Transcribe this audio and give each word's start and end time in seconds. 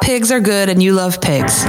pigs 0.00 0.32
are 0.32 0.40
good 0.40 0.68
and 0.68 0.82
you 0.82 0.92
love 0.92 1.20
pigs. 1.20 1.64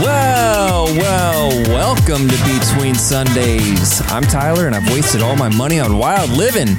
Well, 0.00 0.84
well, 0.96 1.48
welcome 1.68 2.28
to 2.28 2.58
Between 2.60 2.94
Sundays. 2.94 4.02
I'm 4.10 4.22
Tyler 4.22 4.66
and 4.66 4.74
I've 4.74 4.90
wasted 4.92 5.22
all 5.22 5.36
my 5.36 5.48
money 5.54 5.78
on 5.80 5.96
wild 5.96 6.30
living. 6.30 6.76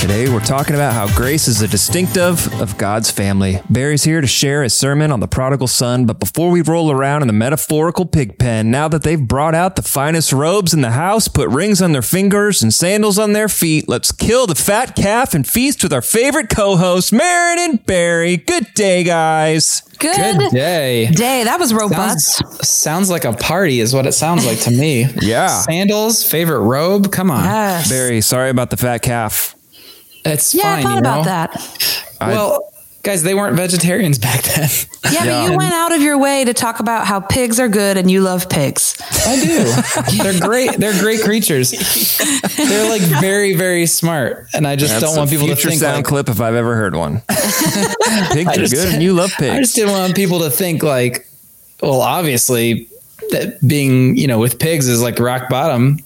Today 0.00 0.32
we're 0.32 0.40
talking 0.40 0.74
about 0.74 0.94
how 0.94 1.14
grace 1.14 1.46
is 1.46 1.60
a 1.60 1.68
distinctive 1.68 2.50
of 2.60 2.78
God's 2.78 3.10
family. 3.10 3.60
Barry's 3.68 4.02
here 4.02 4.22
to 4.22 4.26
share 4.26 4.62
his 4.62 4.74
sermon 4.74 5.12
on 5.12 5.20
the 5.20 5.28
prodigal 5.28 5.66
son, 5.68 6.06
but 6.06 6.18
before 6.18 6.50
we 6.50 6.62
roll 6.62 6.90
around 6.90 7.20
in 7.20 7.26
the 7.28 7.34
metaphorical 7.34 8.06
pig 8.06 8.38
pen, 8.38 8.70
now 8.70 8.88
that 8.88 9.02
they've 9.02 9.20
brought 9.20 9.54
out 9.54 9.76
the 9.76 9.82
finest 9.82 10.32
robes 10.32 10.72
in 10.72 10.80
the 10.80 10.92
house, 10.92 11.28
put 11.28 11.50
rings 11.50 11.82
on 11.82 11.92
their 11.92 12.00
fingers 12.00 12.62
and 12.62 12.72
sandals 12.72 13.18
on 13.18 13.34
their 13.34 13.46
feet, 13.48 13.90
let's 13.90 14.10
kill 14.10 14.46
the 14.46 14.54
fat 14.54 14.96
calf 14.96 15.34
and 15.34 15.46
feast 15.46 15.82
with 15.82 15.92
our 15.92 16.00
favorite 16.02 16.48
co-hosts, 16.48 17.12
Marin 17.12 17.58
and 17.58 17.84
Barry. 17.84 18.38
Good 18.38 18.72
day, 18.74 19.04
guys. 19.04 19.82
Good, 19.98 20.16
Good 20.16 20.50
day. 20.50 21.06
day. 21.10 21.44
That 21.44 21.60
was 21.60 21.74
robust. 21.74 22.38
Sounds, 22.38 22.68
sounds 22.68 23.10
like 23.10 23.26
a 23.26 23.34
party, 23.34 23.80
is 23.80 23.92
what 23.94 24.06
it 24.06 24.12
sounds 24.12 24.46
like 24.46 24.60
to 24.60 24.70
me. 24.70 25.06
Yeah. 25.20 25.48
Sandals, 25.48 26.26
favorite 26.26 26.60
robe. 26.60 27.12
Come 27.12 27.30
on. 27.30 27.44
yes. 27.44 27.90
Barry, 27.90 28.22
sorry 28.22 28.48
about 28.48 28.70
the 28.70 28.78
fat 28.78 29.02
calf. 29.02 29.54
It's 30.24 30.54
yeah, 30.54 30.62
fine. 30.62 30.78
I 30.78 30.82
thought 30.82 30.92
you 30.94 30.98
about 30.98 31.18
know? 31.18 31.24
that. 31.24 32.06
Well, 32.20 32.72
guys, 33.02 33.22
they 33.22 33.34
weren't 33.34 33.56
vegetarians 33.56 34.18
back 34.18 34.42
then. 34.42 34.68
Yeah, 35.04 35.24
Yeah. 35.24 35.24
but 35.46 35.50
you 35.52 35.56
went 35.58 35.72
out 35.72 35.92
of 35.92 36.02
your 36.02 36.18
way 36.18 36.44
to 36.44 36.52
talk 36.52 36.80
about 36.80 37.06
how 37.06 37.20
pigs 37.20 37.58
are 37.58 37.68
good 37.68 37.96
and 37.96 38.10
you 38.10 38.20
love 38.20 38.48
pigs. 38.50 38.96
I 39.26 39.40
do. 39.42 40.22
They're 40.22 40.38
great. 40.40 40.72
They're 40.78 40.98
great 41.00 41.22
creatures. 41.22 41.70
They're 42.56 42.90
like 42.90 43.00
very, 43.02 43.54
very 43.54 43.86
smart. 43.86 44.46
And 44.52 44.66
I 44.66 44.76
just 44.76 44.92
That's 44.92 45.04
don't 45.04 45.16
want 45.16 45.30
people 45.30 45.46
to 45.46 45.56
future 45.56 45.70
think 45.70 45.80
sound 45.80 45.96
like, 45.96 46.04
clip 46.04 46.28
if 46.28 46.40
I've 46.40 46.54
ever 46.54 46.76
heard 46.76 46.94
one. 46.94 47.20
pigs 48.32 48.58
are 48.58 48.76
good 48.76 48.92
and 48.94 49.02
you 49.02 49.14
love 49.14 49.32
pigs. 49.38 49.54
I 49.54 49.60
just 49.60 49.76
didn't 49.76 49.92
want 49.92 50.14
people 50.14 50.40
to 50.40 50.50
think 50.50 50.82
like, 50.82 51.26
well, 51.82 52.02
obviously 52.02 52.86
that 53.30 53.58
being, 53.66 54.16
you 54.16 54.26
know, 54.26 54.38
with 54.38 54.58
pigs 54.58 54.86
is 54.88 55.00
like 55.00 55.18
rock 55.18 55.48
bottom. 55.48 55.98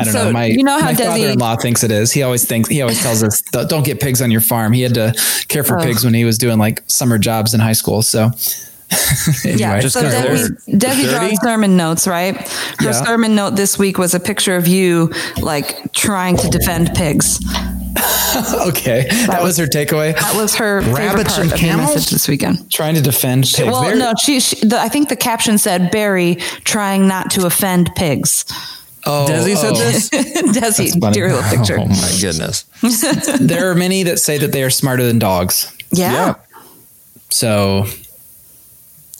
I 0.00 0.04
don't 0.04 0.12
So, 0.12 0.24
know. 0.24 0.32
My, 0.32 0.46
you 0.46 0.62
know 0.64 0.78
how 0.78 0.86
my 0.86 0.94
Desi- 0.94 1.06
father-in-law 1.06 1.56
thinks 1.56 1.82
it 1.84 1.90
is. 1.90 2.12
He 2.12 2.22
always 2.22 2.44
thinks, 2.44 2.68
he 2.68 2.82
always 2.82 3.00
tells 3.02 3.22
us, 3.22 3.40
"Don't- 3.52 3.68
don't 3.68 3.84
get 3.84 4.00
pigs 4.00 4.20
on 4.22 4.30
your 4.30 4.40
farm. 4.40 4.72
He 4.72 4.82
had 4.82 4.94
to 4.94 5.14
care 5.48 5.64
for 5.64 5.78
Oh. 5.78 5.82
pigs 5.82 6.04
when 6.04 6.14
he 6.14 6.24
was 6.24 6.38
doing 6.38 6.58
like 6.58 6.82
summer 6.86 7.18
jobs 7.18 7.54
in 7.54 7.60
high 7.60 7.72
school. 7.74 8.02
So 8.02 8.30
anyway, 9.44 9.58
Yeah, 9.60 9.78
just 9.80 9.94
so 9.94 10.02
'cause 10.02 10.12
Debbie, 10.12 10.26
they're 10.66 10.78
Debbie 10.78 11.02
dirty? 11.04 11.28
draws 11.28 11.42
sermon 11.42 11.76
notes, 11.76 12.06
right? 12.08 12.36
Her 12.78 12.86
Yeah. 12.86 13.04
sermon 13.04 13.34
note 13.36 13.54
this 13.56 13.78
week 13.78 13.98
was 13.98 14.14
a 14.14 14.20
picture 14.20 14.56
of 14.56 14.66
you 14.66 15.12
like 15.40 15.92
trying 15.92 16.36
to 16.38 16.48
defend 16.48 16.92
pigs. 16.94 17.38
okay. 18.68 19.06
That 19.26 19.42
was 19.42 19.56
her 19.58 19.66
takeaway. 19.66 20.14
That 20.18 20.34
was 20.36 20.54
her 20.56 20.82
favorite 20.82 20.98
Rabbits 20.98 21.34
part 21.34 21.50
and 21.50 21.56
camels? 21.56 21.94
message 21.94 22.10
this 22.10 22.28
weekend. 22.28 22.70
Trying 22.70 22.94
to 22.94 23.00
defend 23.02 23.44
pigs. 23.44 23.62
Well, 23.68 23.82
They're- 23.82 23.96
no, 23.96 24.12
she. 24.20 24.40
she 24.40 24.66
the, 24.66 24.80
I 24.80 24.88
think 24.88 25.08
the 25.08 25.16
caption 25.16 25.58
said 25.58 25.90
Barry 25.90 26.36
trying 26.64 27.06
not 27.08 27.30
to 27.32 27.46
offend 27.46 27.90
pigs. 27.96 28.44
Oh, 29.06 29.26
Desi 29.28 29.56
said 29.56 29.72
oh. 29.72 29.76
this? 29.78 30.10
Desi, 30.10 31.00
funny. 31.00 31.14
dear 31.14 31.32
little 31.32 31.48
picture. 31.50 31.78
Oh 31.78 31.86
my 31.86 32.18
goodness. 32.20 32.64
There 33.40 33.70
are 33.70 33.74
many 33.74 34.02
that 34.04 34.18
say 34.18 34.38
that 34.38 34.52
they 34.52 34.62
are 34.62 34.70
smarter 34.70 35.06
than 35.06 35.18
dogs. 35.18 35.74
Yeah. 35.92 36.12
yeah. 36.12 36.34
So 37.30 37.86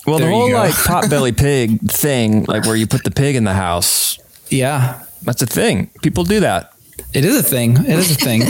Well, 0.07 0.19
the 0.19 0.25
There 0.25 0.31
you 0.31 0.35
whole 0.37 0.49
go. 0.49 0.55
like 0.57 0.75
potbelly 0.75 1.37
pig 1.37 1.91
thing, 1.91 2.45
like 2.45 2.65
where 2.67 2.77
you 2.77 2.87
put 2.87 3.05
the 3.05 3.11
pig 3.11 3.37
in 3.37 3.45
the 3.45 3.55
house, 3.55 4.19
yeah, 4.51 5.03
that's 5.23 5.43
a 5.43 5.47
thing. 5.47 5.89
People 6.03 6.25
do 6.25 6.41
that. 6.41 6.73
it 7.15 7.25
is 7.25 7.37
a 7.39 7.43
thing. 7.43 7.77
It 7.79 7.99
is 7.99 8.11
a 8.11 8.15
thing. 8.17 8.43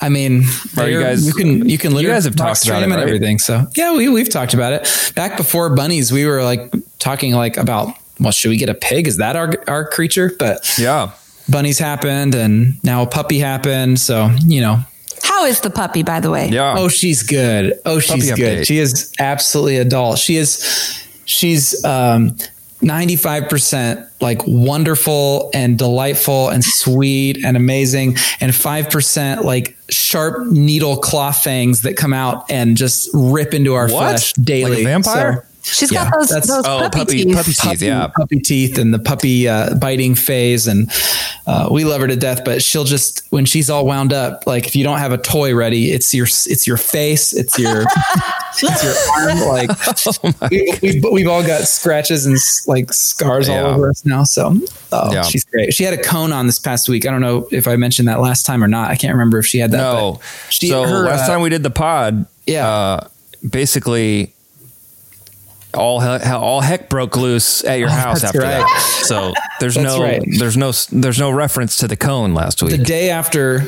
I 0.00 0.08
mean, 0.08 0.44
Are 0.76 0.88
you 0.88 1.00
guys- 1.00 1.26
you 1.26 1.32
can 1.32 1.68
you 1.68 1.78
can 1.78 1.94
you 1.96 2.08
guys 2.08 2.24
have 2.24 2.36
talked 2.36 2.64
about 2.64 2.78
train 2.78 2.80
them 2.82 2.92
it, 2.92 2.94
and 2.96 3.02
everything. 3.02 3.38
So 3.38 3.66
yeah, 3.76 3.94
we 3.96 4.08
we've 4.08 4.28
talked 4.28 4.54
about 4.54 4.72
it 4.72 5.12
back 5.14 5.36
before 5.36 5.74
bunnies. 5.74 6.10
We 6.12 6.26
were 6.26 6.42
like 6.42 6.72
talking 6.98 7.32
like 7.34 7.56
about 7.56 7.94
well, 8.20 8.32
should 8.32 8.48
we 8.50 8.56
get 8.56 8.68
a 8.68 8.74
pig? 8.74 9.06
Is 9.06 9.16
that 9.18 9.36
our 9.36 9.54
our 9.68 9.84
creature? 9.88 10.32
But 10.38 10.66
Yeah. 10.78 11.10
bunnies 11.48 11.78
happened, 11.78 12.34
and 12.34 12.82
now 12.84 13.02
a 13.02 13.06
puppy 13.06 13.38
happened. 13.38 13.98
So 14.00 14.30
you 14.46 14.60
know, 14.60 14.80
How 15.22 15.44
is 15.46 15.60
the 15.60 15.70
puppy, 15.70 16.02
by 16.02 16.20
the 16.20 16.30
way? 16.30 16.48
Yeah. 16.48 16.74
Oh, 16.78 16.88
she's 16.88 17.22
good. 17.22 17.78
Oh, 17.84 17.98
she's 18.00 18.28
Puppy 18.30 18.40
good. 18.40 18.58
update. 18.60 18.66
She 18.66 18.78
is 18.78 19.12
absolutely 19.18 19.78
adult. 19.78 20.18
She 20.18 20.36
is, 20.36 21.02
she's 21.24 21.82
um, 21.84 22.36
95% 22.82 24.06
like 24.20 24.40
wonderful 24.46 25.50
and 25.54 25.78
delightful 25.78 26.48
and 26.50 26.62
sweet 26.64 27.44
and 27.44 27.56
amazing, 27.56 28.16
and 28.40 28.52
5% 28.52 29.44
like 29.44 29.76
sharp 29.90 30.46
needle 30.48 30.96
claw 30.98 31.32
fangs 31.32 31.82
that 31.82 31.96
come 31.96 32.12
out 32.12 32.50
and 32.50 32.76
just 32.76 33.08
rip 33.14 33.54
into 33.54 33.74
our 33.74 33.88
What? 33.88 34.10
flesh 34.10 34.32
daily. 34.34 34.70
Like 34.70 34.80
a 34.80 34.84
vampire? 34.84 35.34
So- 35.34 35.52
She's 35.68 35.90
Yeah, 35.90 36.04
got 36.08 36.18
those, 36.18 36.28
that's- 36.28 36.46
those 36.48 36.64
Oh, 36.66 36.78
puppy, 36.80 36.98
puppy, 36.98 37.24
teeth. 37.24 37.34
puppy 37.36 37.52
teeth. 37.52 37.82
Yeah. 37.82 38.06
puppy 38.16 38.38
teeth 38.40 38.78
and 38.78 38.94
the 38.94 38.98
puppy 38.98 39.48
uh, 39.48 39.74
biting 39.74 40.14
phase, 40.14 40.66
and 40.68 40.90
uh, 41.46 41.68
we 41.70 41.84
love 41.84 42.00
her 42.00 42.06
to 42.06 42.14
death. 42.16 42.44
But 42.44 42.62
she'll 42.62 42.84
just 42.84 43.22
when 43.30 43.44
she's 43.46 43.68
all 43.68 43.84
wound 43.84 44.12
up, 44.12 44.46
like 44.46 44.66
if 44.66 44.76
you 44.76 44.84
don't 44.84 44.98
have 44.98 45.12
a 45.12 45.18
toy 45.18 45.54
ready, 45.54 45.90
it's 45.90 46.14
your 46.14 46.26
it's 46.26 46.66
your 46.66 46.76
face, 46.76 47.32
it's 47.32 47.58
your 47.58 47.82
it's 48.62 48.84
your 48.84 48.94
arm. 49.28 49.40
Like 49.48 49.70
Oh 50.24 50.48
we, 50.50 50.72
we've, 50.82 51.04
we've 51.12 51.28
all 51.28 51.42
got 51.44 51.62
scratches 51.62 52.26
and 52.26 52.36
like 52.68 52.92
scars 52.92 53.48
Yeah. 53.48 53.62
all 53.62 53.74
over 53.74 53.90
us 53.90 54.04
now. 54.04 54.22
So 54.24 54.58
oh, 54.92 55.12
Yeah. 55.12 55.22
she's 55.22 55.44
great. 55.44 55.74
She 55.74 55.82
had 55.84 55.94
a 55.94 56.02
cone 56.02 56.32
on 56.32 56.46
this 56.46 56.58
past 56.60 56.88
week. 56.88 57.06
I 57.06 57.10
don't 57.10 57.20
know 57.20 57.48
if 57.50 57.66
I 57.66 57.74
mentioned 57.76 58.06
that 58.08 58.20
last 58.20 58.46
time 58.46 58.62
or 58.62 58.68
not. 58.68 58.90
I 58.90 58.94
can't 58.96 59.12
remember 59.14 59.38
if 59.38 59.46
she 59.46 59.58
had 59.58 59.72
that. 59.72 59.78
No. 59.78 60.20
she 60.48 60.68
so 60.68 60.84
her, 60.84 61.06
last 61.06 61.24
uh, 61.24 61.32
time 61.32 61.40
we 61.40 61.48
did 61.50 61.62
the 61.64 61.70
pod, 61.70 62.26
Yeah. 62.46 62.68
uh, 62.68 63.08
basically 63.48 64.32
all 65.74 66.00
he- 66.00 66.30
all 66.30 66.60
heck 66.60 66.88
broke 66.88 67.16
loose 67.16 67.64
at 67.64 67.78
your 67.78 67.88
house 67.88 68.24
after 68.24 68.40
right. 68.40 68.58
that. 68.60 69.02
So 69.04 69.32
there's 69.60 69.74
That's 69.74 69.86
no 69.86 70.02
right. 70.02 70.22
there's 70.38 70.56
no 70.56 70.72
there's 70.92 71.18
no 71.18 71.30
reference 71.30 71.78
to 71.78 71.88
the 71.88 71.96
cone 71.96 72.34
last 72.34 72.62
week. 72.62 72.72
the 72.72 72.78
day 72.84 73.10
after 73.10 73.62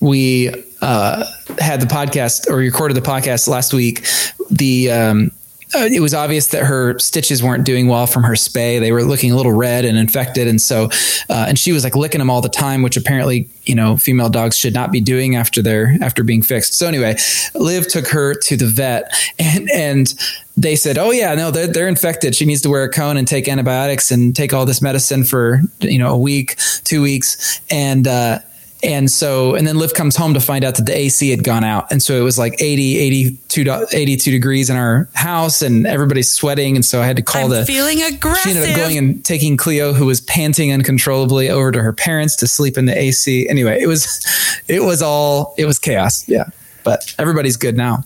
we 0.00 0.50
uh, 0.82 1.24
had 1.58 1.80
the 1.80 1.86
podcast 1.86 2.50
or 2.50 2.56
recorded 2.56 2.94
the 2.94 3.00
podcast 3.00 3.48
last 3.48 3.72
week, 3.72 4.06
the 4.50 4.90
um, 4.90 5.30
uh, 5.74 5.88
it 5.92 6.00
was 6.00 6.14
obvious 6.14 6.48
that 6.48 6.64
her 6.64 6.98
stitches 6.98 7.42
weren't 7.42 7.64
doing 7.64 7.88
well 7.88 8.06
from 8.06 8.22
her 8.22 8.34
spay. 8.34 8.80
They 8.80 8.92
were 8.92 9.02
looking 9.02 9.32
a 9.32 9.36
little 9.36 9.52
red 9.52 9.84
and 9.84 9.98
infected, 9.98 10.48
and 10.48 10.60
so 10.60 10.84
uh, 11.28 11.46
and 11.48 11.58
she 11.58 11.72
was 11.72 11.84
like 11.84 11.96
licking 11.96 12.20
them 12.20 12.30
all 12.30 12.40
the 12.40 12.48
time, 12.48 12.82
which 12.82 12.96
apparently 12.96 13.48
you 13.64 13.74
know 13.74 13.96
female 13.96 14.28
dogs 14.28 14.56
should 14.56 14.74
not 14.74 14.92
be 14.92 15.00
doing 15.00 15.36
after 15.36 15.62
they're 15.62 15.96
after 16.00 16.22
being 16.22 16.42
fixed. 16.42 16.74
So 16.74 16.86
anyway, 16.86 17.16
Liv 17.54 17.88
took 17.88 18.08
her 18.08 18.34
to 18.34 18.56
the 18.56 18.66
vet, 18.66 19.12
and 19.38 19.70
and 19.70 20.14
they 20.56 20.76
said, 20.76 20.98
"Oh 20.98 21.10
yeah, 21.10 21.34
no, 21.34 21.50
they're 21.50 21.66
they're 21.66 21.88
infected. 21.88 22.34
She 22.34 22.44
needs 22.44 22.62
to 22.62 22.70
wear 22.70 22.84
a 22.84 22.90
cone 22.90 23.16
and 23.16 23.26
take 23.26 23.48
antibiotics 23.48 24.10
and 24.10 24.34
take 24.34 24.52
all 24.52 24.66
this 24.66 24.80
medicine 24.80 25.24
for 25.24 25.60
you 25.80 25.98
know 25.98 26.12
a 26.12 26.18
week, 26.18 26.56
two 26.84 27.02
weeks." 27.02 27.60
And 27.70 28.06
uh, 28.06 28.38
and 28.84 29.10
so 29.10 29.54
and 29.54 29.66
then 29.66 29.78
Liv 29.78 29.94
comes 29.94 30.14
home 30.16 30.34
to 30.34 30.40
find 30.40 30.64
out 30.64 30.74
that 30.76 30.86
the 30.86 30.96
AC 30.96 31.30
had 31.30 31.42
gone 31.42 31.64
out, 31.64 31.90
and 31.90 32.02
so 32.02 32.14
it 32.14 32.22
was 32.22 32.38
like 32.38 32.60
80, 32.60 32.98
82, 32.98 33.86
82 33.92 34.30
degrees 34.30 34.70
in 34.70 34.76
our 34.76 35.08
house, 35.14 35.62
and 35.62 35.86
everybody's 35.86 36.30
sweating, 36.30 36.76
and 36.76 36.84
so 36.84 37.00
I 37.02 37.06
had 37.06 37.16
to 37.16 37.22
call 37.22 37.48
the. 37.48 37.64
feeling 37.64 38.02
aggressive. 38.02 38.42
she 38.52 38.56
ended 38.58 38.70
up 38.70 38.76
going 38.76 38.98
and 38.98 39.24
taking 39.24 39.56
Cleo, 39.56 39.92
who 39.92 40.06
was 40.06 40.20
panting 40.20 40.72
uncontrollably, 40.72 41.48
over 41.50 41.72
to 41.72 41.82
her 41.82 41.92
parents 41.92 42.36
to 42.36 42.46
sleep 42.46 42.76
in 42.78 42.84
the 42.86 42.96
AC. 42.96 43.48
Anyway, 43.48 43.78
it 43.80 43.86
was, 43.86 44.24
it 44.68 44.80
was 44.82 45.02
all, 45.02 45.54
it 45.58 45.64
was 45.64 45.78
chaos. 45.78 46.28
Yeah, 46.28 46.44
but 46.84 47.14
everybody's 47.18 47.56
good 47.56 47.76
now. 47.76 48.04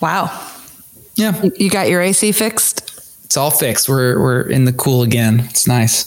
wow. 0.00 0.48
Yeah, 1.14 1.42
You 1.56 1.68
got 1.68 1.88
your 1.88 2.00
AC 2.00 2.32
fixed? 2.32 2.88
it's 3.24 3.36
all 3.36 3.50
fixed. 3.50 3.88
We're 3.88 4.18
we're 4.20 4.42
in 4.42 4.64
the 4.66 4.72
cool 4.74 5.02
again. 5.02 5.40
It's 5.50 5.66
nice. 5.66 6.06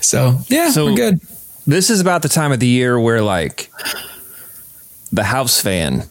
so 0.06 0.38
yeah, 0.48 0.70
So- 0.70 0.86
we're 0.86 0.94
good. 0.96 1.20
This 1.66 1.90
is 1.90 2.00
about 2.00 2.22
the 2.22 2.28
time 2.28 2.52
of 2.52 2.60
the 2.60 2.66
year 2.66 2.98
where 2.98 3.22
like 3.22 3.70
the 5.12 5.24
house 5.24 5.60
fan 5.60 6.04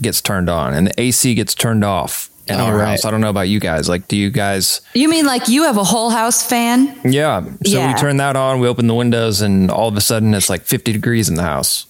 gets 0.00 0.20
turned 0.20 0.48
on 0.50 0.74
and 0.74 0.88
the 0.88 1.00
AC 1.00 1.34
gets 1.34 1.54
turned 1.54 1.84
off 1.84 2.30
in 2.48 2.60
All 2.60 2.66
our 2.68 2.76
right. 2.76 2.90
house. 2.90 3.04
I 3.04 3.10
don't 3.10 3.20
know 3.20 3.30
about 3.30 3.48
you 3.48 3.58
guys. 3.60 3.88
Like, 3.88 4.06
do 4.08 4.16
you 4.16 4.30
guys? 4.30 4.80
You 4.94 5.08
mean 5.08 5.26
like 5.26 5.48
you 5.48 5.64
have 5.64 5.76
a 5.78 5.84
whole 5.84 6.10
house 6.10 6.42
fan? 6.46 6.96
Yeah. 7.04 7.42
So 7.64 7.78
Yeah. 7.78 7.92
we 7.92 7.98
turn 7.98 8.18
that 8.18 8.36
on. 8.36 8.60
We 8.60 8.68
open 8.68 8.86
the 8.86 8.94
windows, 8.94 9.40
and 9.40 9.70
all 9.70 9.88
of 9.88 9.96
a 9.96 10.00
sudden 10.00 10.32
it's 10.34 10.48
like 10.48 10.62
50 10.62 10.92
degrees 10.92 11.28
in 11.28 11.34
the 11.34 11.42
house. 11.42 11.86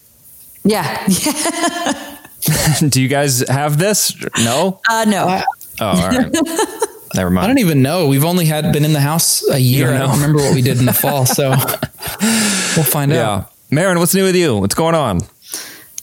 Yeah. 0.65 1.07
do 2.89 3.03
you 3.03 3.09
guys 3.09 3.41
have 3.49 3.77
this? 3.79 4.15
No. 4.39 4.81
Uh, 4.89 5.05
no. 5.09 5.27
I, 5.27 5.45
Oh, 5.79 5.87
all 5.89 6.09
right. 6.09 6.35
Never 7.15 7.31
mind. 7.31 7.45
I 7.45 7.47
don't 7.49 7.59
even 7.59 7.83
know. 7.83 8.09
We've 8.09 8.25
only 8.25 8.47
had 8.47 8.73
been 8.73 8.85
in 8.85 8.93
the 8.93 9.01
house 9.01 9.49
a 9.49 9.59
year. 9.59 9.93
I 9.93 9.99
don't 9.99 10.13
remember 10.13 10.39
what 10.39 10.55
we 10.55 10.63
did 10.63 10.79
in 10.79 10.87
the 10.87 10.93
fall. 10.93 11.27
So 11.27 11.51
we'll 12.77 12.85
find 12.85 13.13
yeah. 13.13 13.31
out. 13.31 13.53
Marin, 13.71 13.99
what's 13.99 14.15
new 14.15 14.25
with 14.25 14.37
you? 14.37 14.57
What's 14.59 14.75
going 14.75 14.95
on? 14.95 15.17
Um, 15.17 15.25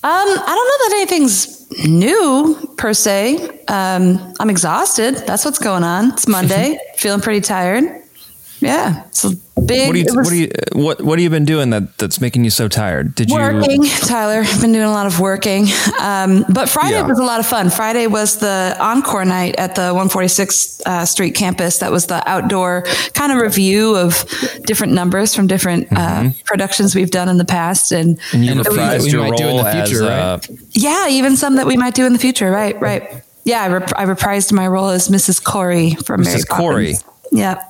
I 0.06 0.26
don't 0.36 0.46
know 0.46 0.90
that 0.90 0.94
anything's 0.96 1.88
new 1.88 2.74
per 2.78 2.94
se. 2.94 3.64
Um, 3.68 4.34
I'm 4.40 4.50
exhausted. 4.50 5.16
That's 5.26 5.46
what's 5.46 5.60
going 5.60 5.84
on. 5.84 6.12
It's 6.12 6.28
Monday. 6.28 6.78
Feeling 6.98 7.22
pretty 7.22 7.42
tired. 7.42 8.04
Yeah. 8.60 9.04
So 9.12 9.32
big. 9.66 9.88
What 9.88 9.94
do 9.94 10.00
you 10.00 10.06
was 10.06 10.16
what 10.16 10.30
do 10.30 10.36
you 10.38 10.50
what 10.74 11.02
what 11.02 11.20
have 11.20 11.24
you 11.24 11.30
been 11.30 11.46
doing 11.46 11.70
that 11.72 11.98
that's 11.98 12.20
making 12.22 12.44
you 12.44 12.50
so 12.50 12.68
tired? 12.68 13.16
Did 13.16 13.30
you 13.30 13.36
working, 13.38 13.84
Tyler. 13.84 14.42
I've 14.46 14.62
been 14.62 14.72
doing 14.74 14.86
a 14.86 14.92
lot 14.92 15.06
of 15.06 15.20
working. 15.20 15.68
Um, 16.00 16.46
but 16.50 16.70
Friday 16.70 16.96
Yeah. 16.96 17.08
was 17.08 17.20
a 17.20 17.24
lot 17.24 17.40
of 17.40 17.46
fun. 17.46 17.70
Friday 17.70 18.08
was 18.08 18.38
the 18.38 18.76
encore 18.80 19.26
night 19.26 19.56
at 19.58 19.76
the 19.76 19.94
146th 19.94 20.82
uh, 20.86 21.06
Street 21.06 21.36
campus. 21.36 21.80
That 21.80 21.92
was 21.92 22.08
the 22.08 22.28
outdoor 22.30 22.84
kind 23.14 23.32
of 23.32 23.38
review 23.40 23.96
of 23.96 24.26
different 24.66 24.94
numbers 24.94 25.34
from 25.36 25.48
different 25.48 25.88
uh, 25.92 26.30
productions 26.46 26.96
we've 26.96 27.12
done 27.12 27.30
in 27.30 27.38
the 27.38 27.46
past, 27.46 27.92
and, 27.92 28.18
Mm-hmm. 28.20 28.36
and 28.36 28.46
you 28.46 28.52
And 28.52 28.60
if 28.62 28.68
we- 28.70 28.78
reprised 28.78 29.12
your 29.12 29.22
might 29.30 29.38
do 29.38 29.44
in 29.48 29.56
role 29.56 29.64
the 29.64 29.72
future, 29.72 30.04
as 30.04 30.50
uh, 30.50 30.54
yeah, 30.72 31.08
even 31.10 31.38
some 31.38 31.56
that 31.56 31.66
we 31.68 31.78
might 31.78 31.94
do 31.96 32.06
in 32.06 32.14
the 32.14 32.20
future. 32.20 32.52
Right, 32.52 32.80
right. 32.82 33.24
Yeah, 33.46 33.62
I, 33.64 33.68
rep- 33.70 33.92
I 33.98 34.06
reprised 34.06 34.52
my 34.54 34.68
role 34.68 34.90
as 34.90 35.10
Mrs. 35.10 35.42
Corry 35.44 35.96
from 36.06 36.22
Mary 36.24 36.38
Mrs. 36.40 36.46
Corry. 36.48 36.94
Poppins. 36.94 37.04
Yeah. 37.32 37.62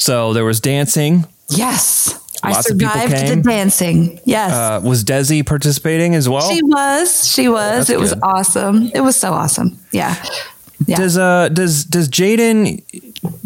So 0.00 0.32
there 0.32 0.44
was 0.44 0.60
dancing. 0.60 1.26
Yes. 1.48 2.16
I 2.42 2.52
Lots 2.52 2.72
people 2.72 2.88
survived 2.88 3.28
the 3.28 3.42
dancing. 3.42 4.18
Yes. 4.24 4.52
Uh, 4.52 4.80
was 4.86 5.04
Desi 5.04 5.44
participating 5.44 6.14
as 6.14 6.28
well? 6.28 6.48
she 6.50 6.62
was. 6.62 7.28
She 7.30 7.48
was. 7.48 7.88
that's 7.88 7.90
it 7.90 8.00
was 8.00 8.14
awesome. 8.22 8.90
It 8.94 9.00
was 9.00 9.16
so 9.16 9.32
awesome. 9.32 9.78
Yeah. 9.92 10.16
Yeah. 10.86 10.96
Does 10.96 11.18
uh 11.18 11.50
does 11.50 11.84
does 11.84 12.08
Jaden 12.08 12.82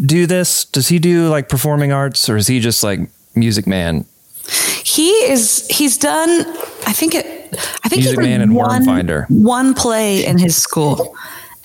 do 0.05 0.25
this? 0.25 0.63
Does 0.65 0.87
he 0.87 0.99
do 0.99 1.27
like 1.27 1.49
performing 1.49 1.91
arts 1.91 2.29
or 2.29 2.37
is 2.37 2.47
he 2.47 2.61
just 2.61 2.83
like 2.83 3.01
music 3.35 3.67
man? 3.67 4.05
He 4.83 5.09
is. 5.09 5.67
He's 5.67 5.97
done. 5.97 6.29
I 6.87 6.93
think 6.93 7.15
it. 7.15 7.25
I 7.83 7.89
think 7.89 8.01
Music 8.03 8.19
Man 8.19 8.41
and 8.41 8.55
Worm 8.55 8.85
Finder. 8.85 9.25
One 9.29 9.73
play 9.73 10.25
in 10.25 10.37
his 10.37 10.55
school, 10.55 11.15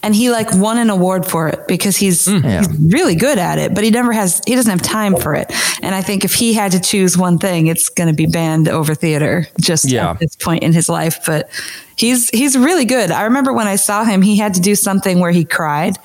and 0.02 0.14
he 0.14 0.30
like 0.30 0.52
won 0.54 0.78
an 0.78 0.90
award 0.90 1.26
for 1.26 1.48
it 1.48 1.66
because 1.68 1.96
he's 1.96 2.26
Hmm. 2.26 2.38
Yeah. 2.44 2.58
he's 2.66 2.68
really 2.92 3.14
good 3.14 3.38
at 3.38 3.58
it. 3.58 3.74
But 3.74 3.84
he 3.84 3.90
never 3.90 4.12
has. 4.12 4.40
He 4.46 4.54
doesn't 4.54 4.70
have 4.70 4.82
time 4.82 5.14
for 5.16 5.34
it. 5.34 5.52
And 5.82 5.94
I 5.94 6.02
think 6.02 6.24
if 6.24 6.34
he 6.34 6.52
had 6.54 6.72
to 6.72 6.80
choose 6.80 7.16
one 7.18 7.38
thing, 7.38 7.66
it's 7.66 7.88
going 7.88 8.08
to 8.08 8.14
be 8.14 8.26
band 8.26 8.68
over 8.68 8.94
theater. 8.94 9.46
Just 9.60 9.84
Yeah. 9.90 10.10
at 10.10 10.18
this 10.20 10.36
point 10.36 10.62
in 10.62 10.72
his 10.72 10.88
life, 10.88 11.18
but. 11.26 11.48
He's 12.00 12.30
he's 12.30 12.56
really 12.56 12.84
good. 12.84 13.10
I 13.10 13.24
remember 13.24 13.52
when 13.52 13.66
I 13.66 13.76
saw 13.76 14.04
him, 14.04 14.22
he 14.22 14.36
had 14.38 14.54
to 14.54 14.60
do 14.60 14.74
something 14.74 15.20
where 15.20 15.30
he 15.32 15.44
cried, 15.44 15.96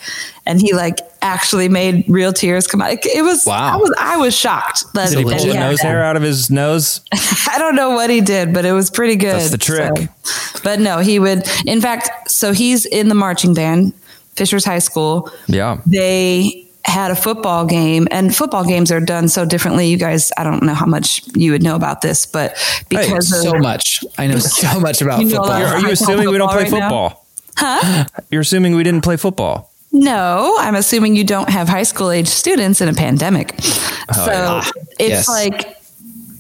and 0.45 0.59
he 0.59 0.73
like 0.73 0.99
actually 1.21 1.69
made 1.69 2.05
real 2.09 2.33
tears 2.33 2.67
come 2.67 2.81
out. 2.81 2.91
It 3.05 3.23
was 3.23 3.45
Wow. 3.45 3.73
I 3.73 3.77
was 3.77 3.93
I 3.97 4.17
was 4.17 4.35
shocked. 4.35 4.83
That, 4.93 5.09
Did 5.09 5.19
he 5.19 5.23
that 5.23 5.37
pull 5.37 5.47
the 5.47 5.53
had 5.53 5.69
nose 5.69 5.79
hair 5.79 6.03
out 6.03 6.17
of 6.17 6.21
his 6.21 6.51
nose? 6.51 7.01
I 7.13 7.55
don't 7.57 7.75
know 7.75 7.91
what 7.91 8.09
he 8.09 8.19
did, 8.21 8.53
but 8.53 8.65
it 8.65 8.73
was 8.73 8.91
pretty 8.91 9.15
good. 9.15 9.35
That's 9.35 9.51
the 9.51 9.57
trick. 9.57 10.09
So- 10.23 10.59
but 10.63 10.79
no, 10.79 10.99
he 10.99 11.17
would. 11.19 11.47
In 11.65 11.79
fact, 11.79 12.29
so 12.29 12.51
he's 12.51 12.85
in 12.85 13.07
the 13.09 13.15
marching 13.15 13.53
band, 13.53 13.93
Fishers 14.35 14.65
High 14.65 14.79
School. 14.79 15.31
Yeah. 15.47 15.79
They 15.85 16.64
had 16.85 17.11
a 17.11 17.15
football 17.15 17.65
game, 17.65 18.07
and 18.11 18.33
football 18.35 18.63
games 18.63 18.91
are 18.91 18.99
done 19.01 19.27
so 19.27 19.43
differently. 19.43 19.87
You 19.87 19.97
guys, 19.97 20.31
I 20.37 20.43
don't 20.43 20.63
know 20.63 20.73
how 20.73 20.85
much 20.85 21.21
you 21.35 21.51
would 21.51 21.63
know 21.63 21.75
about 21.75 22.01
this, 22.01 22.25
but 22.25 22.55
because 22.89 23.31
of 23.33 23.39
So 23.41 23.53
much. 23.59 24.03
I 24.17 24.27
know 24.27 24.37
so 24.39 24.79
much 24.87 25.01
about 25.01 25.19
You 25.19 25.25
know 25.25 25.37
football. 25.43 25.51
Are 25.51 25.79
you 25.79 25.89
assuming 25.91 26.29
we 26.29 26.37
don't 26.37 26.51
play 26.51 26.69
football 26.69 27.09
now? 27.09 27.19
Huh? 27.57 28.05
You're 28.31 28.41
assuming 28.41 28.75
we 28.75 28.83
didn't 28.83 29.01
play 29.03 29.17
football. 29.17 29.71
No, 29.91 30.55
I'm 30.59 30.75
assuming 30.75 31.15
you 31.15 31.23
don't 31.23 31.49
have 31.49 31.69
high 31.69 31.83
school 31.83 32.11
age 32.11 32.27
students 32.27 32.81
in 32.81 32.89
a 32.89 32.93
pandemic. 32.93 33.55
Oh, 33.59 34.25
so 34.25 34.31
yeah. 34.31 34.63
it's 34.99 35.09
Yes. 35.09 35.29
like, 35.29 35.77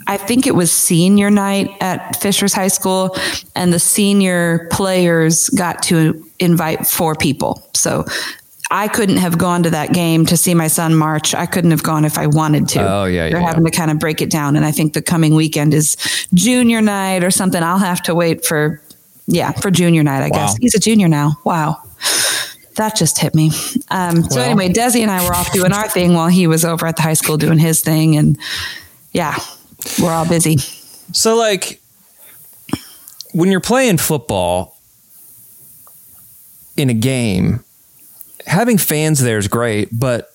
I 0.07 0.17
think 0.17 0.45
it 0.45 0.53
was 0.53 0.71
senior 0.71 1.31
night 1.31 1.69
at 1.79 2.17
Fishers 2.21 2.53
High 2.53 2.67
School, 2.67 3.15
and 3.55 3.71
the 3.73 3.79
senior 3.79 4.67
players 4.71 5.49
got 5.49 5.81
to 5.83 6.23
invite 6.37 6.85
four 6.85 7.15
people. 7.15 7.67
So 7.73 8.05
I 8.71 8.87
couldn't 8.87 9.17
have 9.17 9.37
gone 9.37 9.63
to 9.63 9.69
that 9.69 9.93
game 9.93 10.25
to 10.25 10.35
see 10.37 10.53
my 10.53 10.67
son 10.67 10.95
march. 10.95 11.35
I 11.35 11.45
couldn't 11.45 11.71
have 11.71 11.83
gone 11.83 12.03
if 12.03 12.17
I 12.17 12.27
wanted 12.27 12.67
to. 12.69 12.79
Oh, 12.81 13.05
yeah, 13.05 13.29
They're 13.29 13.39
yeah, 13.39 13.47
having 13.47 13.63
yeah. 13.63 13.69
to 13.69 13.77
kind 13.77 13.91
of 13.91 13.99
break 13.99 14.21
it 14.21 14.29
down. 14.31 14.55
And 14.55 14.65
I 14.65 14.71
think 14.71 14.93
the 14.93 15.01
coming 15.01 15.35
weekend 15.35 15.73
is 15.73 15.95
junior 16.33 16.81
night 16.81 17.23
or 17.23 17.29
something. 17.31 17.61
I'll 17.61 17.77
have 17.77 18.01
to 18.03 18.15
wait 18.15 18.43
for, 18.45 18.81
yeah, 19.27 19.51
for 19.51 19.69
junior 19.69 20.03
night, 20.03 20.23
I 20.23 20.29
guess. 20.29 20.57
He's 20.57 20.73
a 20.73 20.79
junior 20.79 21.07
now. 21.07 21.33
Wow. 21.43 21.81
That 22.75 22.95
just 22.95 23.19
hit 23.19 23.35
me. 23.35 23.51
Um, 23.89 24.23
so 24.23 24.37
Well- 24.37 24.45
anyway, 24.49 24.69
Desi 24.69 25.01
and 25.01 25.11
I 25.11 25.25
were 25.27 25.33
off 25.35 25.53
doing 25.53 25.71
our 25.71 25.87
thing 25.87 26.13
while 26.13 26.27
he 26.27 26.47
was 26.47 26.65
over 26.65 26.87
at 26.87 26.95
the 26.95 27.03
high 27.03 27.13
school 27.13 27.37
doing 27.37 27.57
his 27.59 27.81
thing, 27.81 28.17
and 28.17 28.37
yeah, 29.13 29.37
we're 30.01 30.11
all 30.11 30.27
busy. 30.27 30.57
So 31.13 31.35
like 31.37 31.79
when 33.33 33.51
you're 33.51 33.59
playing 33.61 33.97
football 33.97 34.77
in 36.75 36.89
a 36.89 36.93
game, 36.93 37.63
having 38.45 38.77
fans 38.77 39.19
there 39.21 39.37
is 39.37 39.47
great, 39.47 39.89
but 39.91 40.31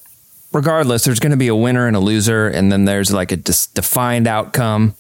regardless, 0.53 1.05
there's 1.05 1.21
going 1.21 1.31
to 1.33 1.37
be 1.37 1.49
a 1.49 1.55
winner 1.57 1.87
and 1.87 1.97
a 1.97 2.01
loser, 2.01 2.49
and 2.49 2.71
then 2.73 2.85
there's 2.85 3.13
like 3.13 3.33
a 3.33 3.37
dis- 3.37 3.67
defined 3.69 4.27
outcome 4.27 4.95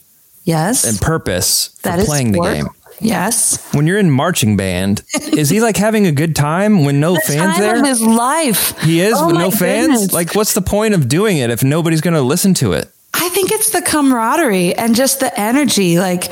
Yes, 0.44 0.84
and 0.84 1.00
purpose 1.00 1.68
for 1.76 1.82
that 1.88 1.98
is 2.00 2.06
playing 2.06 2.32
the 2.32 2.40
game. 2.40 2.68
Yes, 3.02 3.66
When 3.72 3.86
you're 3.86 3.98
in 3.98 4.10
marching 4.10 4.56
band, 4.58 5.02
is 5.32 5.48
he 5.48 5.60
like 5.62 5.76
having 5.78 6.06
a 6.06 6.12
good 6.12 6.36
time 6.36 6.84
when 6.84 7.00
no 7.00 7.14
the 7.14 7.20
fans 7.20 7.54
time 7.56 7.60
there? 7.60 7.78
of 7.80 7.86
his 7.86 8.02
life. 8.02 8.78
he 8.82 9.00
is 9.00 9.14
Oh 9.16 9.28
with 9.28 9.36
no 9.36 9.50
fans. 9.50 9.86
goodness. 9.88 10.12
Like, 10.12 10.34
what's 10.34 10.52
the 10.52 10.60
point 10.60 10.92
of 10.94 11.08
doing 11.08 11.38
it 11.38 11.48
if 11.50 11.64
nobody's 11.64 12.02
going 12.02 12.12
to 12.14 12.20
listen 12.22 12.52
to 12.54 12.72
it? 12.74 12.90
I 13.14 13.28
think 13.30 13.52
it's 13.52 13.70
the 13.70 13.80
camaraderie 13.80 14.74
and 14.74 14.94
just 14.94 15.20
the 15.20 15.38
energy. 15.40 15.98
Like 15.98 16.24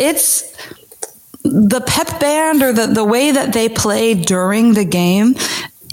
it's 0.00 0.42
the 1.44 1.80
pep 1.86 2.18
band 2.20 2.62
or 2.62 2.72
the, 2.72 2.86
the 2.88 3.04
way 3.04 3.30
that 3.30 3.52
they 3.52 3.68
play 3.68 4.14
during 4.14 4.74
the 4.74 4.84
game 4.84 5.34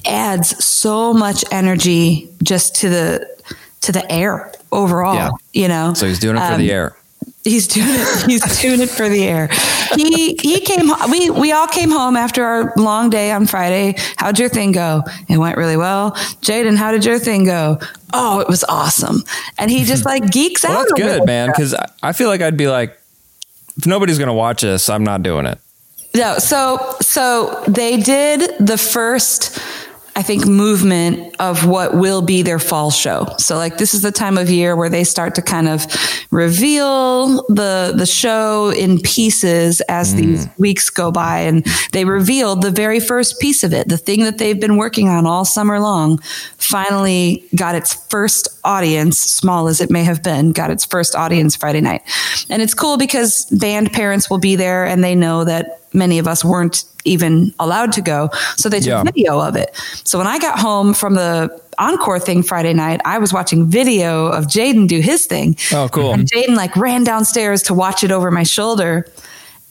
adds 0.07 0.63
so 0.63 1.13
much 1.13 1.43
energy 1.51 2.29
just 2.43 2.75
to 2.75 2.89
the 2.89 3.37
to 3.81 3.91
the 3.91 4.09
air 4.11 4.51
overall. 4.71 5.15
Yeah. 5.15 5.29
You 5.53 5.67
know. 5.67 5.93
So 5.93 6.07
he's 6.07 6.19
doing 6.19 6.35
it 6.37 6.39
for 6.39 6.53
Um, 6.53 6.59
the 6.59 6.71
air. 6.71 6.95
He's 7.43 7.67
doing 7.67 7.87
it. 7.89 8.25
He's 8.29 8.61
doing 8.61 8.81
it 8.81 8.89
for 8.89 9.07
the 9.07 9.23
air. 9.23 9.47
He 9.95 10.37
he 10.41 10.59
came. 10.59 10.91
We 11.09 11.29
we 11.29 11.51
all 11.53 11.67
came 11.67 11.89
home 11.89 12.17
after 12.17 12.43
our 12.43 12.73
long 12.75 13.09
day 13.09 13.31
on 13.31 13.47
Friday. 13.47 13.95
How'd 14.17 14.37
your 14.37 14.49
thing 14.49 14.73
go? 14.73 15.03
It 15.29 15.37
went 15.37 15.55
really 15.57 15.77
well. 15.77 16.11
Jaden, 16.41 16.75
how 16.75 16.91
did 16.91 17.05
your 17.05 17.19
thing 17.19 17.45
go? 17.45 17.79
Oh, 18.13 18.39
it 18.41 18.49
was 18.49 18.65
awesome. 18.65 19.23
And 19.57 19.71
he 19.71 19.85
just 19.85 20.03
like 20.11 20.29
geeks 20.29 20.63
Well, 20.63 20.73
out. 20.73 20.87
that's 20.89 20.93
good, 20.93 21.25
man. 21.25 21.47
Because 21.47 21.73
I, 22.03 22.11
feel 22.11 22.27
like 22.29 22.41
I'd 22.41 22.57
be 22.57 22.67
like, 22.67 22.97
if 23.77 23.85
nobody's 23.85 24.17
going 24.17 24.27
to 24.27 24.33
watch 24.33 24.61
this, 24.61 24.89
I'm 24.89 25.03
not 25.05 25.23
doing 25.23 25.45
it. 25.45 25.57
No, 26.15 26.39
so 26.39 26.95
so 27.01 27.63
they 27.67 27.95
did 27.97 28.55
the 28.59 28.77
first 28.77 29.57
I 30.17 30.23
think 30.23 30.47
movement 30.47 31.35
of 31.39 31.67
what 31.67 31.95
will 31.95 32.23
be 32.23 32.41
their 32.41 32.57
fall 32.57 32.89
show. 32.89 33.27
So 33.37 33.55
like 33.55 33.77
this 33.77 33.93
is 33.93 34.01
the 34.01 34.11
time 34.11 34.39
of 34.39 34.49
year 34.49 34.75
where 34.75 34.89
they 34.89 35.03
start 35.03 35.35
to 35.35 35.43
kind 35.43 35.67
of 35.67 35.85
reveal 36.31 37.43
the 37.49 37.93
the 37.95 38.07
show 38.07 38.71
in 38.71 38.99
pieces 38.99 39.79
as 39.81 40.15
mm. 40.15 40.17
these 40.17 40.47
weeks 40.57 40.89
go 40.89 41.11
by 41.11 41.41
and 41.41 41.63
they 41.91 42.03
revealed 42.03 42.63
the 42.63 42.71
very 42.71 42.99
first 42.99 43.39
piece 43.39 43.63
of 43.63 43.73
it. 43.73 43.89
The 43.89 43.97
thing 43.97 44.23
that 44.23 44.39
they've 44.39 44.59
been 44.59 44.75
working 44.75 45.07
on 45.07 45.27
all 45.27 45.45
summer 45.45 45.79
long 45.79 46.17
finally 46.57 47.47
got 47.55 47.75
its 47.75 47.93
first 48.09 48.47
audience, 48.63 49.19
small 49.19 49.67
as 49.67 49.81
it 49.81 49.91
may 49.91 50.03
have 50.03 50.23
been, 50.23 50.51
got 50.51 50.71
its 50.71 50.83
first 50.83 51.15
audience 51.15 51.55
Friday 51.55 51.81
night. 51.81 52.01
And 52.49 52.63
it's 52.63 52.73
cool 52.73 52.97
because 52.97 53.45
band 53.51 53.93
parents 53.93 54.31
will 54.31 54.39
be 54.39 54.55
there 54.55 54.83
and 54.83 55.03
they 55.03 55.13
know 55.13 55.43
that 55.43 55.86
many 55.93 56.19
of 56.19 56.27
us 56.27 56.43
weren't 56.43 56.83
even 57.05 57.53
allowed 57.59 57.93
to 57.93 58.01
go. 58.01 58.29
So 58.57 58.69
they 58.69 58.79
took 58.79 58.87
Yeah. 58.87 59.03
video 59.03 59.39
of 59.39 59.55
it. 59.55 59.75
So 60.03 60.17
when 60.17 60.27
I 60.27 60.39
got 60.39 60.59
home 60.59 60.93
from 60.93 61.13
the 61.15 61.49
encore 61.79 62.19
thing 62.19 62.43
Friday 62.43 62.73
night, 62.73 63.01
I 63.05 63.17
was 63.19 63.31
watching 63.31 63.67
video 63.67 64.27
of 64.27 64.45
Jaden 64.47 64.87
do 64.87 64.99
his 64.99 65.25
thing. 65.25 65.55
Oh, 65.71 65.87
cool. 65.89 66.13
And 66.13 66.27
Jaden 66.29 66.55
like 66.55 66.75
ran 66.75 67.03
downstairs 67.03 67.63
to 67.63 67.73
watch 67.73 68.03
it 68.03 68.11
over 68.11 68.31
my 68.31 68.43
shoulder. 68.43 69.05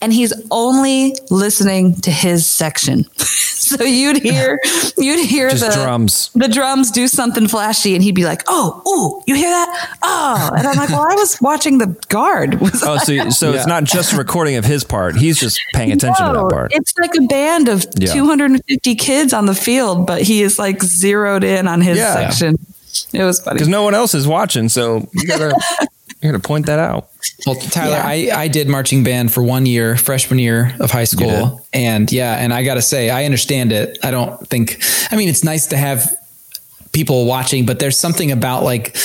And 0.03 0.13
he's 0.13 0.33
only 0.51 1.17
listening 1.31 1.95
to 2.03 2.11
his 2.11 2.47
section. 2.47 3.05
so 3.17 3.83
you'd 3.83 4.19
hear 4.23 4.61
you'd 4.99 5.27
hear 5.27 5.49
Just 5.49 5.67
the 5.67 5.73
drums. 5.83 6.31
the 6.35 6.49
drums 6.49 6.91
do 6.91 7.09
something 7.09 7.49
flashy 7.49 7.95
and 7.95 8.05
he'd 8.05 8.15
be 8.15 8.25
like, 8.27 8.43
Oh, 8.47 8.83
ooh, 8.87 9.23
you 9.27 9.35
hear 9.35 9.49
that? 9.49 9.97
Oh. 10.03 10.51
And 10.57 10.67
I'm 10.67 10.77
like, 10.77 10.91
Well, 10.91 11.01
I 11.11 11.15
was 11.15 11.41
watching 11.41 11.79
the 11.79 11.87
guard. 12.09 12.61
Was 12.61 12.83
Oh, 12.85 12.99
so 12.99 13.31
so 13.31 13.53
it's 13.55 13.67
not 13.67 13.85
just 13.85 14.13
a 14.13 14.17
recording 14.17 14.57
of 14.57 14.65
his 14.67 14.85
part. 14.85 15.17
He's 15.17 15.41
just 15.41 15.59
paying 15.75 15.91
attention 15.93 16.27
to 16.27 16.33
that 16.35 16.51
part. 16.51 16.73
It's 16.75 16.93
like 16.99 17.13
a 17.19 17.23
band 17.23 17.69
of 17.69 17.85
Yeah. 17.99 18.13
250 18.13 18.95
kids 18.97 19.33
on 19.33 19.47
the 19.47 19.55
field, 19.55 20.07
but 20.07 20.21
he 20.23 20.43
is 20.43 20.59
like 20.59 20.83
zeroed 20.83 21.43
in 21.43 21.67
on 21.67 21.81
his 21.81 21.97
Yeah. 21.97 22.13
section. 22.15 22.59
It 23.13 23.25
was 23.25 23.41
funny. 23.41 23.55
Because 23.57 23.69
no 23.69 23.83
one 23.83 23.95
else 23.95 24.15
is 24.15 24.27
watching, 24.29 24.69
so 24.69 25.09
you 25.15 25.27
gotta 25.27 25.55
you 26.23 26.31
gotta 26.31 26.43
point 26.43 26.67
that 26.67 26.79
out. 26.79 27.09
Well, 27.47 27.57
Tyler, 27.57 27.93
Yeah. 27.93 28.03
I, 28.35 28.43
I 28.45 28.49
did 28.49 28.69
marching 28.69 29.05
band 29.05 29.33
for 29.33 29.43
one 29.43 29.67
year, 29.67 29.97
freshman 29.97 30.39
year 30.39 30.75
of 30.81 30.91
high 30.91 31.05
school. 31.05 31.61
And 31.73 32.11
yeah, 32.11 32.37
and 32.37 32.53
I 32.53 32.65
got 32.65 32.75
to 32.75 32.83
say, 32.83 33.11
I 33.11 33.25
understand 33.25 33.73
it. 33.73 33.99
I 34.03 34.11
don't 34.11 34.49
think, 34.49 34.81
I 35.11 35.17
mean, 35.17 35.29
it's 35.29 35.45
nice 35.45 35.67
to 35.69 35.77
have 35.77 36.17
people 36.93 37.27
watching, 37.27 37.67
but 37.67 37.79
there's 37.79 37.99
something 37.99 38.33
about 38.33 38.63
like 38.63 38.97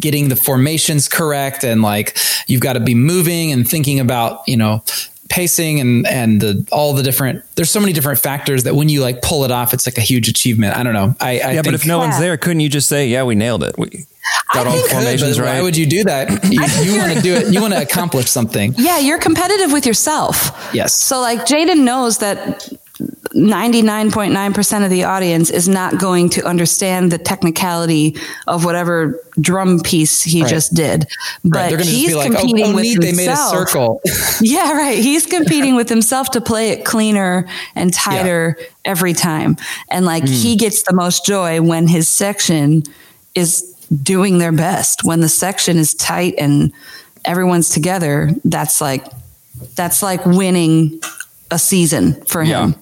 getting 0.00 0.28
the 0.28 0.36
formations 0.36 1.08
correct 1.08 1.62
and 1.64 1.80
like 1.82 2.18
you've 2.48 2.60
got 2.60 2.72
to 2.72 2.80
be 2.80 2.94
moving 2.94 3.52
and 3.52 3.68
thinking 3.68 4.00
about, 4.00 4.40
you 4.48 4.56
know, 4.56 4.82
pacing 5.28 5.80
and 5.80 6.06
and 6.06 6.40
the 6.40 6.66
all 6.72 6.92
the 6.92 7.02
different 7.02 7.44
there's 7.56 7.70
so 7.70 7.80
many 7.80 7.92
different 7.92 8.18
factors 8.18 8.64
that 8.64 8.74
when 8.74 8.88
you 8.88 9.00
like 9.00 9.22
pull 9.22 9.44
it 9.44 9.50
off, 9.50 9.74
it's 9.74 9.86
like 9.86 9.98
a 9.98 10.02
huge 10.02 10.28
achievement. 10.28 10.76
I 10.76 10.82
don't 10.82 10.92
know. 10.92 11.14
I, 11.20 11.28
I 11.28 11.32
yeah, 11.32 11.52
think, 11.52 11.64
but 11.64 11.74
if 11.74 11.86
no 11.86 11.98
one's 11.98 12.18
there, 12.18 12.36
couldn't 12.36 12.60
you 12.60 12.68
just 12.68 12.88
say, 12.88 13.08
"Yeah, 13.08 13.24
we 13.24 13.34
nailed 13.34 13.62
it. 13.62 13.76
We 13.78 14.06
got 14.52 14.66
all 14.66 14.76
the 14.76 14.88
formations 14.88 15.38
but 15.38 15.44
right"? 15.44 15.54
Why 15.56 15.62
would 15.62 15.76
you 15.76 15.86
do 15.86 16.04
that? 16.04 16.44
You, 16.46 16.62
you 16.92 16.98
want 16.98 17.12
to 17.12 17.20
do 17.20 17.34
it. 17.34 17.52
You 17.52 17.60
want 17.60 17.74
to 17.74 17.82
accomplish 17.82 18.30
something. 18.30 18.74
Yeah, 18.86 18.98
you're 18.98 19.18
competitive 19.18 19.72
with 19.72 19.84
yourself. 19.84 20.70
Yes. 20.72 20.92
So 20.94 21.20
like 21.20 21.40
Jaden 21.40 21.80
knows 21.80 22.18
that 22.18 22.68
99.9% 23.34 24.84
of 24.84 24.90
the 24.90 25.04
audience 25.04 25.50
is 25.50 25.68
not 25.68 25.98
going 25.98 26.28
to 26.30 26.44
understand 26.46 27.10
the 27.12 27.18
technicality 27.18 28.16
of 28.46 28.64
whatever 28.64 29.20
drum 29.40 29.80
piece 29.80 30.22
he 30.22 30.42
Right. 30.42 30.50
just 30.50 30.74
did. 30.74 31.06
But 31.44 31.58
Right, 31.58 31.68
they're 31.68 31.78
going 31.78 31.86
to 31.88 31.92
just 31.92 31.96
he's 32.06 32.14
like, 32.14 32.30
"Oh, 32.32 32.36
competing 32.36 32.66
oh 32.66 32.74
with 32.74 32.82
neat, 32.84 33.00
they 33.00 33.12
made 33.12 33.26
a 33.26 33.30
himself. 33.30 33.50
circle." 33.68 34.00
Yeah, 34.40 34.72
right. 34.72 34.98
He's 34.98 35.26
competing 35.26 35.76
with 35.76 35.88
himself 35.88 36.30
to 36.32 36.40
play 36.40 36.70
it 36.70 36.84
cleaner 36.84 37.46
and 37.74 37.92
tighter 37.92 38.56
every 38.84 39.12
time. 39.12 39.56
And 39.90 40.04
like 40.06 40.24
Hmm. 40.24 40.32
he 40.32 40.56
gets 40.56 40.82
the 40.82 40.94
most 40.94 41.24
joy 41.26 41.60
when 41.62 41.88
his 41.88 42.08
section 42.08 42.82
is 43.34 43.62
doing 44.02 44.38
their 44.38 44.52
best. 44.52 45.04
When 45.04 45.20
the 45.20 45.28
section 45.28 45.78
is 45.78 45.94
tight 45.94 46.34
and 46.38 46.72
everyone's 47.24 47.70
together, 47.70 48.30
that's 48.44 48.80
like 48.80 49.04
that's 49.74 50.02
like 50.02 50.24
winning 50.26 51.00
a 51.50 51.58
season 51.58 52.14
for 52.26 52.42
him. 52.44 52.70
Yeah. 52.70 52.78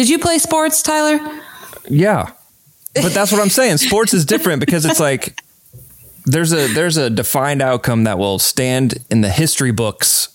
Did 0.00 0.08
you 0.08 0.18
play 0.18 0.38
sports, 0.38 0.80
Tyler? 0.80 1.20
Yeah. 1.86 2.32
But 2.94 3.12
that's 3.12 3.30
what 3.30 3.38
I'm 3.38 3.50
saying. 3.50 3.76
Sports 3.76 4.14
is 4.14 4.24
different 4.24 4.60
because 4.60 4.86
it's 4.86 4.98
like 4.98 5.38
there's 6.24 6.54
a 6.54 6.72
there's 6.72 6.96
a 6.96 7.10
defined 7.10 7.60
outcome 7.60 8.04
that 8.04 8.18
will 8.18 8.38
stand 8.38 9.04
in 9.10 9.20
the 9.20 9.28
history 9.28 9.72
books 9.72 10.34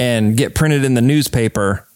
and 0.00 0.36
get 0.36 0.56
printed 0.56 0.84
in 0.84 0.94
the 0.94 1.00
newspaper 1.00 1.86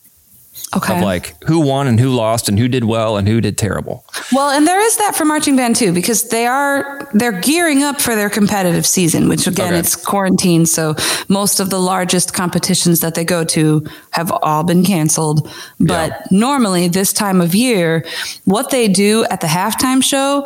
Okay. 0.77 0.97
of 0.97 1.03
like 1.03 1.35
who 1.45 1.61
won 1.61 1.87
and 1.87 2.01
who 2.01 2.11
lost 2.11 2.49
and 2.49 2.59
who 2.59 2.67
did 2.69 2.85
well 2.85 3.17
and 3.17 3.29
who 3.29 3.41
did 3.41 3.57
terrible. 3.59 4.05
Well, 4.33 4.51
and 4.51 4.67
there 4.67 4.81
is 4.81 4.97
that 4.97 5.15
for 5.15 5.25
marching 5.25 5.57
band 5.57 5.77
too, 5.77 5.93
because 5.93 6.29
they 6.31 6.47
are 6.47 7.09
they're 7.15 7.39
gearing 7.41 7.83
up 7.83 8.01
for 8.01 8.15
their 8.15 8.31
competitive 8.31 8.87
season, 8.87 9.29
which 9.29 9.47
again 9.47 9.69
Okay. 9.69 9.79
it's 9.79 9.95
quarantine, 9.97 10.67
so 10.67 10.95
most 11.29 11.61
of 11.61 11.71
the 11.71 11.79
largest 11.81 12.33
competitions 12.35 13.01
that 13.01 13.15
they 13.15 13.25
go 13.25 13.45
to 13.45 13.87
have 14.11 14.33
all 14.43 14.65
been 14.65 14.85
canceled. 14.85 15.49
But 15.79 16.11
Yeah. 16.11 16.27
normally 16.31 16.89
this 16.89 17.13
time 17.13 17.41
of 17.41 17.55
year, 17.55 18.05
what 18.45 18.71
they 18.71 18.89
do 18.89 19.25
at 19.31 19.41
the 19.41 19.47
halftime 19.47 20.03
show 20.03 20.45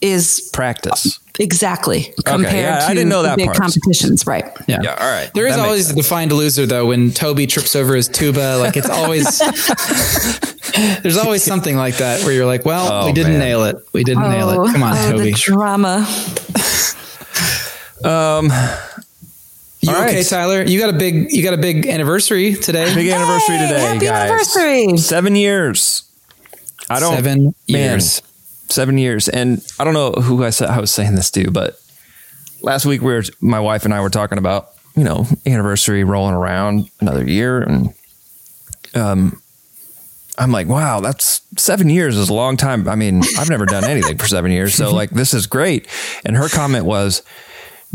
is 0.00 0.48
Practice. 0.52 1.18
Exactly 1.38 2.12
compared 2.24 2.54
yeah, 2.54 2.78
to 2.80 2.84
I 2.86 2.94
didn't 2.94 3.08
know 3.08 3.22
that 3.22 3.36
the 3.36 3.42
big 3.44 3.46
part. 3.46 3.58
competitions, 3.58 4.26
right? 4.26 4.44
Yeah. 4.66 4.80
Yeah, 4.82 4.94
all 4.94 5.10
right. 5.10 5.30
There 5.34 5.46
is 5.46 5.52
That 5.54 5.58
makes 5.62 5.66
always 5.68 5.90
a 5.90 5.94
defined 5.96 6.32
loser 6.32 6.66
though 6.66 6.86
when 6.86 7.10
Toby 7.12 7.46
trips 7.46 7.74
over 7.76 7.94
his 7.94 8.08
tuba. 8.08 8.56
Like 8.58 8.76
it's 8.76 8.88
always 8.90 9.38
there's 11.02 11.16
always 11.16 11.42
something 11.42 11.76
like 11.76 11.96
that 11.98 12.22
where 12.24 12.32
you're 12.32 12.46
like, 12.46 12.64
well, 12.64 12.90
Oh, 12.90 13.06
we 13.06 13.12
didn't 13.12 13.32
man. 13.32 13.40
nail 13.40 13.64
it. 13.64 13.76
We 13.92 14.04
didn't 14.04 14.22
nail 14.28 14.50
it. 14.50 14.72
Come 14.72 14.82
on, 14.82 14.96
oh, 14.96 15.06
oh 15.08 15.10
Toby. 15.12 15.32
the 15.32 15.36
drama. 15.38 16.06
Um, 18.04 18.44
you 19.80 19.90
All 19.92 20.02
okay, 20.04 20.16
right. 20.18 20.26
Tyler? 20.26 20.62
You 20.62 20.78
got 20.78 20.90
a 20.94 20.96
big 20.98 21.32
you 21.32 21.42
got 21.42 21.54
a 21.54 21.56
big 21.58 21.86
anniversary 21.88 22.54
today. 22.54 22.94
Big 22.94 23.08
anniversary 23.08 23.56
Hey, 23.56 23.66
today, 23.68 23.80
happy 23.80 23.98
guys. 24.06 24.30
anniversary. 24.30 24.96
Seven 24.98 25.34
years. 25.34 26.04
I 26.88 27.00
don't 27.00 27.14
Seven 27.16 27.54
man, 27.68 27.94
years. 27.94 28.22
Seven 28.68 28.98
years. 28.98 29.28
And 29.28 29.64
I 29.78 29.84
don't 29.84 29.94
know 29.94 30.12
who 30.12 30.44
I 30.44 30.50
said 30.50 30.68
I 30.68 30.80
was 30.80 30.90
saying 30.90 31.14
this 31.14 31.30
to, 31.32 31.50
but 31.50 31.80
last 32.60 32.86
week 32.86 33.00
we 33.00 33.12
were 33.12 33.22
my 33.40 33.60
wife 33.60 33.84
and 33.84 33.94
I 33.94 34.00
were 34.00 34.10
talking 34.10 34.38
about, 34.38 34.70
you 34.96 35.04
know, 35.04 35.26
anniversary 35.46 36.04
rolling 36.04 36.34
around 36.34 36.90
another 37.00 37.24
year 37.24 37.60
and 37.62 37.94
um 38.94 39.40
I'm 40.38 40.52
like, 40.52 40.68
wow, 40.68 41.00
that's 41.00 41.40
seven 41.56 41.88
years 41.88 42.16
is 42.16 42.28
a 42.28 42.34
long 42.34 42.56
time. 42.56 42.88
I 42.88 42.94
mean, 42.94 43.22
I've 43.36 43.50
never 43.50 43.66
done 43.66 43.82
anything 43.82 44.18
for 44.18 44.28
seven 44.28 44.52
years. 44.52 44.74
So 44.74 44.94
like 44.94 45.10
this 45.10 45.34
is 45.34 45.46
great. 45.48 45.88
And 46.24 46.36
her 46.36 46.48
comment 46.48 46.84
was, 46.86 47.22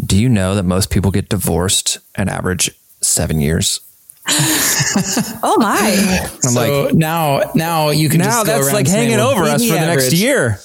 Do 0.03 0.21
you 0.21 0.27
know 0.27 0.55
that 0.55 0.63
most 0.63 0.89
people 0.89 1.09
get 1.11 1.29
divorced 1.29 1.99
an 2.15 2.27
average 2.27 2.69
seven 2.99 3.39
years? 3.39 3.79
Oh 5.45 5.57
my. 5.59 6.29
I'm 6.43 6.51
so 6.51 6.83
like, 6.85 6.93
now 6.95 7.51
now 7.55 7.89
you 7.89 8.09
can 8.09 8.19
now 8.19 8.25
just 8.25 8.45
go 8.45 8.51
that's 8.53 8.65
around 8.67 8.73
like 8.75 8.87
hanging 8.87 9.19
over 9.19 9.43
us 9.43 9.61
me 9.61 9.69
for 9.69 9.73
the 9.75 9.85
next 9.85 10.13
year. 10.13 10.59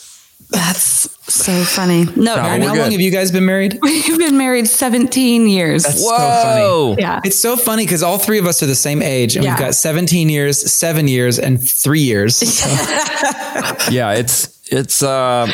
That's 0.51 1.09
so 1.33 1.53
funny. 1.65 2.05
No, 2.05 2.13
No, 2.37 2.37
how 2.37 2.57
good. 2.57 2.67
long 2.67 2.93
have 2.93 3.01
you 3.01 3.11
guys 3.11 3.33
been 3.33 3.45
married? 3.45 3.79
we've 3.83 4.17
been 4.19 4.39
married 4.39 4.67
17 4.69 5.47
years. 5.49 5.83
That's 5.83 6.01
so 6.03 6.09
Whoa. 6.11 6.91
funny. 6.95 7.03
yeah. 7.03 7.21
It's 7.25 7.39
so 7.39 7.57
funny 7.57 7.85
because 7.85 8.03
all 8.03 8.19
three 8.19 8.39
of 8.39 8.47
us 8.47 8.63
are 8.63 8.67
the 8.67 8.75
same 8.75 9.03
age, 9.03 9.37
and 9.37 9.45
Yeah. 9.45 9.53
we've 9.55 9.59
got 9.61 9.75
17 9.75 10.29
years, 10.31 10.71
seven 10.73 11.07
years, 11.09 11.39
and 11.39 11.59
three 11.61 12.01
years. 12.03 12.37
So, 13.59 13.91
yeah, 13.91 14.13
it's 14.13 14.61
it's 14.71 15.03
uh 15.03 15.51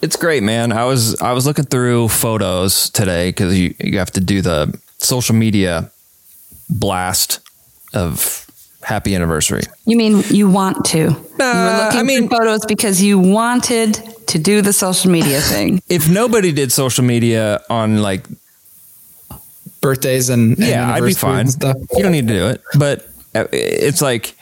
it's 0.00 0.16
great, 0.16 0.42
man. 0.42 0.72
I 0.72 0.84
was 0.84 1.20
I 1.20 1.32
was 1.32 1.44
looking 1.46 1.66
through 1.66 2.08
photos 2.08 2.88
today 2.90 3.28
because 3.28 3.58
you 3.58 3.74
you 3.78 3.98
have 3.98 4.10
to 4.12 4.20
do 4.20 4.40
the 4.40 4.76
social 4.98 5.34
media 5.34 5.90
blast 6.68 7.40
of 7.94 8.46
happy 8.82 9.14
anniversary. 9.14 9.62
You 9.84 9.96
mean 9.96 10.22
you 10.30 10.48
want 10.48 10.84
to? 10.86 10.98
you 10.98 11.06
were 11.38 11.44
Uh, 11.44 11.84
looking 11.86 12.00
I 12.00 12.02
mean- 12.02 12.28
for 12.28 12.36
photos 12.38 12.64
because 12.66 13.02
you 13.02 13.18
wanted 13.18 13.94
to 14.28 14.38
do 14.38 14.60
the 14.62 14.72
social 14.72 15.10
media 15.10 15.40
thing. 15.40 15.80
If 15.88 16.08
nobody 16.08 16.52
did 16.52 16.72
social 16.72 17.04
media 17.04 17.60
on 17.70 18.02
like 18.02 18.26
birthdays 19.80 20.28
and, 20.30 20.56
and 20.58 20.66
yeah, 20.66 20.82
I'd 20.92 21.00
be 21.00 21.14
anniversaries 21.14 21.18
fine. 21.18 21.40
and 21.40 21.50
stuff. 21.50 21.76
You 21.96 22.02
don't 22.02 22.12
need 22.12 22.28
to 22.28 22.34
do 22.34 22.46
it, 22.48 22.62
but 22.78 23.06
uh, 23.34 23.44
it's 23.52 24.02
like, 24.02 24.34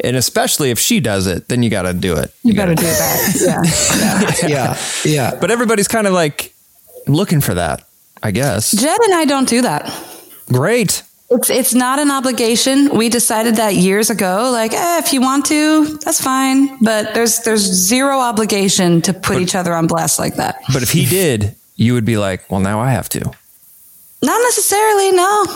and 0.00 0.16
especially 0.16 0.70
if 0.70 0.78
she 0.78 1.00
does 1.00 1.26
it, 1.26 1.48
then 1.48 1.62
you 1.62 1.70
got 1.70 1.82
to 1.82 1.92
do 1.94 2.16
it. 2.16 2.32
You 2.42 2.54
better 2.54 2.74
gotta- 2.74 2.86
do 3.32 3.38
that. 3.46 4.38
Yeah. 4.42 4.48
Yeah, 4.48 4.78
yeah. 5.04 5.38
But 5.40 5.50
everybody's 5.50 5.88
kind 5.88 6.06
of 6.06 6.12
like 6.12 6.54
looking 7.06 7.40
for 7.40 7.54
that, 7.54 7.86
I 8.22 8.30
guess. 8.30 8.70
Jed 8.72 8.98
and 9.04 9.14
I 9.14 9.24
don't 9.24 9.48
do 9.48 9.62
that. 9.62 9.90
Great. 10.46 11.02
It's 11.30 11.48
it's 11.50 11.74
not 11.74 11.98
an 11.98 12.10
obligation. 12.10 12.90
We 12.96 13.08
decided 13.08 13.56
that 13.56 13.74
years 13.74 14.10
ago. 14.10 14.50
Like, 14.52 14.72
eh, 14.72 14.98
if 14.98 15.12
you 15.12 15.20
want 15.20 15.46
to, 15.46 15.96
that's 15.98 16.20
fine. 16.20 16.78
But 16.82 17.14
there's 17.14 17.40
there's 17.40 17.62
zero 17.62 18.18
obligation 18.18 19.00
to 19.02 19.14
put 19.14 19.40
each 19.40 19.54
other 19.54 19.74
on 19.74 19.86
blast 19.86 20.18
like 20.18 20.36
that. 20.36 20.62
But 20.72 20.82
if 20.82 20.90
he 20.90 21.06
did, 21.06 21.56
you 21.76 21.94
would 21.94 22.04
be 22.04 22.18
like, 22.18 22.50
well, 22.50 22.60
now 22.60 22.78
I 22.80 22.90
have 22.90 23.08
to. 23.10 23.20
Not 24.22 24.42
necessarily. 24.42 25.12
No. 25.12 25.46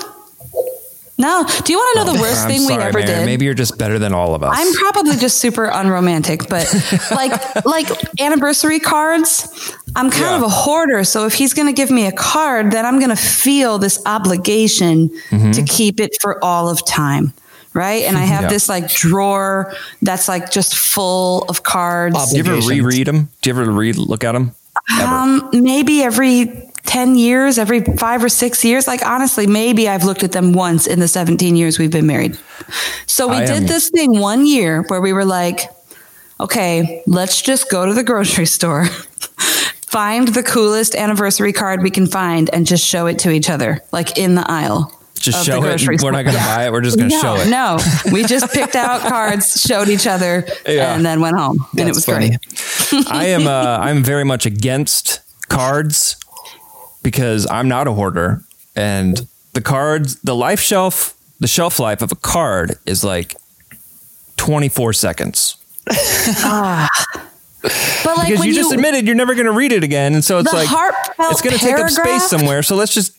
No. 1.18 1.44
Do 1.64 1.72
you 1.72 1.78
want 1.78 1.98
to 1.98 2.04
know 2.04 2.12
the 2.14 2.20
worst 2.20 2.42
I'm 2.44 2.48
thing 2.48 2.60
sorry, 2.60 2.76
we 2.78 2.82
ever 2.84 2.98
Mary. 3.00 3.06
did? 3.06 3.26
Maybe 3.26 3.44
you're 3.44 3.54
just 3.54 3.76
better 3.76 3.98
than 3.98 4.14
all 4.14 4.34
of 4.36 4.42
us. 4.44 4.54
I'm 4.56 4.72
probably 4.74 5.16
just 5.16 5.38
super 5.38 5.64
unromantic, 5.66 6.48
but 6.48 6.72
like 7.10 7.64
like 7.64 7.88
anniversary 8.20 8.78
cards, 8.78 9.74
I'm 9.96 10.10
kind 10.10 10.22
Yeah. 10.22 10.36
of 10.36 10.42
a 10.42 10.48
hoarder. 10.48 11.02
So 11.04 11.26
if 11.26 11.34
he's 11.34 11.54
going 11.54 11.66
to 11.66 11.72
give 11.72 11.90
me 11.90 12.06
a 12.06 12.12
card, 12.12 12.70
then 12.70 12.86
I'm 12.86 12.98
going 13.00 13.10
to 13.10 13.16
feel 13.16 13.78
this 13.78 14.00
obligation 14.06 15.08
Mm-hmm. 15.30 15.50
to 15.52 15.62
keep 15.64 15.98
it 16.00 16.16
for 16.20 16.42
all 16.42 16.68
of 16.68 16.86
time. 16.86 17.32
Right. 17.74 18.04
And 18.04 18.16
I 18.16 18.22
have 18.22 18.42
Yeah. 18.42 18.48
this 18.48 18.68
like 18.68 18.88
drawer 18.88 19.74
that's 20.02 20.28
like 20.28 20.50
just 20.50 20.76
full 20.76 21.42
of 21.48 21.62
cards. 21.64 22.30
Do 22.30 22.36
you 22.38 22.44
ever 22.44 22.66
reread 22.66 23.06
them? 23.08 23.28
Do 23.42 23.50
you 23.50 23.58
ever 23.60 23.70
read, 23.70 23.96
look 23.96 24.24
at 24.24 24.32
them? 24.32 24.54
Um, 25.02 25.48
maybe 25.52 26.02
every 26.02 26.67
10 26.88 27.16
years, 27.16 27.58
every 27.58 27.80
five 27.84 28.24
or 28.24 28.30
six 28.30 28.64
years. 28.64 28.86
Like, 28.86 29.04
honestly, 29.04 29.46
maybe 29.46 29.88
I've 29.88 30.04
looked 30.04 30.22
at 30.24 30.32
them 30.32 30.52
once 30.54 30.86
in 30.86 31.00
the 31.00 31.06
17 31.08 31.54
years 31.54 31.78
we've 31.78 31.90
been 31.90 32.06
married. 32.06 32.38
So 33.06 33.28
we 33.28 33.36
I 33.36 33.40
did 33.46 33.56
am- 33.62 33.66
this 33.66 33.90
thing 33.90 34.18
one 34.18 34.46
year 34.46 34.82
where 34.88 35.00
we 35.02 35.12
were 35.12 35.26
like, 35.26 35.60
okay, 36.40 37.02
let's 37.06 37.42
just 37.42 37.70
go 37.70 37.84
to 37.84 37.92
the 37.92 38.02
grocery 38.02 38.46
store, 38.58 38.86
find 38.86 40.28
the 40.28 40.42
coolest 40.42 40.94
anniversary 40.94 41.52
card 41.52 41.82
we 41.82 41.90
can 41.90 42.06
find, 42.06 42.48
and 42.54 42.66
just 42.66 42.84
show 42.86 43.06
it 43.06 43.18
to 43.20 43.30
each 43.30 43.50
other, 43.50 43.80
like 43.92 44.16
in 44.18 44.34
the 44.34 44.50
aisle. 44.50 44.94
Just 45.14 45.44
show 45.44 45.58
it. 45.58 45.60
grocery 45.62 45.96
We're 46.02 46.12
not 46.12 46.22
going 46.24 46.36
to 46.36 46.42
buy 46.42 46.66
it. 46.66 46.72
We're 46.72 46.80
just 46.80 46.96
going 46.96 47.10
to 47.10 47.16
no, 47.16 47.20
show 47.20 47.36
it. 47.36 47.48
No, 47.50 47.78
we 48.12 48.24
just 48.24 48.50
picked 48.52 48.76
out 48.86 49.00
cards, 49.02 49.60
showed 49.60 49.88
each 49.88 50.06
other, 50.06 50.46
Yeah. 50.66 50.94
and 50.94 51.04
then 51.04 51.20
went 51.20 51.36
home. 51.36 51.58
and 51.76 51.88
it 51.88 51.94
was 51.94 52.06
funny. 52.06 52.38
great. 52.90 53.06
I 53.12 53.26
am. 53.26 53.46
Uh, 53.46 53.78
I'm 53.82 54.02
very 54.02 54.24
much 54.24 54.46
against 54.46 55.20
cards 55.48 56.16
because 57.08 57.46
I'm 57.50 57.68
not 57.68 57.88
a 57.88 57.92
hoarder, 57.92 58.42
and 58.76 59.26
the 59.54 59.62
cards, 59.62 60.16
the 60.20 60.36
life 60.36 60.60
shelf, 60.60 61.16
the 61.40 61.46
shelf 61.48 61.80
life 61.80 62.02
of 62.02 62.12
a 62.12 62.16
card 62.16 62.78
is 62.84 63.02
like 63.02 63.34
24 64.36 64.92
seconds. 64.92 65.56
But 68.04 68.16
like 68.16 68.28
Because 68.28 68.38
when 68.38 68.48
you 68.48 68.54
just 68.54 68.72
admitted 68.72 69.04
you're 69.04 69.16
never 69.16 69.34
going 69.34 69.46
to 69.46 69.52
read 69.52 69.72
it 69.72 69.82
again, 69.82 70.14
and 70.14 70.22
so 70.22 70.38
it's 70.38 70.52
like 70.52 70.68
it's 70.70 71.40
going 71.40 71.56
to 71.56 71.64
take 71.64 71.74
up 71.74 71.90
space 71.90 72.28
somewhere. 72.28 72.62
So 72.62 72.76
let's 72.76 72.92
just. 72.92 73.16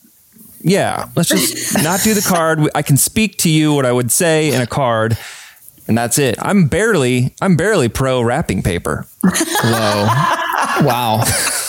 Yeah, 0.61 1.09
let's 1.15 1.29
just 1.29 1.83
not 1.83 2.01
do 2.03 2.13
the 2.13 2.21
card. 2.21 2.69
I 2.73 2.81
can 2.81 2.95
speak 2.95 3.37
to 3.39 3.49
you 3.49 3.73
what 3.73 3.85
I 3.85 3.91
would 3.91 4.11
say 4.11 4.53
in 4.53 4.61
a 4.61 4.67
card, 4.67 5.17
and 5.87 5.97
that's 5.97 6.17
it. 6.17 6.35
I'm 6.39 6.67
barely, 6.67 7.33
I'm 7.41 7.57
barely 7.57 7.89
pro 7.89 8.21
wrapping 8.21 8.61
paper. 8.63 9.05
Whoa. 9.23 10.45
Wow. 10.81 11.23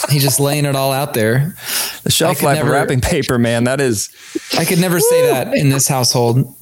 He's 0.09 0.23
just 0.23 0.39
laying 0.39 0.65
it 0.65 0.75
all 0.75 0.91
out 0.91 1.13
there. 1.13 1.55
The 2.03 2.11
shelf 2.11 2.41
life 2.41 2.55
never- 2.57 2.69
of 2.69 2.73
wrapping 2.73 3.01
paper, 3.01 3.37
man, 3.37 3.65
that 3.65 3.79
is 3.81 4.09
I 4.57 4.65
could 4.65 4.79
never 4.79 4.99
say 4.99 5.27
that 5.29 5.53
in 5.55 5.69
this 5.69 5.87
household. 5.87 6.53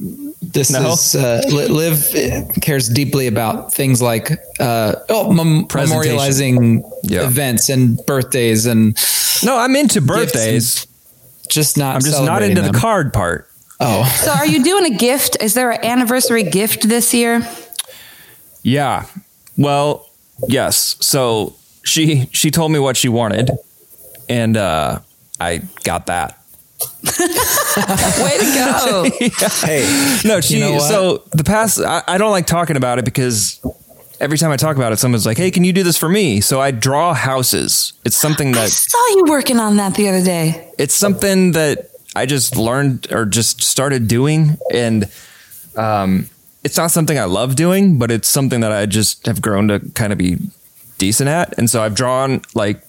This 0.41 0.71
No? 0.71 0.93
is 0.93 1.15
uh, 1.15 1.41
Li- 1.51 1.67
Liv 1.67 2.51
cares 2.61 2.87
deeply 2.89 3.27
about 3.27 3.73
things 3.73 4.01
like 4.01 4.31
uh, 4.59 4.95
oh, 5.09 5.31
mem- 5.31 5.67
memorializing 5.67 6.81
Yeah. 7.03 7.25
events 7.27 7.69
and 7.69 7.97
birthdays 8.05 8.65
and 8.65 8.97
No, 9.43 9.57
I'm 9.57 9.75
into 9.75 10.01
birthdays. 10.01 10.87
just 11.49 11.77
not. 11.77 11.95
I'm 11.95 12.01
just 12.01 12.13
not 12.19 12.25
celebrating 12.25 12.57
into 12.57 12.71
the 12.71 12.77
card 12.77 13.13
part. 13.13 13.47
Oh, 13.79 14.03
So 14.23 14.31
are 14.31 14.45
you 14.47 14.63
doing 14.63 14.85
a 14.93 14.97
gift? 14.97 15.37
Is 15.41 15.53
there 15.53 15.71
an 15.71 15.83
anniversary 15.85 16.43
gift 16.43 16.87
this 16.89 17.13
year? 17.13 17.47
Yeah. 18.63 19.05
Well, 19.57 20.09
yes. 20.47 20.95
So 20.99 21.55
she 21.89 22.29
she 22.31 22.51
told 22.51 22.71
me 22.71 22.79
what 22.79 22.95
she 22.97 23.09
wanted, 23.09 23.51
and 24.29 24.55
uh, 24.55 24.99
I 25.39 25.61
got 25.83 26.05
that. 26.05 26.35
Way 27.03 28.37
to 28.37 28.53
go. 28.55 29.09
hey, 29.65 30.19
No, 30.23 30.39
she. 30.39 30.59
know 30.59 30.79
so 30.79 31.23
the 31.31 31.43
past, 31.43 31.79
I, 31.81 32.03
I 32.07 32.17
don't 32.17 32.31
like 32.31 32.45
talking 32.47 32.77
about 32.77 32.99
it 32.99 33.05
because 33.05 33.59
every 34.21 34.37
time 34.37 34.51
I 34.51 34.57
talk 34.57 34.75
about 34.77 34.93
it, 34.93 34.99
someone's 34.99 35.25
like, 35.25 35.37
"Hey, 35.37 35.51
can 35.51 35.63
you 35.63 35.73
do 35.73 35.83
this 35.83 35.97
for 35.97 36.07
me?" 36.07 36.39
So 36.41 36.61
I 36.61 36.71
draw 36.71 37.13
houses. 37.13 37.93
It's 38.05 38.15
something 38.17 38.51
that 38.53 38.63
I 38.63 38.67
saw 38.67 39.07
you 39.15 39.25
working 39.27 39.59
on 39.59 39.77
that 39.77 39.95
the 39.95 40.07
other 40.09 40.23
day. 40.23 40.71
it's 40.77 40.93
something 40.95 41.51
that 41.53 41.89
I 42.15 42.25
just 42.25 42.55
learned 42.55 43.11
or 43.11 43.25
just 43.25 43.61
started 43.63 44.07
doing, 44.07 44.57
and 44.73 45.09
um, 45.75 46.29
it's 46.63 46.77
not 46.77 46.91
something 46.91 47.17
I 47.19 47.25
love 47.25 47.55
doing, 47.55 47.97
but 47.99 48.09
it's 48.11 48.27
something 48.27 48.61
that 48.61 48.71
I 48.71 48.85
just 48.85 49.25
have 49.25 49.41
grown 49.41 49.67
to 49.67 49.79
kind 49.95 50.11
of 50.13 50.17
be 50.17 50.37
decent 50.99 51.29
at. 51.29 51.57
And 51.57 51.67
so 51.69 51.81
I've 51.81 51.95
drawn 51.95 52.41
like 52.53 52.83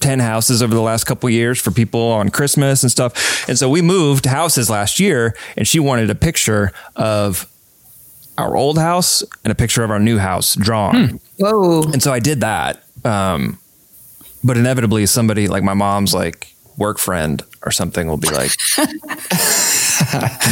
10 0.00 0.20
houses 0.20 0.62
over 0.62 0.74
the 0.74 0.80
last 0.80 1.04
couple 1.04 1.28
years 1.28 1.60
for 1.60 1.70
people 1.70 2.00
on 2.00 2.30
Christmas 2.30 2.82
and 2.82 2.90
stuff. 2.90 3.48
And 3.48 3.58
so 3.58 3.68
we 3.68 3.82
moved 3.82 4.24
houses 4.24 4.70
last 4.70 4.98
year, 4.98 5.36
and 5.56 5.68
she 5.68 5.78
wanted 5.78 6.08
a 6.10 6.14
picture 6.14 6.72
of 6.94 7.46
our 8.38 8.56
old 8.56 8.78
house 8.78 9.22
and 9.44 9.50
a 9.50 9.54
picture 9.54 9.82
of 9.82 9.90
our 9.90 9.98
new 9.98 10.18
house 10.18 10.54
drawn. 10.54 11.20
Whoa. 11.38 11.82
And 11.92 12.02
so 12.02 12.12
I 12.12 12.20
did 12.20 12.40
that. 12.40 12.82
Um, 13.04 13.58
but 14.44 14.56
inevitably, 14.56 15.06
somebody 15.06 15.48
like 15.48 15.62
my 15.62 15.74
mom's 15.74 16.14
like 16.14 16.54
work 16.76 16.98
friend 16.98 17.42
or 17.62 17.72
something 17.72 18.06
will 18.06 18.16
be 18.16 18.28
like, 18.28 18.52
"Can 18.76 18.90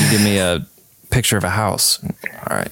you 0.02 0.10
give 0.10 0.22
me 0.22 0.38
a 0.38 0.66
picture 1.14 1.36
of 1.38 1.44
a 1.44 1.50
house?" 1.50 1.98
All 2.04 2.56
right. 2.56 2.68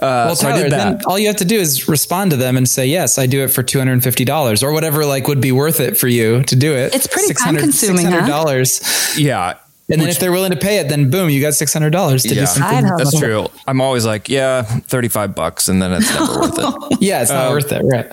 Uh, 0.00 0.26
well, 0.26 0.36
so 0.36 0.48
I 0.48 0.50
Tyler, 0.52 0.62
did 0.64 0.72
then 0.72 1.00
all 1.06 1.18
you 1.18 1.26
have 1.28 1.36
to 1.36 1.44
do 1.44 1.56
is 1.56 1.88
respond 1.88 2.30
to 2.32 2.36
them 2.36 2.56
and 2.56 2.68
say, 2.68 2.86
"Yes, 2.86 3.18
I 3.18 3.26
do 3.26 3.42
it 3.44 3.48
for 3.48 3.62
two 3.62 3.78
hundred 3.78 3.92
and 3.94 4.02
fifty 4.04 4.24
dollars, 4.24 4.62
or 4.62 4.72
whatever 4.72 5.04
like 5.06 5.28
would 5.28 5.40
be 5.40 5.52
worth 5.52 5.78
it 5.80 5.96
for 5.96 6.08
you 6.08 6.42
to 6.44 6.56
do 6.56 6.74
it." 6.74 6.94
It's 6.94 7.06
pretty 7.06 7.32
time-consuming, 7.34 8.06
huh? 8.06 8.26
dollars, 8.26 8.80
Yeah. 9.18 9.54
and 9.90 10.00
then 10.00 10.08
if 10.08 10.18
they're 10.18 10.32
willing 10.32 10.52
to 10.52 10.56
pay 10.56 10.78
it, 10.78 10.88
then 10.88 11.10
boom, 11.10 11.28
you 11.30 11.40
got 11.40 11.54
six 11.54 11.72
hundred 11.72 11.90
dollars 11.90 12.22
to 12.24 12.34
Yeah, 12.34 12.40
do 12.42 12.46
something. 12.46 12.96
That's 12.96 13.10
them. 13.12 13.20
true. 13.20 13.46
I'm 13.68 13.80
always 13.80 14.04
like, 14.06 14.28
yeah, 14.28 14.62
35 14.62 15.34
bucks, 15.34 15.68
and 15.68 15.80
then 15.82 15.92
it's 15.92 16.10
never 16.14 16.40
worth 16.40 16.58
it. 16.58 16.98
Yeah, 17.00 17.22
it's 17.22 17.30
not 17.30 17.46
Um, 17.48 17.52
worth 17.52 17.70
it, 17.72 17.82
right? 17.84 18.06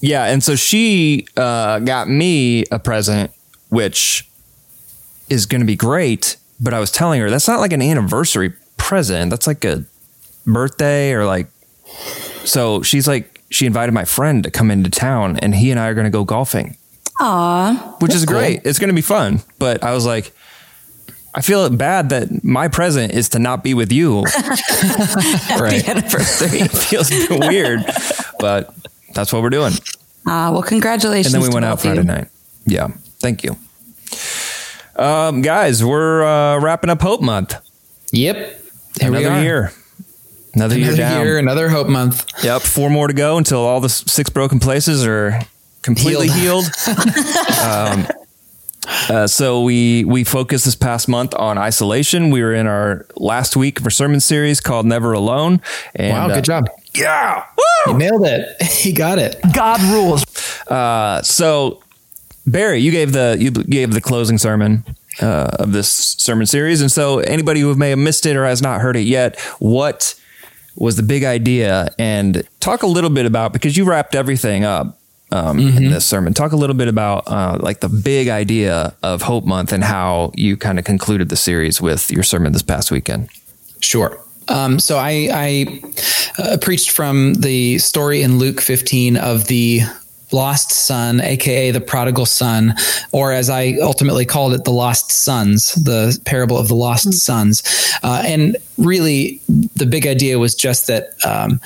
Yeah, 0.00 0.24
and 0.26 0.42
so 0.44 0.54
she 0.56 1.26
uh, 1.36 1.78
got 1.80 2.08
me 2.08 2.64
a 2.70 2.78
present, 2.78 3.30
which 3.70 4.28
is 5.28 5.46
going 5.46 5.60
to 5.60 5.66
be 5.66 5.76
great. 5.76 6.36
But 6.60 6.74
I 6.74 6.80
was 6.80 6.90
telling 6.90 7.20
her 7.20 7.30
that's 7.30 7.46
not 7.48 7.60
like 7.60 7.72
an 7.72 7.82
anniversary 7.82 8.52
present. 8.88 9.30
That's 9.30 9.46
like 9.46 9.64
a 9.64 9.84
birthday 10.46 11.12
or 11.12 11.26
like. 11.26 11.46
So 12.44 12.82
she's 12.82 13.06
like, 13.06 13.42
she 13.50 13.66
invited 13.66 13.92
my 13.92 14.04
friend 14.04 14.42
to 14.44 14.50
come 14.50 14.70
into 14.70 14.90
town, 14.90 15.36
and 15.38 15.54
he 15.54 15.70
and 15.70 15.78
I 15.78 15.88
are 15.88 15.94
going 15.94 16.06
to 16.06 16.10
go 16.10 16.24
golfing, 16.24 16.76
Aw. 17.20 17.96
which 18.00 18.14
is 18.14 18.24
cool. 18.24 18.38
great. 18.38 18.62
It's 18.64 18.78
going 18.78 18.88
to 18.88 18.94
be 18.94 19.02
fun. 19.02 19.40
But 19.58 19.84
I 19.84 19.92
was 19.92 20.04
like. 20.06 20.32
I 21.34 21.42
feel 21.42 21.68
bad 21.70 22.08
that 22.08 22.42
my 22.42 22.68
present 22.68 23.12
is 23.12 23.28
to 23.28 23.38
not 23.38 23.62
be 23.62 23.74
with 23.74 23.92
you. 23.92 24.24
Right. 25.60 25.86
Anniversary. 25.86 26.60
it 26.62 26.70
feels 26.72 27.10
weird, 27.30 27.84
but 28.40 28.74
that's 29.14 29.32
what 29.32 29.42
we're 29.42 29.50
doing. 29.50 29.72
Ah, 30.26 30.50
well, 30.50 30.62
congratulations. 30.62 31.32
and 31.32 31.34
then 31.34 31.46
we 31.46 31.50
to 31.50 31.54
went 31.54 31.66
out 31.66 31.80
Friday 31.80 32.00
you. 32.00 32.04
night. 32.06 32.28
Yeah, 32.66 32.88
thank 33.20 33.44
you, 33.44 33.56
um, 34.96 35.42
guys. 35.42 35.84
We're 35.84 36.24
uh, 36.24 36.58
wrapping 36.60 36.90
up 36.90 37.02
Hope 37.02 37.20
Month. 37.20 37.54
Yep. 38.12 38.62
Here 39.00 39.10
we 39.10 39.18
another 39.18 39.34
are. 39.36 39.42
year, 39.42 39.72
another, 40.54 40.76
year 40.78 40.84
Another 40.88 40.96
down. 40.96 41.24
year, 41.26 41.38
another 41.38 41.68
hope 41.68 41.88
month. 41.88 42.24
Yep, 42.44 42.62
four 42.62 42.90
more 42.90 43.06
to 43.08 43.12
go 43.14 43.36
until 43.38 43.60
all 43.60 43.80
the 43.80 43.88
six 43.88 44.30
broken 44.30 44.58
places 44.60 45.06
are 45.06 45.40
completely 45.82 46.28
healed. 46.28 46.64
um, 47.64 48.06
uh, 49.10 49.26
so 49.26 49.62
we 49.62 50.04
we 50.04 50.24
focused 50.24 50.64
this 50.64 50.74
past 50.76 51.08
month 51.08 51.34
on 51.34 51.58
isolation. 51.58 52.30
We 52.30 52.42
were 52.42 52.54
in 52.54 52.66
our 52.66 53.06
last 53.16 53.56
week 53.56 53.80
of 53.80 53.86
our 53.86 53.90
sermon 53.90 54.20
series 54.20 54.60
called 54.60 54.86
"Never 54.86 55.12
Alone." 55.12 55.60
And, 55.94 56.12
Wow, 56.12 56.28
uh, 56.30 56.34
good 56.36 56.44
job. 56.44 56.68
Yeah. 56.94 57.44
You 57.86 57.94
nailed 57.94 58.26
it. 58.26 58.60
He 58.78 58.92
got 58.92 59.18
it. 59.18 59.38
God 59.54 59.80
rules. 59.82 60.24
Uh, 60.68 61.20
so 61.22 61.82
Barry, 62.46 62.78
you 62.78 62.90
gave 62.90 63.12
the 63.12 63.36
you 63.38 63.50
gave 63.50 63.92
the 63.92 64.00
closing 64.00 64.38
sermon 64.38 64.84
uh, 65.20 65.50
of 65.58 65.72
this 65.72 65.90
sermon 65.90 66.46
series, 66.46 66.80
and 66.80 66.90
so 66.90 67.18
anybody 67.20 67.60
who 67.60 67.74
may 67.74 67.90
have 67.90 67.98
missed 67.98 68.26
it 68.26 68.36
or 68.36 68.44
has 68.44 68.62
not 68.62 68.80
heard 68.80 68.96
it 68.96 69.02
yet, 69.02 69.38
what 69.58 70.14
was 70.76 70.96
the 70.96 71.02
big 71.02 71.24
idea? 71.24 71.88
And 71.98 72.42
talk 72.60 72.82
a 72.82 72.86
little 72.86 73.10
bit 73.10 73.26
about 73.26 73.52
because 73.52 73.76
you 73.76 73.84
wrapped 73.84 74.14
everything 74.14 74.64
up. 74.64 74.98
Um, 75.30 75.58
In 75.58 75.90
this 75.90 76.06
sermon, 76.06 76.32
talk 76.32 76.52
a 76.52 76.56
little 76.56 76.76
bit 76.76 76.88
about 76.88 77.24
uh, 77.26 77.58
like 77.60 77.80
the 77.80 77.90
big 77.90 78.28
idea 78.28 78.96
of 79.02 79.20
Hope 79.20 79.44
Month 79.44 79.72
and 79.72 79.84
how 79.84 80.32
you 80.34 80.56
kind 80.56 80.78
of 80.78 80.86
concluded 80.86 81.28
the 81.28 81.36
series 81.36 81.82
with 81.82 82.10
your 82.10 82.22
sermon 82.22 82.52
this 82.52 82.62
past 82.62 82.90
weekend. 82.90 83.28
Sure. 83.80 84.18
Um, 84.48 84.78
so 84.80 84.96
I, 84.96 85.28
I 85.30 85.82
uh, 86.38 86.56
preached 86.62 86.92
from 86.92 87.34
the 87.34 87.76
story 87.76 88.22
in 88.22 88.38
Luke 88.38 88.62
15 88.62 89.18
of 89.18 89.48
the 89.48 89.82
lost 90.32 90.72
son, 90.72 91.20
aka 91.20 91.70
the 91.70 91.80
prodigal 91.80 92.26
son, 92.26 92.74
or 93.12 93.32
as 93.32 93.50
I 93.50 93.74
ultimately 93.82 94.24
called 94.24 94.52
it, 94.54 94.64
the 94.64 94.72
lost 94.72 95.10
sons, 95.10 95.74
the 95.74 96.18
parable 96.24 96.58
of 96.58 96.68
the 96.68 96.74
lost 96.74 97.12
sons. 97.14 97.62
Uh, 98.02 98.22
and 98.26 98.56
really, 98.76 99.40
the 99.76 99.86
big 99.86 100.06
idea 100.06 100.38
was 100.38 100.54
just 100.54 100.86
that 100.86 101.14
um, 101.24 101.60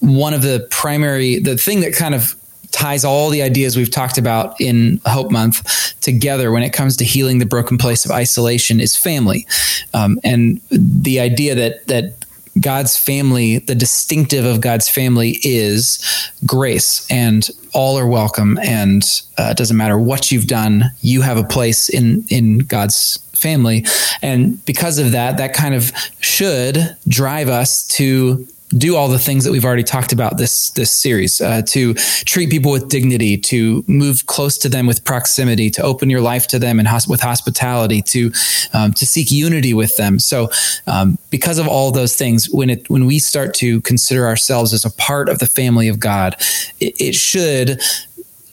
one 0.00 0.34
of 0.34 0.42
the 0.42 0.66
primary, 0.70 1.38
the 1.38 1.56
thing 1.56 1.80
that 1.80 1.94
kind 1.94 2.14
of 2.14 2.34
ties 2.72 3.04
all 3.04 3.30
the 3.30 3.42
ideas 3.42 3.76
we've 3.76 3.90
talked 3.90 4.16
about 4.18 4.60
in 4.60 5.00
Hope 5.06 5.30
Month 5.30 6.00
together 6.00 6.52
when 6.52 6.62
it 6.62 6.72
comes 6.72 6.96
to 6.98 7.04
healing 7.04 7.38
the 7.38 7.46
broken 7.46 7.78
place 7.78 8.04
of 8.04 8.10
isolation 8.10 8.80
is 8.80 8.96
family, 8.96 9.46
um, 9.94 10.18
and 10.24 10.60
the 10.70 11.20
idea 11.20 11.54
that 11.54 11.86
that 11.88 12.14
God's 12.58 12.96
family, 12.96 13.58
the 13.58 13.74
distinctive 13.74 14.44
of 14.44 14.60
God's 14.60 14.88
family 14.88 15.38
is 15.42 16.30
grace, 16.44 17.06
and 17.10 17.48
all 17.72 17.98
are 17.98 18.06
welcome, 18.06 18.58
and 18.62 19.02
uh, 19.38 19.48
it 19.50 19.56
doesn't 19.56 19.76
matter 19.76 19.98
what 19.98 20.30
you've 20.30 20.46
done, 20.46 20.84
you 21.00 21.22
have 21.22 21.36
a 21.36 21.44
place 21.44 21.88
in 21.88 22.24
in 22.28 22.58
God's 22.58 23.18
family, 23.32 23.84
and 24.20 24.64
because 24.64 24.98
of 24.98 25.12
that, 25.12 25.36
that 25.36 25.54
kind 25.54 25.74
of 25.74 25.92
should 26.20 26.96
drive 27.08 27.48
us 27.48 27.86
to 27.86 28.46
do 28.76 28.96
all 28.96 29.08
the 29.08 29.18
things 29.18 29.44
that 29.44 29.50
we've 29.50 29.64
already 29.64 29.82
talked 29.82 30.12
about 30.12 30.36
this 30.36 30.70
this 30.70 30.90
series 30.90 31.40
uh, 31.40 31.62
to 31.62 31.94
treat 31.94 32.50
people 32.50 32.70
with 32.70 32.88
dignity 32.88 33.36
to 33.36 33.84
move 33.86 34.26
close 34.26 34.56
to 34.58 34.68
them 34.68 34.86
with 34.86 35.04
proximity 35.04 35.70
to 35.70 35.82
open 35.82 36.08
your 36.08 36.20
life 36.20 36.46
to 36.46 36.58
them 36.58 36.78
and 36.78 36.86
hos- 36.86 37.08
with 37.08 37.20
hospitality 37.20 38.00
to 38.00 38.30
um, 38.72 38.92
to 38.92 39.06
seek 39.06 39.30
unity 39.30 39.74
with 39.74 39.96
them. 39.96 40.18
So 40.18 40.50
um, 40.86 41.18
because 41.30 41.58
of 41.58 41.66
all 41.66 41.90
those 41.90 42.16
things 42.16 42.48
when 42.50 42.70
it 42.70 42.88
when 42.88 43.06
we 43.06 43.18
start 43.18 43.54
to 43.54 43.80
consider 43.80 44.26
ourselves 44.26 44.72
as 44.72 44.84
a 44.84 44.90
part 44.90 45.28
of 45.28 45.38
the 45.40 45.46
family 45.46 45.88
of 45.88 45.98
God 45.98 46.36
it, 46.78 47.00
it 47.00 47.14
should 47.14 47.80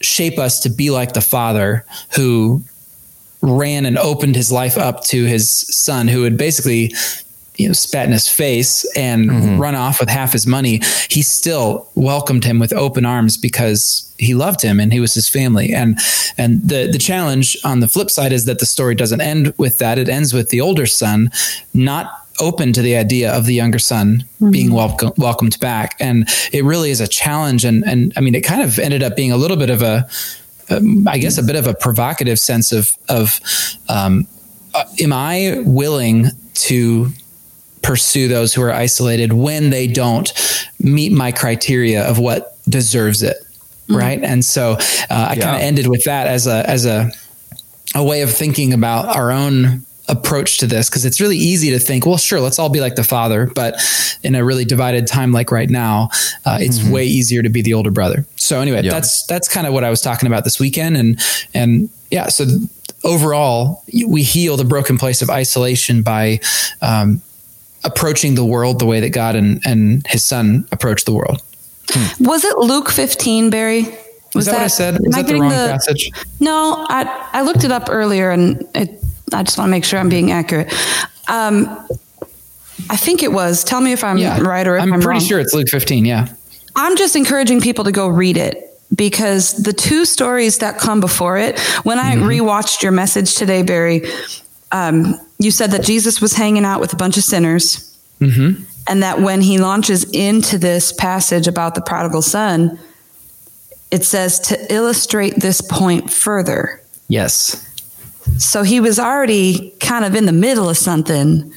shape 0.01 0.38
us 0.38 0.60
to 0.62 0.69
be 0.69 0.89
like 0.89 1.13
the 1.13 1.21
father 1.21 1.86
who 2.15 2.63
ran 3.41 3.86
and 3.86 3.97
opened 3.97 4.36
his 4.36 4.51
life 4.51 4.77
up 4.77 5.03
to 5.06 5.25
his 5.25 5.49
son 5.49 6.08
who 6.08 6.23
had 6.23 6.38
basically 6.38 6.91
you 7.58 7.67
know 7.67 7.74
spat 7.74 8.06
in 8.06 8.12
his 8.12 8.30
face 8.30 8.86
and 8.96 9.60
run 9.60 9.76
off 9.76 10.00
with 10.00 10.10
half 10.10 10.32
his 10.32 10.46
money 10.46 10.82
he 11.10 11.22
still 11.22 11.89
welcomed 11.96 12.43
him 12.43 12.60
with 12.60 12.72
open 12.74 13.06
arms 13.06 13.38
because 13.38 14.08
he 14.17 14.34
loved 14.34 14.62
him 14.62 14.80
and 14.80 14.91
he 14.91 15.00
was 15.00 15.13
his 15.13 15.30
family. 15.30 15.74
And 15.74 16.00
and 16.38 16.62
the 16.67 16.88
the 16.91 16.98
challenge 16.98 17.58
on 17.63 17.80
the 17.80 17.88
flip 17.88 18.10
side 18.10 18.34
is 18.34 18.46
that 18.46 18.60
the 18.60 18.65
story 18.65 18.96
doesn't 18.96 19.22
end 19.22 19.54
with 19.58 19.80
that. 19.80 19.98
It 19.98 20.10
ends 20.10 20.34
with 20.34 20.50
the 20.50 20.62
older 20.62 20.86
son 20.86 21.32
not 21.74 22.26
open 22.39 22.72
to 22.72 22.84
the 22.84 22.96
idea 22.96 23.34
of 23.34 23.46
the 23.46 23.54
younger 23.54 23.80
son 23.80 24.24
being 24.52 24.72
welcome, 24.72 25.12
welcomed 25.17 25.60
back. 25.60 25.96
And 26.00 26.30
it 26.52 26.63
really 26.63 26.91
is 26.91 27.02
a 27.02 27.08
challenge 27.08 27.65
and 27.65 27.84
and 27.86 28.13
I 28.17 28.22
mean 28.22 28.36
it 28.36 28.41
kind 28.41 28.62
of 28.62 28.80
ended 28.80 29.04
up 29.04 29.15
being 29.15 29.32
a 29.32 29.38
little 29.38 29.58
bit 29.58 29.70
of 29.70 29.82
a 29.82 30.08
um, 30.70 31.08
I 31.08 31.17
guess 31.17 31.38
a 31.38 31.43
bit 31.43 31.56
of 31.56 31.67
a 31.67 31.74
provocative 31.74 32.39
sense 32.39 32.72
of 32.72 32.91
of 33.10 33.39
um, 33.89 34.28
uh, 34.74 34.84
am 35.00 35.13
I 35.13 35.62
willing 35.65 36.28
to 36.56 37.12
pursue 37.88 38.28
those 38.28 38.54
who 38.54 38.62
are 38.62 38.73
isolated 38.73 39.34
when 39.34 39.69
they 39.69 39.88
don't 39.88 40.34
meet 40.80 41.12
my 41.12 41.32
criteria 41.32 42.04
of 42.08 42.19
what 42.19 42.58
deserves 42.67 43.23
it 43.23 43.38
right 43.89 44.21
and 44.23 44.43
so 44.43 44.71
uh, 44.71 44.78
I 45.10 45.34
Yeah. 45.34 45.43
kind 45.43 45.56
of 45.56 45.62
ended 45.62 45.88
with 45.88 46.04
that 46.04 46.28
as 46.28 46.47
a 46.47 46.69
as 46.69 46.86
a 46.86 47.10
a 47.95 48.04
way 48.04 48.21
of 48.21 48.32
thinking 48.32 48.73
about 48.73 49.15
our 49.15 49.32
own 49.32 49.86
approach 50.08 50.60
to 50.60 50.67
this 50.67 50.89
because 50.89 51.06
it's 51.06 51.19
really 51.19 51.38
easy 51.38 51.71
to 51.71 51.80
think, 51.80 52.06
well, 52.06 52.17
sure, 52.17 52.39
let's 52.39 52.60
all 52.60 52.69
be 52.69 52.80
like 52.80 52.95
the 52.95 53.04
father, 53.04 53.47
but 53.54 53.76
in 54.23 54.36
a 54.36 54.43
really 54.43 54.65
divided 54.65 55.08
time 55.08 55.32
like 55.32 55.52
right 55.52 55.69
now, 55.69 56.10
uh, 56.45 56.58
it's 56.62 56.80
mm-hmm. 56.80 56.91
way 56.91 57.06
easier 57.06 57.41
to 57.41 57.50
be 57.50 57.62
the 57.62 57.73
older 57.73 57.91
brother. 57.91 58.26
So 58.36 58.62
anyway, 58.62 58.84
yeah. 58.84 58.91
that's 58.91 59.26
that's 59.26 59.47
kind 59.47 59.67
of 59.67 59.73
what 59.73 59.84
I 59.84 59.89
was 59.89 60.02
talking 60.02 60.28
about 60.28 60.43
this 60.43 60.60
weekend, 60.60 60.97
and 60.97 61.19
and 61.54 61.89
yeah, 62.12 62.28
so 62.28 62.45
overall, 63.04 63.84
we 64.08 64.23
heal 64.23 64.58
the 64.58 64.65
broken 64.65 64.97
place 64.97 65.21
of 65.21 65.30
isolation 65.30 66.02
by 66.02 66.39
um, 66.82 67.21
approaching 67.84 68.36
the 68.36 68.46
world 68.46 68.80
the 68.80 68.86
way 68.86 69.00
that 69.00 69.10
God 69.10 69.36
and 69.36 69.62
and 69.66 70.06
His 70.08 70.24
Son 70.24 70.68
approached 70.72 71.06
the 71.06 71.13
world. 71.13 71.42
Hmm. 71.90 72.24
Was 72.24 72.44
it 72.44 72.58
Luke 72.58 72.90
fifteen, 72.90 73.50
Barry? 73.50 73.88
Was 74.36 74.46
that, 74.46 74.52
that, 74.52 74.58
what 74.58 74.63
I 74.63 74.68
said? 74.68 75.00
Was 75.00 75.16
that 75.16 75.28
the 75.28 75.40
wrong 75.40 75.50
the, 75.50 75.70
passage? 75.72 76.12
No, 76.40 76.86
I 76.90 77.30
I 77.34 77.42
looked 77.44 77.63
it 77.63 77.72
up 77.72 77.88
earlier, 77.90 78.32
and 78.32 78.68
it, 78.76 79.04
I 79.34 79.44
just 79.44 79.58
want 79.58 79.68
to 79.68 79.72
make 79.72 79.86
sure 79.86 80.00
I'm 80.00 80.10
being 80.10 80.32
accurate. 80.32 80.74
Um, 81.28 81.88
I 82.90 82.98
think 82.98 83.24
it 83.24 83.32
was. 83.32 83.63
Tell 83.63 83.82
me 83.82 83.92
if 83.92 84.04
I'm 84.04 84.18
yeah, 84.18 84.40
right 84.40 84.68
or 84.68 84.78
if 84.78 84.84
I'm, 84.84 84.94
I'm 84.94 85.02
pretty 85.02 85.20
wrong. 85.20 85.28
sure 85.28 85.40
it's 85.40 85.54
Luke 85.54 85.68
15. 85.68 86.06
Yeah. 86.06 86.28
I'm 86.76 86.96
just 86.96 87.16
encouraging 87.16 87.60
people 87.60 87.84
to 87.86 87.92
go 87.92 88.08
read 88.08 88.38
it 88.38 88.63
because 88.96 89.54
the 89.63 89.74
two 89.74 90.06
stories 90.06 90.60
that 90.60 90.78
come 90.78 91.00
before 91.00 91.38
it, 91.38 91.60
when 91.84 92.00
I 92.00 92.16
mm-hmm. 92.16 92.28
rewatched 92.28 92.84
your 92.84 92.92
message 92.92 93.36
today, 93.36 93.63
Barry, 93.63 94.04
um, 94.72 95.20
you 95.39 95.52
said 95.52 95.71
that 95.71 95.84
Jesus 95.84 96.21
was 96.21 96.34
hanging 96.34 96.65
out 96.65 96.80
with 96.80 96.93
a 96.93 96.95
bunch 96.97 97.17
of 97.17 97.23
sinners. 97.23 97.97
Mm-hmm. 98.19 98.63
And 98.89 99.04
that 99.04 99.19
when 99.19 99.41
he 99.41 99.58
launches 99.58 100.10
into 100.12 100.58
this 100.58 100.93
passage 100.93 101.47
about 101.47 101.76
the 101.76 101.82
prodigal 101.82 102.21
son, 102.21 102.80
it 103.91 104.06
says 104.06 104.39
to 104.41 104.73
illustrate 104.73 105.36
this 105.36 105.62
point 105.62 106.12
further. 106.12 106.82
Yes. 107.10 107.63
So 108.38 108.63
he 108.63 108.80
was 108.80 108.97
already 108.97 109.71
kind 109.80 110.06
of 110.06 110.15
in 110.15 110.26
the 110.26 110.32
middle 110.32 110.69
of 110.69 110.78
something 110.78 111.52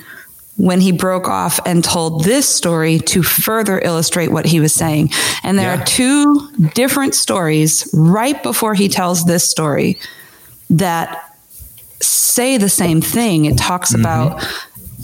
when 0.57 0.81
he 0.81 0.93
broke 0.93 1.29
off 1.29 1.59
and 1.65 1.83
told 1.83 2.25
this 2.25 2.49
story 2.49 2.99
to 2.99 3.23
further 3.23 3.79
illustrate 3.79 4.29
what 4.29 4.45
he 4.45 4.61
was 4.61 4.75
saying. 4.75 5.11
And 5.43 5.59
there 5.59 5.75
yeah. 5.75 5.83
are 5.83 5.87
two 5.87 6.51
different 6.75 7.15
stories 7.15 7.89
right 7.95 8.41
before 8.43 8.75
he 8.75 8.89
tells 8.89 9.25
this 9.25 9.49
story 9.49 9.99
that 10.69 11.30
say 12.03 12.57
the 12.57 12.69
same 12.69 13.01
thing. 13.01 13.45
It 13.45 13.59
talks 13.59 13.93
mm-hmm. 13.93 14.01
about 14.01 14.45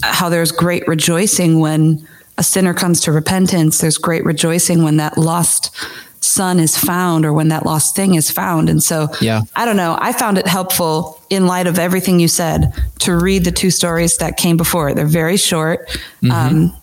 how 0.03 0.29
there's 0.29 0.51
great 0.51 0.87
rejoicing 0.87 1.59
when 1.59 2.07
a 2.37 2.43
sinner 2.43 2.73
comes 2.73 3.01
to 3.01 3.11
repentance. 3.11 3.79
There's 3.79 3.97
great 3.97 4.23
rejoicing 4.25 4.83
when 4.83 4.97
that 4.97 5.17
lost 5.17 5.75
son 6.19 6.59
is 6.59 6.77
found 6.77 7.25
or 7.25 7.33
when 7.33 7.47
that 7.49 7.65
lost 7.65 7.95
thing 7.95 8.15
is 8.15 8.29
found. 8.29 8.69
And 8.69 8.81
so, 8.81 9.07
yeah, 9.21 9.41
I 9.55 9.65
don't 9.65 9.77
know. 9.77 9.97
I 9.99 10.13
found 10.13 10.37
it 10.37 10.47
helpful 10.47 11.21
in 11.29 11.47
light 11.47 11.67
of 11.67 11.79
everything 11.79 12.19
you 12.19 12.27
said 12.27 12.73
to 12.99 13.17
read 13.17 13.43
the 13.43 13.51
two 13.51 13.71
stories 13.71 14.17
that 14.17 14.37
came 14.37 14.57
before. 14.57 14.93
They're 14.93 15.05
very 15.05 15.37
short. 15.37 15.87
Mm-hmm. 16.21 16.31
Um, 16.31 16.75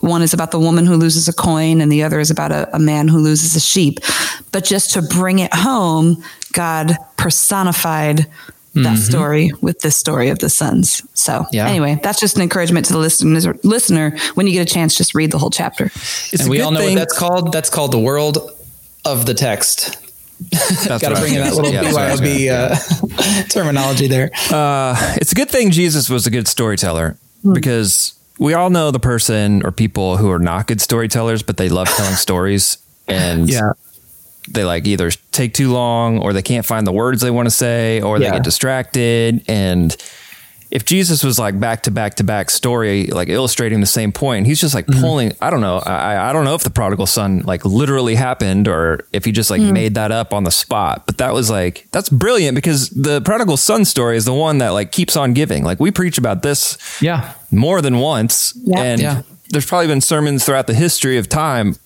one 0.00 0.22
is 0.22 0.34
about 0.34 0.50
the 0.50 0.58
woman 0.58 0.84
who 0.84 0.96
loses 0.96 1.28
a 1.28 1.32
coin, 1.32 1.80
and 1.80 1.90
the 1.90 2.02
other 2.02 2.18
is 2.18 2.30
about 2.30 2.50
a, 2.50 2.74
a 2.74 2.78
man 2.80 3.06
who 3.06 3.18
loses 3.18 3.54
a 3.54 3.60
sheep. 3.60 4.00
But 4.50 4.64
just 4.64 4.92
to 4.94 5.02
bring 5.02 5.38
it 5.38 5.54
home, 5.54 6.24
God 6.52 6.96
personified 7.16 8.26
that 8.74 8.80
mm-hmm. 8.80 8.96
story 8.96 9.50
with 9.60 9.80
this 9.80 9.96
story 9.96 10.30
of 10.30 10.38
the 10.38 10.48
sons. 10.48 11.02
So 11.12 11.44
yeah. 11.52 11.68
anyway, 11.68 12.00
that's 12.02 12.18
just 12.18 12.36
an 12.36 12.42
encouragement 12.42 12.86
to 12.86 12.94
the 12.94 12.98
listener. 12.98 13.54
Listener, 13.62 14.16
when 14.34 14.46
you 14.46 14.54
get 14.54 14.70
a 14.70 14.72
chance, 14.72 14.96
just 14.96 15.14
read 15.14 15.30
the 15.30 15.38
whole 15.38 15.50
chapter. 15.50 15.86
It's 15.86 16.40
and 16.40 16.50
we 16.50 16.62
all 16.62 16.70
know 16.70 16.80
thing. 16.80 16.94
what 16.94 16.98
that's 16.98 17.18
called. 17.18 17.52
That's 17.52 17.68
called 17.68 17.92
the 17.92 17.98
world 17.98 18.38
of 19.04 19.26
the 19.26 19.34
text. 19.34 19.98
Got 20.88 21.00
to 21.00 21.20
bring 21.20 21.34
in 21.34 21.40
that 21.40 21.54
little 21.54 21.70
yeah, 21.70 21.84
BYOB 21.84 22.50
uh, 22.50 23.42
terminology 23.48 24.08
there. 24.08 24.30
Uh, 24.50 24.96
it's 25.16 25.32
a 25.32 25.34
good 25.34 25.50
thing 25.50 25.70
Jesus 25.70 26.10
was 26.10 26.26
a 26.26 26.30
good 26.30 26.48
storyteller 26.48 27.16
hmm. 27.42 27.52
because 27.52 28.14
we 28.38 28.54
all 28.54 28.70
know 28.70 28.90
the 28.90 28.98
person 28.98 29.64
or 29.64 29.70
people 29.70 30.16
who 30.16 30.30
are 30.30 30.38
not 30.38 30.66
good 30.66 30.80
storytellers, 30.80 31.42
but 31.42 31.58
they 31.58 31.68
love 31.68 31.88
telling 31.88 32.14
stories. 32.14 32.78
And 33.06 33.48
yeah. 33.48 33.72
They 34.48 34.64
like 34.64 34.86
either 34.86 35.10
take 35.30 35.54
too 35.54 35.72
long 35.72 36.18
or 36.18 36.32
they 36.32 36.42
can't 36.42 36.66
find 36.66 36.86
the 36.86 36.92
words 36.92 37.20
they 37.20 37.30
want 37.30 37.46
to 37.46 37.50
say 37.50 38.00
or 38.00 38.18
they 38.18 38.26
yeah. 38.26 38.34
get 38.34 38.44
distracted. 38.44 39.44
And 39.48 39.96
if 40.72 40.86
Jesus 40.86 41.22
was 41.22 41.38
like 41.38 41.60
back 41.60 41.82
to 41.82 41.90
back 41.90 42.14
to 42.14 42.24
back 42.24 42.48
story, 42.48 43.06
like 43.08 43.28
illustrating 43.28 43.80
the 43.80 43.86
same 43.86 44.10
point, 44.10 44.46
he's 44.46 44.58
just 44.58 44.74
like 44.74 44.86
mm-hmm. 44.86 45.00
pulling. 45.02 45.32
I 45.38 45.50
don't 45.50 45.60
know. 45.60 45.76
I, 45.78 46.30
I 46.30 46.32
don't 46.32 46.46
know 46.46 46.54
if 46.54 46.62
the 46.62 46.70
prodigal 46.70 47.04
son 47.04 47.40
like 47.40 47.66
literally 47.66 48.14
happened 48.14 48.66
or 48.66 49.06
if 49.12 49.26
he 49.26 49.32
just 49.32 49.50
like 49.50 49.60
mm. 49.60 49.70
made 49.70 49.94
that 49.96 50.12
up 50.12 50.32
on 50.32 50.44
the 50.44 50.50
spot. 50.50 51.04
But 51.04 51.18
that 51.18 51.34
was 51.34 51.50
like 51.50 51.86
that's 51.92 52.08
brilliant 52.08 52.54
because 52.54 52.88
the 52.88 53.20
prodigal 53.20 53.58
son 53.58 53.84
story 53.84 54.16
is 54.16 54.24
the 54.24 54.32
one 54.32 54.58
that 54.58 54.70
like 54.70 54.92
keeps 54.92 55.14
on 55.14 55.34
giving. 55.34 55.62
Like 55.62 55.78
we 55.78 55.90
preach 55.90 56.16
about 56.16 56.42
this, 56.42 56.78
yeah, 57.02 57.34
more 57.50 57.82
than 57.82 57.98
once, 57.98 58.54
yeah. 58.64 58.80
and 58.80 59.00
yeah. 59.02 59.22
there's 59.50 59.66
probably 59.66 59.88
been 59.88 60.00
sermons 60.00 60.42
throughout 60.46 60.68
the 60.68 60.74
history 60.74 61.18
of 61.18 61.28
time, 61.28 61.76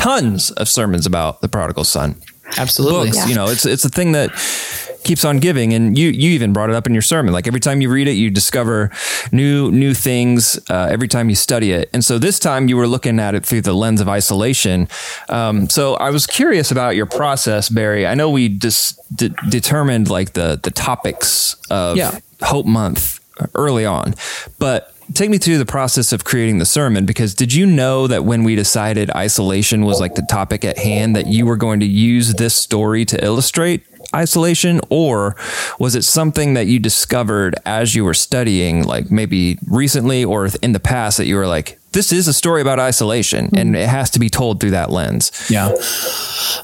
tons 0.00 0.50
of 0.52 0.68
sermons 0.68 1.06
about 1.06 1.42
the 1.42 1.48
prodigal 1.48 1.84
son. 1.84 2.16
Absolutely, 2.56 3.10
books. 3.10 3.16
Yeah. 3.16 3.26
You 3.26 3.34
know, 3.34 3.46
it's 3.46 3.64
it's 3.64 3.84
a 3.84 3.88
thing 3.88 4.12
that 4.12 4.30
keeps 5.04 5.24
on 5.24 5.38
giving. 5.38 5.72
And 5.72 5.96
you 5.96 6.08
you 6.08 6.30
even 6.30 6.52
brought 6.52 6.70
it 6.70 6.74
up 6.74 6.86
in 6.86 6.92
your 6.92 7.02
sermon. 7.02 7.32
Like 7.32 7.46
every 7.46 7.60
time 7.60 7.80
you 7.80 7.90
read 7.90 8.08
it, 8.08 8.12
you 8.12 8.30
discover 8.30 8.90
new 9.30 9.70
new 9.70 9.94
things. 9.94 10.58
Uh, 10.68 10.88
every 10.90 11.06
time 11.06 11.28
you 11.28 11.36
study 11.36 11.72
it, 11.72 11.90
and 11.92 12.04
so 12.04 12.18
this 12.18 12.38
time 12.38 12.68
you 12.68 12.76
were 12.76 12.88
looking 12.88 13.20
at 13.20 13.34
it 13.34 13.46
through 13.46 13.60
the 13.60 13.74
lens 13.74 14.00
of 14.00 14.08
isolation. 14.08 14.88
Um, 15.28 15.68
so 15.68 15.94
I 15.94 16.10
was 16.10 16.26
curious 16.26 16.70
about 16.70 16.96
your 16.96 17.06
process, 17.06 17.68
Barry. 17.68 18.06
I 18.06 18.14
know 18.14 18.30
we 18.30 18.48
just 18.48 18.98
de- 19.14 19.34
determined 19.48 20.08
like 20.08 20.32
the 20.32 20.58
the 20.62 20.70
topics 20.70 21.54
of 21.70 21.96
yeah. 21.96 22.18
Hope 22.42 22.66
Month 22.66 23.20
early 23.54 23.86
on, 23.86 24.14
but 24.58 24.92
take 25.14 25.30
me 25.30 25.38
through 25.38 25.58
the 25.58 25.66
process 25.66 26.12
of 26.12 26.24
creating 26.24 26.58
the 26.58 26.66
sermon 26.66 27.06
because 27.06 27.34
did 27.34 27.52
you 27.52 27.66
know 27.66 28.06
that 28.06 28.24
when 28.24 28.44
we 28.44 28.54
decided 28.54 29.10
isolation 29.10 29.84
was 29.84 30.00
like 30.00 30.14
the 30.14 30.22
topic 30.22 30.64
at 30.64 30.78
hand 30.78 31.16
that 31.16 31.26
you 31.26 31.46
were 31.46 31.56
going 31.56 31.80
to 31.80 31.86
use 31.86 32.34
this 32.34 32.54
story 32.54 33.04
to 33.04 33.24
illustrate 33.24 33.84
isolation? 34.14 34.80
Or 34.88 35.36
was 35.78 35.94
it 35.94 36.02
something 36.02 36.54
that 36.54 36.66
you 36.66 36.78
discovered 36.78 37.56
as 37.64 37.94
you 37.94 38.04
were 38.04 38.14
studying 38.14 38.84
like 38.84 39.10
maybe 39.10 39.58
recently 39.66 40.24
or 40.24 40.48
in 40.62 40.72
the 40.72 40.80
past 40.80 41.18
that 41.18 41.26
you 41.26 41.36
were 41.36 41.46
like 41.46 41.78
this 41.92 42.12
is 42.12 42.28
a 42.28 42.32
story 42.32 42.60
about 42.60 42.78
isolation 42.78 43.46
mm-hmm. 43.46 43.56
and 43.56 43.76
it 43.76 43.88
has 43.88 44.10
to 44.10 44.20
be 44.20 44.28
told 44.28 44.60
through 44.60 44.70
that 44.70 44.90
lens? 44.90 45.32
Yeah. 45.50 45.70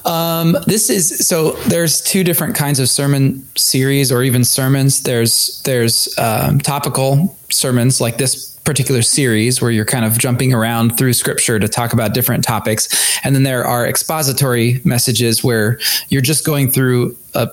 Um, 0.04 0.56
this 0.66 0.88
is 0.88 1.26
so 1.26 1.52
there's 1.68 2.00
two 2.00 2.22
different 2.22 2.54
kinds 2.54 2.78
of 2.78 2.88
sermon 2.88 3.46
series 3.56 4.12
or 4.12 4.22
even 4.22 4.44
sermons. 4.44 5.02
There's 5.02 5.60
there's 5.64 6.16
um, 6.18 6.60
topical 6.60 7.35
sermons 7.50 8.00
like 8.00 8.18
this 8.18 8.56
particular 8.64 9.00
series 9.00 9.62
where 9.62 9.70
you're 9.70 9.84
kind 9.84 10.04
of 10.04 10.18
jumping 10.18 10.52
around 10.52 10.98
through 10.98 11.12
scripture 11.12 11.58
to 11.58 11.68
talk 11.68 11.92
about 11.92 12.12
different 12.12 12.44
topics. 12.44 13.18
And 13.24 13.34
then 13.34 13.44
there 13.44 13.64
are 13.64 13.86
expository 13.86 14.80
messages 14.84 15.42
where 15.42 15.78
you're 16.08 16.22
just 16.22 16.44
going 16.44 16.70
through 16.70 17.16
a 17.34 17.48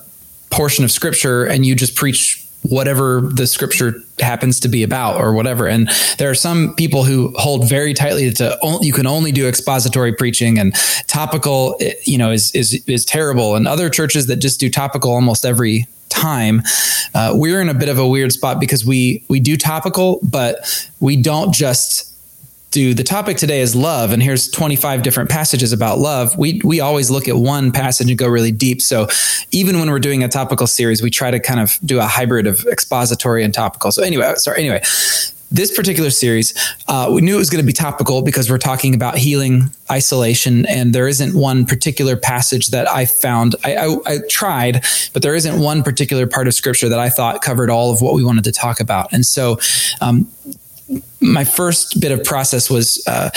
portion 0.50 0.84
of 0.84 0.92
scripture 0.92 1.46
and 1.46 1.66
you 1.66 1.76
just 1.76 1.96
preach 1.96 2.40
whatever 2.64 3.22
the 3.22 3.46
scripture 3.46 3.94
happens 4.20 4.60
to 4.62 4.70
be 4.70 4.84
about 4.84 5.20
or 5.20 5.34
whatever. 5.34 5.68
And 5.68 5.90
there 6.18 6.30
are 6.30 6.36
some 6.36 6.74
people 6.76 7.04
who 7.04 7.34
hold 7.36 7.70
very 7.70 7.94
tightly 7.94 8.32
to 8.32 8.58
you 8.82 8.94
can 8.94 9.06
only 9.06 9.32
do 9.32 9.48
expository 9.48 10.14
preaching 10.14 10.58
and 10.58 10.74
topical, 11.08 11.76
eh, 11.82 11.94
you 12.06 12.18
know, 12.18 12.32
is, 12.32 12.52
is, 12.56 12.82
is 12.88 13.06
terrible. 13.06 13.56
And 13.56 13.68
other 13.68 13.90
churches 13.90 14.28
that 14.28 14.38
just 14.38 14.60
do 14.60 14.70
topical 14.70 15.12
almost 15.12 15.46
every 15.46 15.88
time, 16.14 16.62
uh, 17.14 17.32
we're 17.34 17.62
in 17.62 17.70
a 17.70 17.74
bit 17.74 17.90
of 17.90 18.00
a 18.00 18.08
weird 18.08 18.32
spot 18.32 18.60
because 18.60 18.86
we 18.86 19.24
we 19.30 19.40
do 19.40 19.58
topical, 19.58 20.20
but 20.24 20.88
we 21.00 21.22
don't 21.22 21.54
just 21.54 22.14
do 22.74 22.96
the 22.96 23.04
topic 23.04 23.38
today 23.38 23.62
is 23.62 23.76
love. 23.76 24.12
And 24.12 24.22
here's 24.22 24.50
25 24.50 25.04
different 25.04 25.30
passages 25.30 25.72
about 25.72 26.00
love. 26.00 26.36
We 26.38 26.60
we 26.64 26.82
always 26.82 27.12
look 27.12 27.28
at 27.28 27.36
one 27.36 27.72
passage 27.72 28.10
and 28.10 28.18
go 28.18 28.28
really 28.28 28.52
deep. 28.52 28.82
So 28.82 29.08
even 29.52 29.80
when 29.80 29.92
we're 29.92 30.00
doing 30.00 30.24
a 30.24 30.28
topical 30.28 30.66
series 30.66 31.02
we 31.02 31.12
try 31.12 31.30
to 31.30 31.40
kind 31.40 31.60
of 31.60 31.78
do 31.86 32.00
a 32.00 32.06
hybrid 32.06 32.48
of 32.48 32.66
expository 32.66 33.44
and 33.44 33.54
topical. 33.54 33.92
So 33.92 34.02
anyway 34.02 34.34
sorry 34.38 34.60
anyway 34.60 34.82
this 35.54 35.72
particular 35.72 36.10
series, 36.10 36.54
uh, 36.88 37.10
we 37.14 37.22
knew 37.22 37.36
it 37.36 37.38
was 37.38 37.52
going 37.52 37.64
to 37.64 37.66
be 37.66 37.74
topical 37.74 38.24
because 38.24 38.50
we're 38.50 38.58
talking 38.58 38.96
about 38.96 39.20
healing 39.20 39.70
isolation, 39.90 40.66
and 40.66 40.94
there 40.94 41.08
isn't 41.08 41.38
one 41.40 41.66
particular 41.66 42.18
passage 42.18 42.70
that 42.70 42.90
I 42.90 43.06
found. 43.06 43.56
I, 43.64 43.76
I, 43.76 43.98
I, 44.08 44.18
tried, 44.28 44.84
but 45.14 45.22
there 45.22 45.36
isn't 45.36 45.62
one 45.62 45.84
particular 45.84 46.26
part 46.26 46.48
of 46.48 46.56
scripture 46.56 46.90
that 46.90 47.00
I 47.00 47.10
thought 47.10 47.44
covered 47.44 47.70
all 47.70 47.94
of 47.94 48.02
what 48.02 48.16
we 48.16 48.24
wanted 48.24 48.44
to 48.46 48.52
talk 48.52 48.80
about. 48.80 49.14
And 49.14 49.24
so, 49.24 49.60
um, 50.02 50.28
my 51.22 51.44
first 51.44 52.02
bit 52.02 52.12
of 52.12 52.24
process 52.24 52.70
was 52.70 53.04
uh, 53.08 53.30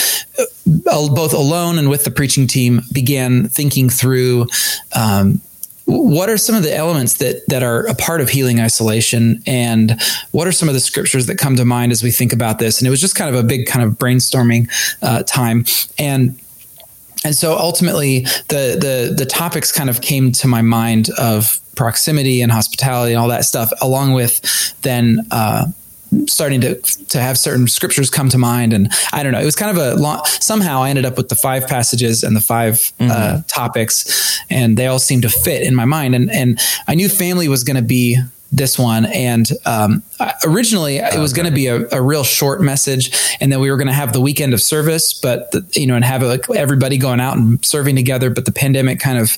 both 0.67 1.33
alone 1.33 1.79
and 1.79 1.89
with 1.89 2.05
the 2.05 2.11
preaching 2.11 2.47
team 2.47 2.81
began 2.93 3.49
thinking 3.49 3.89
through 3.89 4.47
um, 4.95 5.41
what 5.87 6.29
are 6.29 6.37
some 6.37 6.57
of 6.57 6.65
the 6.65 6.75
elements 6.75 7.15
that 7.15 7.47
that 7.49 7.63
are 7.63 7.87
a 7.87 7.95
part 7.95 8.21
of 8.21 8.29
healing 8.29 8.61
isolation? 8.61 9.43
And 9.47 10.01
what 10.33 10.47
are 10.47 10.53
some 10.53 10.69
of 10.69 10.75
the 10.75 10.81
scriptures 10.81 11.27
that 11.27 11.39
come 11.39 11.57
to 11.57 11.65
mind 11.65 11.93
as 11.93 12.03
we 12.03 12.11
think 12.11 12.33
about 12.33 12.59
this? 12.59 12.81
And 12.81 12.87
it 12.87 12.91
was 12.91 13.01
just 13.01 13.15
kind 13.15 13.35
of 13.35 13.43
a 13.43 13.47
big 13.47 13.67
kind 13.67 13.85
of 13.85 13.95
brainstorming 13.95 14.69
uh, 15.01 15.23
time. 15.23 15.65
And 15.99 16.39
and 17.25 17.35
so 17.35 17.57
ultimately 17.57 18.21
the 18.49 18.77
the 18.79 19.15
the 19.17 19.27
topics 19.27 19.73
kind 19.73 19.89
of 19.89 20.01
came 20.01 20.33
to 20.33 20.49
my 20.49 20.63
mind 20.63 21.09
of 21.19 21.61
proximity 21.77 22.41
and 22.41 22.51
hospitality 22.51 23.13
and 23.13 23.21
all 23.21 23.29
that 23.29 23.45
stuff 23.45 23.71
along 23.81 24.13
with 24.13 24.41
then 24.83 25.21
uh, 25.31 25.67
starting 26.29 26.61
to 26.63 26.75
to 27.09 27.21
have 27.21 27.39
certain 27.39 27.69
scriptures 27.69 28.11
come 28.11 28.29
to 28.31 28.39
mind, 28.39 28.73
and 28.73 28.93
I 29.13 29.23
don't 29.23 29.33
know. 29.33 29.41
It 29.41 29.45
was 29.45 29.57
kind 29.57 29.77
of 29.77 29.83
a 29.83 30.01
long. 30.01 30.25
Somehow, 30.25 30.83
I 30.83 30.91
ended 30.91 31.05
up 31.05 31.17
with 31.17 31.29
the 31.29 31.35
five 31.37 31.67
passages 31.67 32.23
and 32.23 32.37
the 32.37 32.41
5 32.41 32.75
Mm-hmm. 32.77 33.11
uh, 33.11 33.43
topics, 33.49 34.41
and 34.51 34.77
they 34.77 34.87
all 34.87 34.99
seemed 34.99 35.23
to 35.23 35.29
fit 35.29 35.63
in 35.63 35.75
my 35.75 35.85
mind. 35.85 36.15
And 36.15 36.31
and 36.31 36.59
I 36.89 36.95
knew 36.95 37.09
family 37.09 37.49
was 37.49 37.65
going 37.65 37.77
to 37.77 37.83
be 37.83 38.19
this 38.53 38.79
one 38.79 39.05
and 39.07 39.51
um, 39.67 40.03
originally 40.45 40.99
it 40.99 41.19
was 41.19 41.33
going 41.33 41.47
to 41.47 41.53
be 41.53 41.67
a, 41.67 41.85
a 41.91 42.01
real 42.01 42.23
short 42.23 42.61
message 42.63 43.11
and 43.41 43.51
then 43.51 43.59
we 43.59 43.69
were 43.71 43.77
going 43.77 43.89
to 43.89 43.93
have 43.93 44.13
the 44.13 44.21
weekend 44.21 44.55
of 44.55 44.63
service 44.63 45.13
but 45.13 45.51
the, 45.51 45.67
you 45.75 45.85
know 45.85 45.97
and 45.97 46.05
have 46.05 46.23
like 46.23 46.49
everybody 46.55 46.97
going 46.97 47.19
out 47.19 47.37
and 47.37 47.63
serving 47.65 47.97
together 47.97 48.31
but 48.31 48.45
the 48.45 48.53
pandemic 48.53 49.01
kind 49.01 49.19
of 49.19 49.31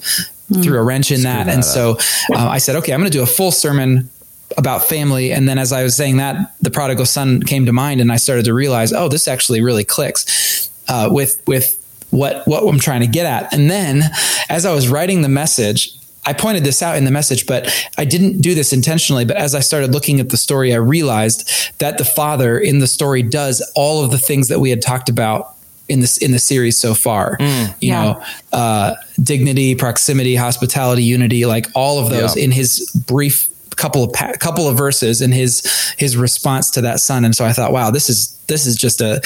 threw 0.63 0.79
a 0.79 0.83
wrench 0.83 1.11
in 1.11 1.23
that, 1.23 1.49
and 1.49 1.65
so 1.65 1.97
uh, 2.35 2.49
i 2.49 2.59
said 2.59 2.77
okay 2.77 2.93
i'm 2.93 3.01
going 3.01 3.11
to 3.11 3.17
do 3.19 3.23
a 3.23 3.27
full 3.27 3.51
sermon 3.51 4.11
about 4.59 4.85
family 4.85 5.33
and 5.33 5.49
then 5.49 5.57
as 5.59 5.73
i 5.73 5.83
was 5.83 5.95
saying 5.97 6.17
that 6.19 6.55
the 6.61 6.71
prodigal 6.71 7.07
son 7.07 7.41
came 7.43 7.65
to 7.65 7.73
mind 7.73 8.01
and 8.01 8.11
i 8.13 8.17
started 8.17 8.45
to 8.45 8.53
realize 8.53 8.93
oh 8.93 9.09
this 9.09 9.27
actually 9.29 9.61
really 9.63 9.85
clicks 9.85 10.69
uh, 10.89 11.09
with 11.11 11.41
with 11.47 11.77
what 12.11 12.47
what 12.47 12.63
i'm 12.69 12.79
trying 12.81 13.01
to 13.01 13.07
get 13.07 13.25
at 13.25 13.53
and 13.55 13.71
then 13.71 14.03
as 14.49 14.67
i 14.67 14.75
was 14.75 14.89
writing 14.89 15.23
the 15.23 15.29
message 15.29 15.93
I 16.27 16.35
pointed 16.35 16.63
this 16.63 16.83
out 16.83 16.97
in 16.99 17.07
the 17.07 17.11
message, 17.11 17.47
but 17.47 17.73
I 17.97 18.05
didn't 18.05 18.43
do 18.43 18.55
this 18.55 18.75
intentionally. 18.75 19.25
But 19.25 19.39
as 19.39 19.55
I 19.55 19.61
started 19.61 19.93
looking 19.93 20.21
at 20.21 20.29
the 20.29 20.37
story, 20.37 20.75
I 20.75 20.77
realized 20.77 21.49
that 21.79 21.97
the 21.97 22.05
father 22.05 22.59
in 22.59 22.81
the 22.81 22.87
story 22.87 23.23
does 23.23 23.63
all 23.75 24.05
of 24.05 24.11
the 24.11 24.19
things 24.19 24.49
that 24.49 24.61
we 24.61 24.69
had 24.69 24.83
talked 24.83 25.09
about 25.09 25.55
in 25.89 26.01
this 26.01 26.19
in 26.19 26.33
the 26.33 26.39
series 26.39 26.77
so 26.79 26.93
far. 26.93 27.39
You 27.41 27.47
Yeah. 27.81 28.03
know, 28.03 28.23
uh, 28.53 28.95
dignity, 29.23 29.75
proximity, 29.75 30.35
hospitality, 30.37 31.03
unity, 31.03 31.47
like 31.47 31.67
all 31.75 31.99
of 31.99 32.11
those 32.11 32.37
Yeah. 32.37 32.45
in 32.45 32.51
his 32.51 32.91
brief 33.07 33.48
couple 33.79 34.05
of 34.05 34.13
pa- 34.13 34.35
couple 34.39 34.69
of 34.69 34.77
verses 34.77 35.23
in 35.23 35.33
his 35.33 35.63
his 35.97 36.17
response 36.17 36.71
to 36.73 36.81
that 36.83 37.01
son. 37.01 37.25
And 37.25 37.35
so 37.35 37.45
I 37.45 37.53
thought, 37.53 37.73
wow, 37.73 37.91
this 37.91 38.11
is 38.11 38.37
this 38.49 38.67
is 38.67 38.77
just 38.77 39.01
a, 39.01 39.23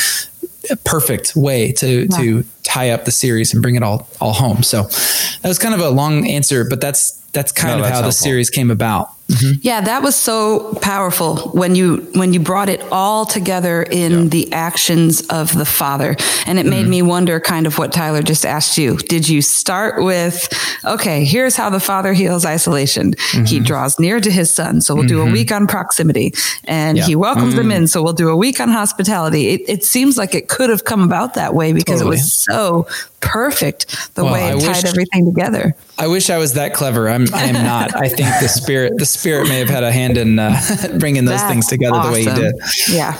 a 0.70 0.76
perfect 0.76 1.34
way 1.34 1.72
to 1.72 2.06
to 2.08 2.44
tie 2.62 2.90
up 2.90 3.04
the 3.04 3.10
series 3.10 3.52
and 3.52 3.62
bring 3.62 3.74
it 3.74 3.82
all 3.82 4.06
all 4.20 4.32
home. 4.32 4.62
So 4.62 4.82
that 4.84 5.48
was 5.48 5.58
kind 5.58 5.74
of 5.74 5.80
a 5.80 5.90
long 5.90 6.26
answer, 6.28 6.64
but 6.68 6.80
that's 6.80 7.12
that's 7.32 7.50
kind 7.50 7.72
No, 7.72 7.76
of 7.78 7.82
that's 7.84 8.00
how 8.00 8.06
the 8.06 8.12
series 8.12 8.50
came 8.50 8.70
about. 8.70 9.10
Mm-hmm. 9.32 9.60
Yeah, 9.62 9.80
that 9.80 10.02
was 10.02 10.16
so 10.16 10.74
powerful 10.82 11.50
when 11.50 11.74
you 11.74 12.08
when 12.14 12.32
you 12.32 12.40
brought 12.40 12.68
it 12.68 12.82
all 12.90 13.24
together 13.24 13.82
in 13.82 14.28
the 14.28 14.52
actions 14.52 15.22
of 15.28 15.56
the 15.56 15.64
father. 15.64 16.16
And 16.46 16.58
it 16.58 16.66
made 16.66 16.82
mm-hmm. 16.82 16.90
me 16.90 17.02
wonder 17.02 17.40
kind 17.40 17.66
of 17.66 17.78
what 17.78 17.92
Tyler 17.92 18.22
just 18.22 18.44
asked 18.44 18.76
you. 18.78 18.96
Did 18.96 19.28
you 19.28 19.42
start 19.42 20.02
with 20.02 20.48
okay, 20.84 21.24
here's 21.24 21.56
how 21.56 21.70
the 21.70 21.80
father 21.80 22.12
heals 22.12 22.44
isolation. 22.44 23.12
He 23.12 23.38
mm-hmm. 23.38 23.64
draws 23.64 23.98
near 23.98 24.20
to 24.20 24.30
his 24.30 24.54
son, 24.54 24.80
so 24.80 24.94
we'll 24.94 25.06
do 25.06 25.22
a 25.22 25.30
week 25.30 25.52
on 25.52 25.66
proximity. 25.66 26.34
And 26.64 26.98
Yeah. 26.98 27.04
he 27.04 27.16
welcomes 27.16 27.54
them 27.54 27.68
mm. 27.68 27.76
in, 27.76 27.88
so 27.88 28.02
we'll 28.02 28.12
do 28.12 28.28
a 28.28 28.36
week 28.36 28.60
on 28.60 28.68
hospitality. 28.68 29.48
It, 29.48 29.62
it 29.68 29.84
seems 29.84 30.18
like 30.18 30.34
it 30.34 30.48
could 30.48 30.70
have 30.70 30.84
come 30.84 31.02
about 31.02 31.34
that 31.34 31.54
way 31.54 31.72
because 31.72 32.00
Totally. 32.00 32.16
it 32.16 32.20
was 32.20 32.32
so 32.32 32.86
perfect 33.22 34.14
the 34.14 34.24
Well, 34.24 34.32
way 34.34 34.42
I 34.44 34.56
it 34.56 34.60
tied 34.60 34.68
wish- 34.68 34.84
everything 34.84 35.24
together. 35.24 35.74
I 35.98 36.08
wish 36.08 36.28
I 36.30 36.36
was 36.38 36.54
that 36.54 36.74
clever. 36.74 37.08
I'm 37.08 37.26
I 37.32 37.44
am 37.44 37.64
not. 37.64 37.94
I 37.96 38.08
think 38.08 38.28
the 38.40 38.48
spirit 38.48 38.92
the 38.98 39.06
spirit 39.06 39.48
may 39.48 39.58
have 39.60 39.70
had 39.70 39.84
a 39.84 39.92
hand 39.92 40.18
in 40.18 40.38
uh, 40.38 40.60
bringing 40.98 41.24
those 41.24 41.40
That's 41.40 41.50
things 41.52 41.66
together 41.68 42.00
the 42.02 42.12
way 42.12 42.22
he 42.22 42.28
awesome. 42.28 42.42
did. 42.42 42.54
Yeah. 42.90 43.16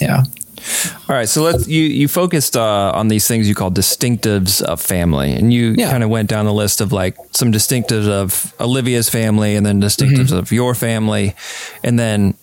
Yeah. 0.00 0.22
All 1.08 1.16
right, 1.16 1.28
so 1.28 1.42
let's 1.42 1.66
you 1.68 1.82
you 1.82 2.08
focused 2.08 2.56
uh, 2.56 2.92
on 2.94 3.08
these 3.08 3.26
things 3.26 3.48
you 3.48 3.54
call 3.54 3.70
distinctives 3.70 4.60
of 4.60 4.80
family, 4.80 5.32
and 5.32 5.52
you 5.52 5.74
Yeah. 5.78 5.90
kind 5.90 6.02
of 6.04 6.10
went 6.10 6.28
down 6.28 6.44
the 6.46 6.52
list 6.52 6.80
of 6.80 6.92
like 6.92 7.16
some 7.30 7.50
distinctives 7.52 8.06
of 8.08 8.52
Olivia's 8.60 9.08
family, 9.08 9.56
and 9.56 9.64
then 9.64 9.80
distinctives 9.80 10.28
Mm-hmm. 10.28 10.36
of 10.36 10.52
your 10.52 10.74
family, 10.74 11.34
and 11.82 11.98
then 11.98 12.34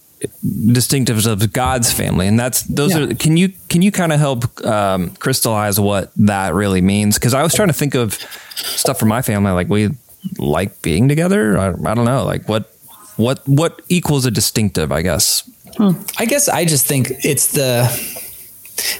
distinctives 0.44 1.26
of 1.28 1.52
God's 1.54 1.92
family, 1.92 2.28
and 2.28 2.40
that's 2.40 2.64
those 2.64 2.92
Yeah. 2.96 3.04
are. 3.04 3.14
Can 3.16 3.38
you 3.38 3.54
can 3.70 3.82
you 3.82 3.92
kind 3.92 4.12
of 4.14 4.20
help 4.20 4.64
um, 4.66 5.12
crystallize 5.12 5.80
what 5.80 6.12
that 6.18 6.54
really 6.54 6.82
means? 6.82 7.16
Because 7.16 7.34
I 7.34 7.44
was 7.44 7.54
trying 7.54 7.70
to 7.70 7.74
think 7.74 7.96
of 7.96 8.14
stuff 8.56 9.00
for 9.00 9.06
my 9.06 9.22
family, 9.22 9.52
like 9.52 9.70
we 9.70 9.90
like 10.38 10.82
being 10.82 11.08
together. 11.08 11.58
I, 11.58 11.68
I 11.70 11.94
don't 11.96 12.06
know, 12.06 12.24
like 12.26 12.48
what 12.50 12.72
what 13.18 13.48
what 13.48 13.82
equals 13.90 14.26
a 14.26 14.32
distinctive, 14.32 14.92
I 14.92 15.02
guess. 15.02 15.50
I 16.18 16.26
guess 16.26 16.48
I 16.48 16.66
just 16.66 16.86
think 16.86 17.12
it's 17.24 17.48
the 17.54 17.84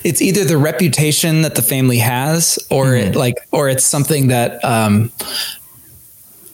it's 0.04 0.22
either 0.22 0.44
the 0.46 0.58
reputation 0.58 1.42
that 1.44 1.56
the 1.56 1.62
family 1.62 1.98
has 2.00 2.60
or 2.70 2.96
it 2.96 3.16
like 3.16 3.36
or 3.52 3.70
it's 3.70 3.86
something 3.86 4.28
that 4.28 4.64
um 4.64 5.12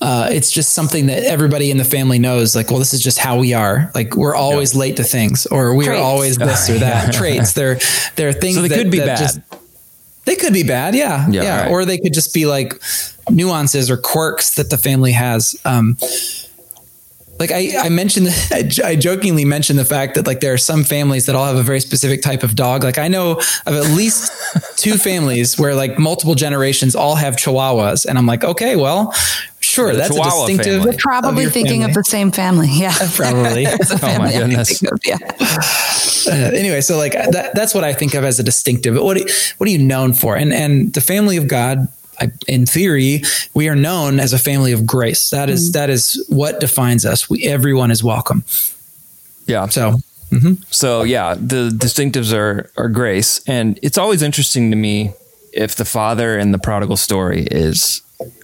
uh, 0.01 0.29
it's 0.31 0.51
just 0.51 0.73
something 0.73 1.05
that 1.07 1.23
everybody 1.23 1.69
in 1.71 1.77
the 1.77 1.83
family 1.83 2.17
knows. 2.19 2.55
Like, 2.55 2.69
well, 2.69 2.79
this 2.79 2.93
is 2.93 3.01
just 3.03 3.19
how 3.19 3.37
we 3.39 3.53
are. 3.53 3.91
Like, 3.93 4.15
we're 4.15 4.35
always 4.35 4.75
late 4.75 4.97
to 4.97 5.03
things, 5.03 5.45
or 5.45 5.75
we 5.75 5.87
are 5.87 5.95
always 5.95 6.37
this 6.37 6.69
or 6.69 6.79
that. 6.79 7.13
Traits. 7.13 7.53
They're 7.53 7.79
they're 8.15 8.33
things. 8.33 8.55
So 8.55 8.61
they 8.63 8.67
that, 8.69 8.77
could 8.77 8.91
be 8.91 8.99
that 8.99 9.05
bad. 9.05 9.17
just- 9.17 9.39
they 10.25 10.35
could 10.35 10.53
be 10.53 10.63
bad, 10.63 10.93
yeah, 10.93 11.27
Yeah, 11.29 11.41
yeah, 11.43 11.61
right. 11.63 11.71
or 11.71 11.83
they 11.83 11.97
could 11.97 12.13
just 12.13 12.31
be 12.31 12.45
like 12.45 12.79
nuances 13.29 13.89
or 13.89 13.97
quirks 13.97 14.53
that 14.55 14.69
the 14.69 14.77
family 14.77 15.13
has. 15.13 15.55
Um, 15.65 15.97
like 17.39 17.51
I, 17.51 17.71
I 17.79 17.89
mentioned, 17.89 18.27
I 18.51 18.95
jokingly 18.95 19.45
mentioned 19.45 19.79
the 19.79 19.85
fact 19.85 20.13
that 20.15 20.27
like 20.27 20.39
there 20.39 20.53
are 20.53 20.59
some 20.59 20.83
families 20.83 21.25
that 21.25 21.35
all 21.35 21.45
have 21.47 21.55
a 21.57 21.63
very 21.63 21.79
specific 21.79 22.21
type 22.21 22.43
of 22.43 22.55
dog. 22.55 22.83
Like 22.83 22.99
I 22.99 23.07
know 23.07 23.31
of 23.65 23.73
at 23.73 23.97
least 23.97 24.31
two 24.77 24.93
families 24.97 25.57
where 25.57 25.73
like 25.73 25.97
multiple 25.97 26.35
generations 26.35 26.95
all 26.95 27.15
have 27.15 27.35
Chihuahuas, 27.35 28.05
and 28.05 28.17
I'm 28.19 28.27
like, 28.27 28.43
okay, 28.43 28.75
well, 28.75 29.11
sure, 29.71 29.93
that's 29.95 30.15
a 30.15 30.21
distinctive. 30.23 30.81
family. 30.83 30.97
Probably 30.97 31.41
your 31.43 31.51
thinking 31.51 31.83
of 31.83 31.93
the 31.93 32.03
same 32.03 32.31
family. 32.31 32.67
Yeah. 32.71 32.93
Probably. 33.15 33.65
It's 33.79 33.91
Oh 33.91 33.95
my 33.95 33.99
family 34.31 34.31
goodness. 34.33 34.81
of, 34.83 34.99
Yeah. 35.05 35.17
Uh, 36.27 36.51
anyway, 36.53 36.81
so 36.81 36.97
like 36.97 37.13
that, 37.13 37.51
that's 37.55 37.73
what 37.73 37.83
I 37.83 37.93
think 37.93 38.13
of 38.13 38.23
as 38.23 38.39
a 38.39 38.43
distinctive. 38.43 38.95
What 38.95 39.17
are, 39.17 39.25
what 39.57 39.67
are 39.67 39.71
you 39.71 39.79
known 39.79 40.13
for? 40.13 40.35
And 40.35 40.53
and 40.53 40.93
the 40.93 41.01
family 41.01 41.37
of 41.37 41.47
God, 41.47 41.87
I, 42.19 42.31
in 42.47 42.65
theory, 42.65 43.23
we 43.53 43.69
are 43.69 43.75
known 43.75 44.19
as 44.19 44.33
a 44.33 44.37
family 44.39 44.71
of 44.73 44.85
grace. 44.85 45.29
That 45.31 45.49
is- 45.49 45.71
that 45.71 45.89
is 45.89 46.23
what 46.29 46.59
defines 46.59 47.05
us. 47.05 47.29
We 47.29 47.43
everyone 47.47 47.89
is 47.91 48.03
welcome. 48.03 48.43
Yeah. 49.47 49.67
So 49.69 49.95
So 50.69 51.03
yeah, 51.03 51.33
the 51.35 51.69
distinctives 51.73 52.33
are 52.33 52.69
are 52.77 52.87
grace, 52.89 53.41
and 53.47 53.79
it's 53.81 53.97
always 53.97 54.21
interesting 54.21 54.69
to 54.71 54.77
me 54.77 55.11
if 55.53 55.75
the 55.75 55.85
father 55.85 56.39
in 56.39 56.51
the 56.51 56.57
prodigal 56.59 56.95
story 56.97 57.47
is 57.51 58.01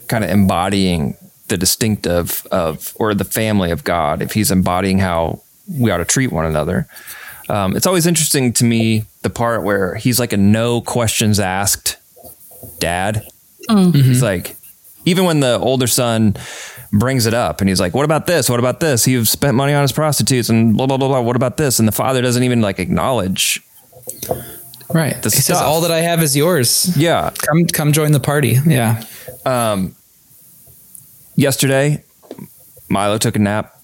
kind 0.08 0.24
of 0.24 0.30
embodying 0.30 1.18
the 1.48 1.58
distinctive 1.58 2.46
of 2.52 2.94
or 3.00 3.14
the 3.14 3.24
family 3.24 3.72
of 3.72 3.84
God, 3.84 4.22
if 4.22 4.34
he's 4.34 4.52
embodying 4.52 5.00
how 5.00 5.42
we 5.68 5.92
ought 5.92 5.98
to 5.98 6.06
treat 6.06 6.32
one 6.32 6.46
another. 6.46 6.88
Um, 7.50 7.76
it's 7.76 7.88
always 7.88 8.06
interesting 8.06 8.52
to 8.54 8.66
me 8.66 9.06
the 9.22 9.30
part 9.30 9.64
where 9.64 9.96
he's 9.96 10.20
like 10.20 10.34
a 10.34 10.38
no 10.38 10.82
questions 10.82 11.40
asked 11.40 11.98
dad. 12.80 13.26
Mm. 13.70 13.96
He's 13.96 14.18
mm-hmm. 14.18 14.24
like, 14.24 14.56
even 15.06 15.26
when 15.26 15.40
the 15.40 15.58
older 15.60 15.88
son 15.88 16.36
brings 16.92 17.26
it 17.26 17.34
up 17.34 17.62
and 17.62 17.70
he's 17.70 17.80
like, 17.80 17.94
what 17.94 18.06
about 18.06 18.28
this? 18.28 18.50
What 18.50 18.60
about 18.60 18.80
this? 18.80 19.06
He 19.06 19.24
spent 19.26 19.56
money 19.56 19.74
on 19.74 19.82
his 19.82 19.92
prostitutes 19.92 20.50
and 20.50 20.76
blah, 20.76 20.88
blah, 20.88 20.98
blah, 20.98 21.08
blah. 21.08 21.22
What 21.22 21.36
about 21.36 21.58
this? 21.58 21.80
And 21.80 21.88
the 21.88 21.94
father 21.94 22.22
doesn't 22.22 22.44
even 22.44 22.62
like 22.62 22.80
acknowledge. 22.80 23.62
right, 24.94 25.22
The 25.22 25.30
he 25.30 25.42
says, 25.42 25.58
"All 25.58 25.82
that 25.82 25.92
I 25.92 26.00
have 26.00 26.24
is 26.24 26.36
yours. 26.36 26.96
Yeah. 26.96 27.32
Come 27.46 27.66
come 27.66 27.92
join 27.92 28.14
the 28.14 28.22
party." 28.22 28.58
Yeah, 28.66 29.04
um, 29.46 29.97
Yesterday, 31.38 32.04
Milo 32.90 33.18
took 33.20 33.36
a 33.36 33.40
nap 33.40 33.80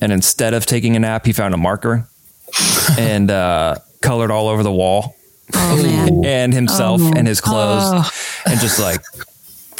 and 0.00 0.10
instead 0.10 0.54
of 0.54 0.64
taking 0.66 0.96
a 0.96 0.98
nap, 0.98 1.26
he 1.26 1.32
found 1.32 1.52
a 1.54 1.58
marker 1.58 2.08
and 2.98 3.30
uh, 3.30 3.76
colored 4.00 4.30
all 4.30 4.48
over 4.48 4.62
the 4.62 4.72
wall 4.72 5.14
Oh, 5.54 5.82
man. 5.82 6.24
and 6.24 6.52
himself 6.54 7.00
Oh, 7.02 7.12
and 7.14 7.28
his 7.28 7.40
clothes 7.40 7.82
oh. 7.84 8.10
and 8.50 8.58
just 8.60 8.80
like 8.80 9.00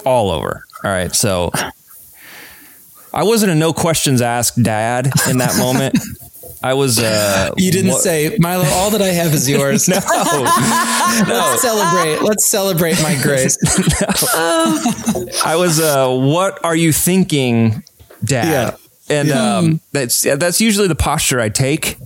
all 0.05 0.31
over. 0.31 0.65
All 0.85 0.91
right. 0.91 1.13
So 1.15 1.51
I 3.13 3.25
wasn't 3.25 3.53
a 3.53 3.55
no 3.55 3.73
questions 3.73 4.21
asked 4.23 4.63
dad 4.63 5.11
in 5.29 5.39
that 5.39 5.57
moment. 5.59 5.99
I 6.71 6.75
was. 6.75 6.99
Uh, 6.99 7.51
you 7.57 7.71
didn't 7.71 7.93
what- 7.93 8.03
say, 8.03 8.37
"Milo, 8.39 8.65
all 8.65 8.91
that 8.91 9.03
I 9.03 9.09
have 9.09 9.33
is 9.35 9.49
yours." 9.57 9.89
No, 9.89 9.97
Let's 11.29 11.63
celebrate. 11.63 12.23
Let's 12.23 12.47
celebrate 12.47 13.03
my 13.03 13.19
grace. 13.23 13.57
no. 14.35 15.27
I 15.45 15.57
was. 15.57 15.81
Uh, 15.81 16.09
what 16.15 16.63
are 16.65 16.77
you 16.77 16.93
thinking, 16.93 17.83
Dad? 18.25 18.77
And 19.09 19.31
um, 19.31 19.81
that's 19.93 20.23
that's 20.23 20.61
usually 20.61 20.89
the 20.89 20.95
posture 20.97 21.41
I 21.41 21.49
take. 21.49 21.97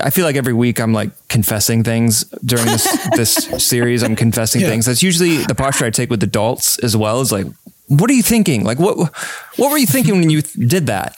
I 0.00 0.10
feel 0.10 0.24
like 0.24 0.36
every 0.36 0.52
week 0.52 0.78
I'm 0.80 0.92
like 0.92 1.10
confessing 1.28 1.82
things 1.82 2.22
during 2.44 2.66
this 2.66 3.08
this 3.16 3.34
series. 3.66 4.02
I'm 4.04 4.14
confessing 4.14 4.60
Yeah. 4.60 4.68
things. 4.68 4.86
That's 4.86 5.02
usually 5.02 5.38
the 5.38 5.56
posture 5.56 5.84
I 5.86 5.90
take 5.90 6.08
with 6.10 6.22
adults 6.22 6.78
as 6.78 6.96
well. 6.96 7.20
Is 7.20 7.32
like, 7.32 7.46
what 7.88 8.08
are 8.08 8.14
you 8.14 8.22
thinking? 8.22 8.62
Like, 8.62 8.78
what 8.78 8.96
what 9.56 9.70
were 9.72 9.78
you 9.78 9.86
thinking 9.88 10.14
when 10.20 10.30
you 10.30 10.42
th- 10.42 10.68
did 10.70 10.86
that? 10.86 11.16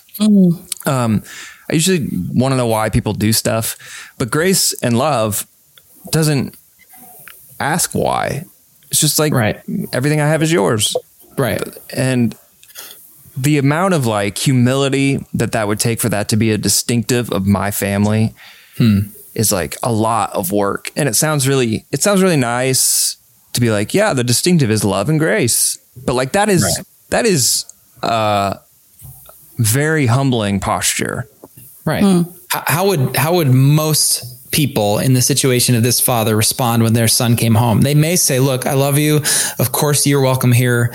Um, 0.87 1.22
I 1.70 1.74
usually 1.74 2.07
want 2.33 2.53
to 2.53 2.57
know 2.57 2.66
why 2.66 2.88
people 2.90 3.12
do 3.14 3.33
stuff, 3.33 3.77
but 4.18 4.31
grace 4.31 4.72
and 4.83 4.98
love 4.98 5.46
doesn't 6.11 6.57
ask 7.61 7.92
why. 7.94 8.44
It's 8.90 9.00
just 9.00 9.18
like 9.18 9.33
Right. 9.33 9.61
everything 9.92 10.20
I 10.20 10.29
have 10.29 10.42
is 10.42 10.53
yours 10.53 10.94
Right. 11.37 11.62
and 11.90 12.37
the 13.37 13.59
amount 13.59 13.94
of 13.94 14.07
like 14.07 14.38
humility 14.38 15.24
that 15.35 15.53
that 15.53 15.66
would 15.66 15.81
take 15.81 16.00
for 16.00 16.09
that 16.11 16.29
to 16.29 16.37
be 16.37 16.50
a 16.53 16.59
distinctive 16.59 17.31
of 17.33 17.46
my 17.46 17.70
family 17.72 18.33
is 19.35 19.50
like 19.50 19.77
a 19.83 19.90
lot 19.92 20.33
of 20.33 20.53
work. 20.53 20.92
And 20.94 21.09
it 21.09 21.16
sounds 21.16 21.48
really, 21.48 21.85
it 21.90 22.03
sounds 22.03 22.22
really 22.22 22.37
nice 22.37 23.16
to 23.55 23.61
be 23.61 23.70
like, 23.70 23.92
yeah, 23.94 24.12
the 24.12 24.22
distinctive 24.22 24.70
is 24.70 24.85
love 24.85 25.09
and 25.09 25.18
grace. 25.18 25.79
But 26.05 26.14
like 26.14 26.33
that 26.33 26.48
is, 26.48 26.62
Right. 26.62 26.87
that 27.11 27.27
is 27.27 27.64
uh 28.03 28.57
very 29.59 30.07
humbling 30.07 30.61
posture. 30.61 31.27
Right. 31.85 32.03
Hmm. 32.03 32.23
How, 32.49 32.62
how 32.66 32.87
would 32.87 33.16
how 33.16 33.35
would 33.35 33.49
most 33.49 34.51
people 34.51 34.99
in 35.01 35.14
the 35.14 35.23
situation 35.23 35.75
of 35.75 35.83
this 35.83 36.01
father 36.01 36.37
respond 36.37 36.83
when 36.83 36.92
their 36.92 37.09
son 37.09 37.37
came 37.37 37.55
home? 37.55 37.81
They 37.83 37.94
may 37.94 38.16
say, 38.16 38.38
"Look, 38.40 38.66
I 38.66 38.75
love 38.75 38.99
you. 38.99 39.16
Of 39.59 39.73
course, 39.73 40.07
you're 40.07 40.20
welcome 40.23 40.53
here, 40.53 40.92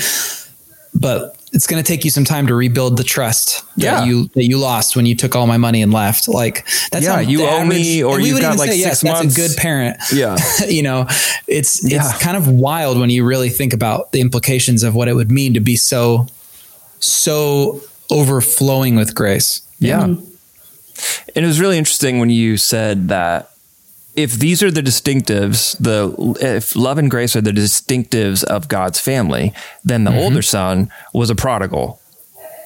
but 0.95 1.35
it's 1.51 1.65
going 1.67 1.81
to 1.83 1.87
take 1.87 2.05
you 2.05 2.11
some 2.11 2.25
time 2.25 2.45
to 2.45 2.53
rebuild 2.53 2.95
the 2.95 3.03
trust 3.03 3.65
Yeah. 3.75 3.95
that 4.01 4.07
you 4.07 4.27
that 4.35 4.43
you 4.45 4.57
lost 4.59 4.95
when 4.95 5.05
you 5.07 5.15
took 5.15 5.35
all 5.35 5.45
my 5.47 5.57
money 5.57 5.81
and 5.81 5.91
left." 5.93 6.27
Like 6.27 6.65
that's 6.91 7.05
Yeah, 7.05 7.19
you 7.19 7.43
owe 7.45 7.65
me, 7.65 8.01
or 8.03 8.19
you've 8.19 8.39
got 8.39 8.57
like 8.57 8.69
say, 8.71 8.77
six 8.77 9.03
yes, 9.03 9.03
months. 9.03 9.35
That's 9.35 9.37
a 9.37 9.49
good 9.49 9.57
parent. 9.61 9.97
Yeah. 10.13 10.37
you 10.67 10.81
know, 10.81 11.05
it's 11.47 11.83
Yeah. 11.83 11.99
it's 12.09 12.17
kind 12.19 12.37
of 12.37 12.47
wild 12.47 12.97
when 12.99 13.09
you 13.09 13.23
really 13.25 13.49
think 13.49 13.73
about 13.73 14.11
the 14.11 14.21
implications 14.21 14.83
of 14.83 14.95
what 14.95 15.07
it 15.07 15.13
would 15.13 15.29
mean 15.31 15.53
to 15.55 15.59
be 15.59 15.75
so 15.75 16.25
so 16.99 17.81
overflowing 18.09 18.95
with 18.95 19.13
grace. 19.13 19.61
Yeah. 19.79 20.05
Hmm. 20.07 20.25
And 21.35 21.43
it 21.45 21.47
was 21.47 21.59
really 21.59 21.77
interesting 21.77 22.19
when 22.19 22.29
you 22.29 22.57
said 22.57 23.09
that 23.09 23.51
if 24.15 24.33
these 24.33 24.61
are 24.63 24.71
the 24.71 24.81
distinctives, 24.81 25.77
the 25.77 26.35
if 26.41 26.75
love 26.75 26.97
and 26.97 27.09
grace 27.09 27.35
are 27.35 27.41
the 27.41 27.51
distinctives 27.51 28.43
of 28.43 28.67
God's 28.67 28.99
family, 28.99 29.53
then 29.83 30.03
the 30.03 30.11
mm-hmm. 30.11 30.19
older 30.19 30.41
son 30.41 30.91
was 31.13 31.29
a 31.29 31.35
prodigal, 31.35 31.99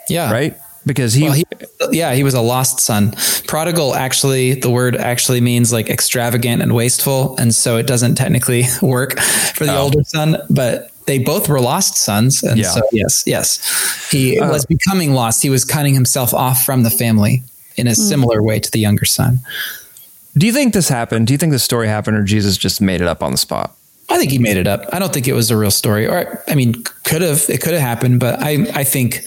Yeah. 0.10 0.32
right? 0.32 0.58
Because 0.86 1.14
he, 1.14 1.24
Well, 1.24 1.34
he, 1.34 1.46
yeah, 1.92 2.14
he 2.14 2.24
was 2.24 2.34
a 2.34 2.42
lost 2.42 2.80
son. 2.80 3.14
Prodigal 3.48 3.96
actually, 3.96 4.56
the 4.56 4.70
word 4.70 4.96
actually 4.98 5.40
means 5.42 5.72
like 5.72 5.90
extravagant 5.90 6.62
and 6.62 6.74
wasteful. 6.74 7.38
And 7.38 7.56
so 7.56 7.78
it 7.78 7.88
doesn't 7.88 8.16
technically 8.16 8.64
work 8.82 9.20
for 9.20 9.66
the 9.66 9.74
Oh. 9.76 9.84
older 9.84 10.04
son, 10.04 10.38
but 10.50 10.92
they 11.06 11.20
both 11.20 11.48
were 11.48 11.62
lost 11.62 11.98
sons. 11.98 12.44
And 12.44 12.58
Yeah. 12.60 12.72
so, 12.72 12.82
yes, 12.92 13.24
yes, 13.26 14.10
he 14.12 14.40
uh, 14.40 14.50
was 14.50 14.66
becoming 14.66 15.14
lost. 15.14 15.42
He 15.44 15.50
was 15.50 15.64
cutting 15.64 15.94
himself 15.94 16.34
off 16.34 16.64
from 16.66 16.84
the 16.84 16.90
family 16.90 17.44
in 17.78 17.88
a 17.88 17.92
hmm. 17.92 17.96
similar 17.96 18.42
way 18.42 18.60
to 18.60 18.72
the 18.72 18.80
younger 18.80 19.06
son. 19.06 19.40
do 20.38 20.46
you 20.46 20.54
think 20.54 20.74
this 20.74 20.90
happened? 20.90 21.28
Do 21.28 21.34
you 21.34 21.38
think 21.38 21.52
this 21.52 21.64
story 21.64 21.88
happened, 21.88 22.18
or 22.18 22.24
Jesus 22.24 22.58
just 22.58 22.82
made 22.82 23.02
it 23.02 23.08
up 23.08 23.24
on 23.24 23.32
the 23.32 23.38
spot? 23.38 23.76
I 24.10 24.18
think 24.18 24.32
he 24.32 24.38
made 24.38 24.58
it 24.58 24.68
up. 24.68 24.86
I 24.92 25.00
don't 25.00 25.14
think 25.14 25.28
it 25.28 25.34
was 25.34 25.50
a 25.50 25.58
real 25.58 25.72
story. 25.72 26.08
Or 26.08 26.44
I 26.48 26.56
mean, 26.56 26.84
could 27.04 27.22
have 27.22 27.50
it 27.50 27.62
could 27.62 27.74
have 27.74 27.82
happened, 27.82 28.20
but 28.20 28.42
I 28.42 28.66
I 28.74 28.84
think 28.84 29.24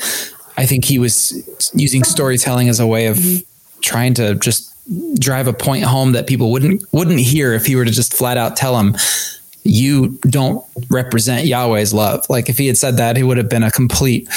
I 0.56 0.66
think 0.66 0.84
he 0.84 0.98
was 0.98 1.32
using 1.74 2.04
storytelling 2.04 2.68
as 2.68 2.78
a 2.78 2.86
way 2.86 3.06
of 3.06 3.16
mm-hmm. 3.16 3.80
trying 3.80 4.14
to 4.14 4.34
just 4.34 4.72
drive 5.18 5.48
a 5.48 5.52
point 5.52 5.84
home 5.84 6.12
that 6.12 6.26
people 6.26 6.52
wouldn't 6.52 6.84
wouldn't 6.92 7.18
hear 7.18 7.52
if 7.52 7.66
he 7.66 7.74
were 7.74 7.84
to 7.84 7.90
just 7.90 8.14
flat 8.14 8.36
out 8.36 8.56
tell 8.56 8.76
them 8.76 8.94
you 9.66 10.18
don't 10.28 10.64
represent 10.88 11.46
Yahweh's 11.46 11.92
love. 11.92 12.24
Like 12.30 12.48
if 12.48 12.58
he 12.58 12.66
had 12.66 12.78
said 12.78 12.98
that, 12.98 13.18
it 13.18 13.24
would 13.24 13.36
have 13.36 13.48
been 13.48 13.64
a 13.64 13.70
complete, 13.70 14.28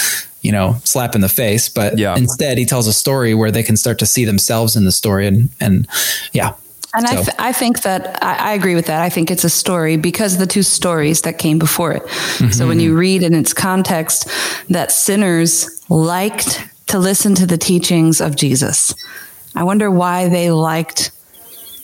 you 0.41 0.51
know, 0.51 0.75
slap 0.83 1.15
in 1.15 1.21
the 1.21 1.29
face. 1.29 1.69
But 1.69 1.97
Yeah. 1.97 2.15
instead, 2.15 2.57
he 2.57 2.65
tells 2.65 2.87
a 2.87 2.93
story 2.93 3.33
where 3.33 3.51
they 3.51 3.63
can 3.63 3.77
start 3.77 3.99
to 3.99 4.05
see 4.05 4.25
themselves 4.25 4.75
in 4.75 4.85
the 4.85 4.91
story, 4.91 5.27
and 5.27 5.49
and 5.59 5.87
yeah, 6.33 6.53
And 6.93 7.05
I, 7.05 7.15
th- 7.15 7.35
I 7.37 7.51
think 7.53 7.81
that 7.83 8.17
I, 8.23 8.51
I 8.51 8.53
agree 8.53 8.75
with 8.75 8.85
that. 8.87 9.01
I 9.01 9.09
think 9.09 9.29
it's 9.29 9.43
a 9.43 9.49
story 9.49 9.97
because 9.97 10.33
of 10.33 10.39
the 10.39 10.47
two 10.47 10.63
stories 10.63 11.21
that 11.21 11.37
came 11.37 11.59
before 11.59 11.91
it. 11.91 12.03
Mm-hmm. 12.03 12.51
So 12.51 12.67
when 12.67 12.79
you 12.79 12.95
read 12.97 13.21
in 13.21 13.33
its 13.35 13.53
context 13.53 14.27
that 14.69 14.91
sinners 14.91 15.67
liked 15.89 16.63
to 16.87 16.97
listen 16.99 17.35
to 17.35 17.45
the 17.45 17.57
teachings 17.57 18.21
of 18.21 18.35
Jesus, 18.35 18.93
I 19.55 19.63
wonder 19.63 19.91
why 19.91 20.29
they 20.29 20.49
liked 20.51 21.11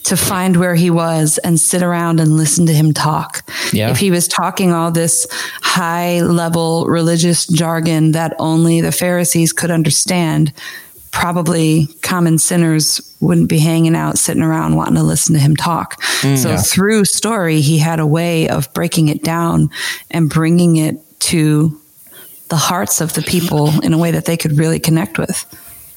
to 0.06 0.16
find 0.16 0.56
where 0.56 0.76
he 0.76 0.88
was 0.88 1.38
and 1.38 1.58
sit 1.58 1.82
around 1.82 2.20
and 2.20 2.36
listen 2.36 2.64
to 2.66 2.72
him 2.72 2.92
talk. 2.92 3.42
Yeah. 3.72 3.90
If 3.90 3.98
he 3.98 4.12
was 4.12 4.28
talking 4.28 4.72
all 4.72 4.92
this 4.92 5.26
high 5.62 6.20
level 6.20 6.86
religious 6.86 7.44
jargon 7.46 8.12
that 8.12 8.32
only 8.38 8.80
the 8.80 8.92
Pharisees 8.92 9.52
could 9.52 9.72
understand, 9.72 10.52
probably 11.10 11.88
common 12.02 12.38
sinners 12.38 13.16
wouldn't 13.20 13.48
be 13.48 13.58
hanging 13.58 13.96
out, 13.96 14.16
sitting 14.16 14.44
around 14.44 14.76
wanting 14.76 14.94
to 14.94 15.02
listen 15.02 15.34
to 15.34 15.40
him 15.40 15.56
talk. 15.56 16.00
Mm, 16.20 16.38
so 16.38 16.56
through 16.56 17.04
story, 17.06 17.60
he 17.60 17.78
had 17.78 17.98
a 17.98 18.06
way 18.06 18.48
of 18.48 18.72
breaking 18.74 19.08
it 19.08 19.24
down 19.24 19.70
and 20.12 20.30
bringing 20.30 20.76
it 20.76 20.96
to 21.18 21.80
the 22.48 22.56
hearts 22.56 23.00
of 23.00 23.14
the 23.14 23.22
people 23.22 23.82
in 23.82 23.92
a 23.92 23.98
way 23.98 24.12
that 24.12 24.26
they 24.26 24.36
could 24.36 24.56
really 24.56 24.78
connect 24.78 25.18
with. 25.18 25.44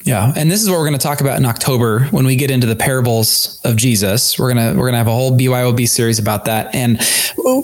Yeah, 0.02 0.32
and 0.34 0.50
this 0.50 0.62
is 0.62 0.70
what 0.70 0.78
we're 0.78 0.86
going 0.86 0.98
to 0.98 1.02
talk 1.02 1.20
about 1.20 1.38
in 1.38 1.44
October 1.44 2.04
when 2.06 2.24
we 2.24 2.34
get 2.34 2.50
into 2.50 2.66
the 2.66 2.76
parables 2.76 3.60
of 3.64 3.76
Jesus. 3.76 4.38
We're 4.38 4.54
gonna 4.54 4.74
we're 4.74 4.86
gonna 4.86 4.96
have 4.96 5.06
a 5.06 5.12
whole 5.12 5.36
BYOB 5.36 5.86
series 5.86 6.18
about 6.18 6.46
that. 6.46 6.74
And 6.74 7.00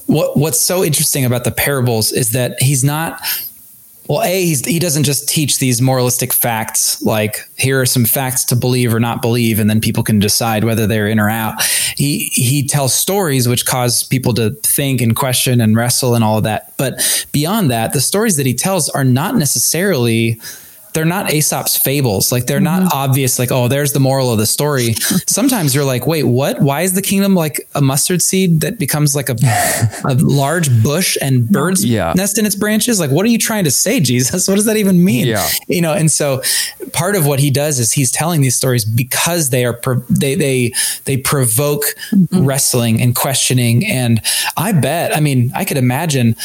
what 0.06 0.36
what's 0.36 0.60
so 0.60 0.84
interesting 0.84 1.24
about 1.24 1.44
the 1.44 1.50
parables 1.50 2.12
is 2.12 2.32
that 2.32 2.62
he's 2.62 2.84
not. 2.84 3.20
Well, 4.08 4.22
a 4.22 4.54
he 4.54 4.78
doesn't 4.78 5.02
just 5.02 5.28
teach 5.28 5.58
these 5.58 5.82
moralistic 5.82 6.32
facts 6.32 7.02
like 7.02 7.38
here 7.56 7.80
are 7.80 7.86
some 7.86 8.04
facts 8.04 8.44
to 8.44 8.56
believe 8.56 8.94
or 8.94 9.00
not 9.00 9.20
believe, 9.20 9.58
and 9.58 9.68
then 9.68 9.80
people 9.80 10.04
can 10.04 10.20
decide 10.20 10.62
whether 10.62 10.86
they're 10.86 11.08
in 11.08 11.18
or 11.18 11.30
out. 11.30 11.60
He 11.96 12.30
he 12.34 12.66
tells 12.66 12.94
stories 12.94 13.48
which 13.48 13.64
cause 13.66 14.04
people 14.04 14.34
to 14.34 14.50
think 14.62 15.00
and 15.00 15.16
question 15.16 15.60
and 15.60 15.74
wrestle 15.74 16.14
and 16.14 16.22
all 16.22 16.38
of 16.38 16.44
that. 16.44 16.74
But 16.76 17.26
beyond 17.32 17.70
that, 17.70 17.94
the 17.94 18.00
stories 18.00 18.36
that 18.36 18.46
he 18.46 18.54
tells 18.54 18.88
are 18.90 19.04
not 19.04 19.34
necessarily 19.36 20.38
they're 20.96 21.04
not 21.04 21.30
Aesop's 21.30 21.76
fables. 21.76 22.32
Like 22.32 22.46
they're 22.46 22.58
not 22.58 22.80
mm-hmm. 22.80 22.96
obvious, 22.98 23.38
like, 23.38 23.52
oh, 23.52 23.68
there's 23.68 23.92
the 23.92 24.00
moral 24.00 24.32
of 24.32 24.38
the 24.38 24.46
story. 24.46 24.94
Sometimes 25.26 25.74
you're 25.74 25.84
like, 25.84 26.06
wait, 26.06 26.22
what? 26.22 26.62
Why 26.62 26.80
is 26.80 26.94
the 26.94 27.02
kingdom 27.02 27.34
like 27.34 27.68
a 27.74 27.82
mustard 27.82 28.22
seed 28.22 28.62
that 28.62 28.78
becomes 28.78 29.14
like 29.14 29.28
a, 29.28 29.36
a 30.04 30.14
large 30.14 30.70
bush 30.82 31.18
and 31.20 31.46
birds 31.50 31.84
Yeah. 31.84 32.14
nest 32.16 32.38
in 32.38 32.46
its 32.46 32.56
branches? 32.56 32.98
Like, 32.98 33.10
what 33.10 33.26
are 33.26 33.28
you 33.28 33.36
trying 33.36 33.64
to 33.64 33.70
say, 33.70 34.00
Jesus? 34.00 34.48
What 34.56 34.56
does 34.56 34.64
that 34.66 34.76
even 34.76 35.04
mean? 35.04 35.26
Yeah. 35.26 35.46
You 35.68 35.82
know, 35.82 35.92
and 35.92 36.10
so 36.10 36.40
part 36.92 37.14
of 37.14 37.26
what 37.26 37.40
he 37.40 37.50
does 37.50 37.78
is 37.78 37.92
he's 37.92 38.10
telling 38.10 38.40
these 38.40 38.54
stories 38.54 38.84
because 38.84 39.50
they 39.50 39.66
are 39.66 39.74
pro- 39.74 40.04
they 40.08 40.34
they 40.34 40.72
they 41.04 41.16
provoke 41.16 41.82
mm-hmm. 42.10 42.46
wrestling 42.46 43.02
and 43.02 43.14
questioning. 43.14 43.84
And 43.84 44.22
I 44.56 44.72
bet, 44.72 45.14
I 45.14 45.20
mean, 45.20 45.50
I 45.54 45.64
could 45.64 45.76
imagine 45.76 46.36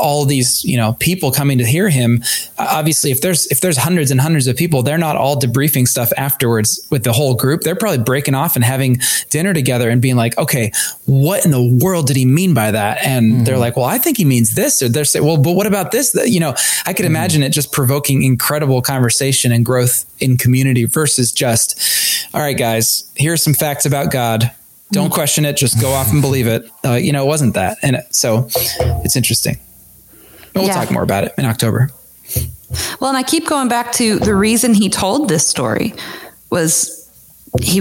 all 0.00 0.24
these 0.24 0.64
you 0.64 0.76
know 0.76 0.94
people 0.94 1.30
coming 1.30 1.58
to 1.58 1.66
hear 1.66 1.90
him 1.90 2.22
obviously 2.58 3.10
if 3.10 3.20
there's 3.20 3.46
if 3.48 3.60
there's 3.60 3.76
hundreds 3.76 3.99
and 4.08 4.20
hundreds 4.20 4.46
of 4.46 4.56
people 4.56 4.82
they're 4.82 4.96
not 4.96 5.16
all 5.16 5.38
debriefing 5.38 5.86
stuff 5.86 6.10
afterwards 6.16 6.86
with 6.90 7.04
the 7.04 7.12
whole 7.12 7.34
group. 7.34 7.60
They're 7.60 7.76
probably 7.76 8.02
breaking 8.02 8.34
off 8.34 8.56
and 8.56 8.64
having 8.64 9.00
dinner 9.28 9.52
together 9.52 9.90
and 9.90 10.00
being 10.00 10.16
like 10.16 10.38
okay 10.38 10.72
what 11.06 11.44
in 11.44 11.50
the 11.50 11.78
world 11.82 12.06
did 12.06 12.16
he 12.16 12.24
mean 12.24 12.54
by 12.54 12.70
that? 12.70 13.04
And 13.04 13.32
mm-hmm. 13.32 13.44
they're 13.44 13.58
like 13.58 13.76
well 13.76 13.84
i 13.84 13.98
think 13.98 14.16
he 14.16 14.24
means 14.24 14.54
this. 14.54 14.80
Or 14.80 14.88
they're 14.88 15.04
saying 15.04 15.24
well 15.24 15.36
but 15.36 15.52
what 15.52 15.66
about 15.66 15.90
this? 15.90 16.14
You 16.24 16.40
know 16.40 16.54
i 16.86 16.94
could 16.94 17.04
mm-hmm. 17.04 17.16
imagine 17.16 17.42
it 17.42 17.50
just 17.50 17.72
provoking 17.72 18.22
incredible 18.22 18.80
conversation 18.80 19.52
and 19.52 19.66
growth 19.66 20.06
in 20.20 20.38
community 20.38 20.84
versus 20.86 21.32
just 21.32 21.78
all 22.32 22.40
right 22.40 22.56
guys 22.56 23.10
here's 23.16 23.42
some 23.42 23.54
facts 23.54 23.84
about 23.84 24.10
god. 24.10 24.50
Don't 24.92 25.10
mm. 25.10 25.14
question 25.14 25.44
it. 25.44 25.56
Just 25.56 25.80
go 25.80 25.92
off 25.92 26.10
and 26.12 26.20
believe 26.20 26.46
it. 26.46 26.68
Uh, 26.84 26.94
you 26.94 27.12
know 27.12 27.24
it 27.24 27.28
wasn't 27.28 27.54
that. 27.54 27.78
And 27.82 28.02
so 28.10 28.48
it's 29.04 29.16
interesting. 29.16 29.58
But 30.52 30.60
we'll 30.60 30.66
Yeah. 30.68 30.74
talk 30.74 30.90
more 30.90 31.02
about 31.02 31.24
it 31.24 31.32
in 31.38 31.44
October. 31.44 31.90
Well, 33.00 33.08
and 33.10 33.16
I 33.16 33.22
keep 33.22 33.46
going 33.46 33.68
back 33.68 33.92
to 33.92 34.18
the 34.18 34.34
reason 34.34 34.74
he 34.74 34.88
told 34.88 35.28
this 35.28 35.46
story 35.46 35.94
was 36.50 36.96
he 37.60 37.80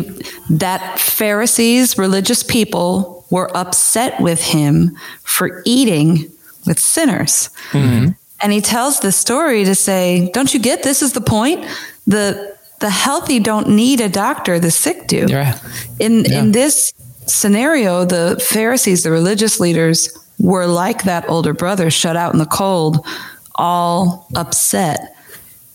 that 0.50 1.00
Pharisees, 1.00 1.98
religious 1.98 2.44
people, 2.44 3.26
were 3.30 3.56
upset 3.56 4.20
with 4.20 4.42
him 4.42 4.98
for 5.24 5.62
eating 5.66 6.32
with 6.66 6.80
sinners. 6.80 7.50
Mm-hmm. 7.72 8.12
And 8.42 8.54
he 8.54 8.62
tells 8.62 9.00
the 9.00 9.12
story 9.12 9.66
to 9.66 9.76
say, 9.76 10.32
"Don't 10.34 10.54
you 10.54 10.60
get 10.60 10.84
this 10.84 11.02
is 11.02 11.14
the 11.14 11.22
point? 11.22 11.66
The 12.08 12.56
the 12.80 12.90
healthy 12.90 13.40
don't 13.40 13.70
need 13.70 14.00
a 14.00 14.10
doctor, 14.10 14.60
the 14.60 14.72
sick 14.72 15.08
do." 15.08 15.28
Yeah. 15.30 15.60
In 16.00 16.26
Yeah. 16.26 16.40
in 16.40 16.52
this 16.52 16.94
scenario, 17.26 18.06
the 18.06 18.44
Pharisees, 18.44 19.04
the 19.04 19.12
religious 19.12 19.60
leaders, 19.60 20.10
were 20.40 20.66
like 20.66 21.04
that 21.04 21.30
older 21.30 21.54
brother 21.54 21.92
shut 21.92 22.16
out 22.16 22.34
in 22.34 22.40
the 22.40 22.46
cold, 22.46 23.06
all 23.60 24.28
upset 24.36 25.16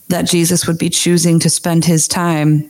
that 0.08 0.22
Jesus 0.22 0.66
would 0.66 0.78
be 0.78 0.90
choosing 0.90 1.38
to 1.40 1.48
spend 1.50 1.84
his 1.84 2.08
time 2.08 2.68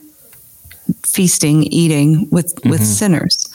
feasting, 1.05 1.63
eating 1.63 2.29
with 2.29 2.53
with 2.65 2.83
sinners. 2.85 3.49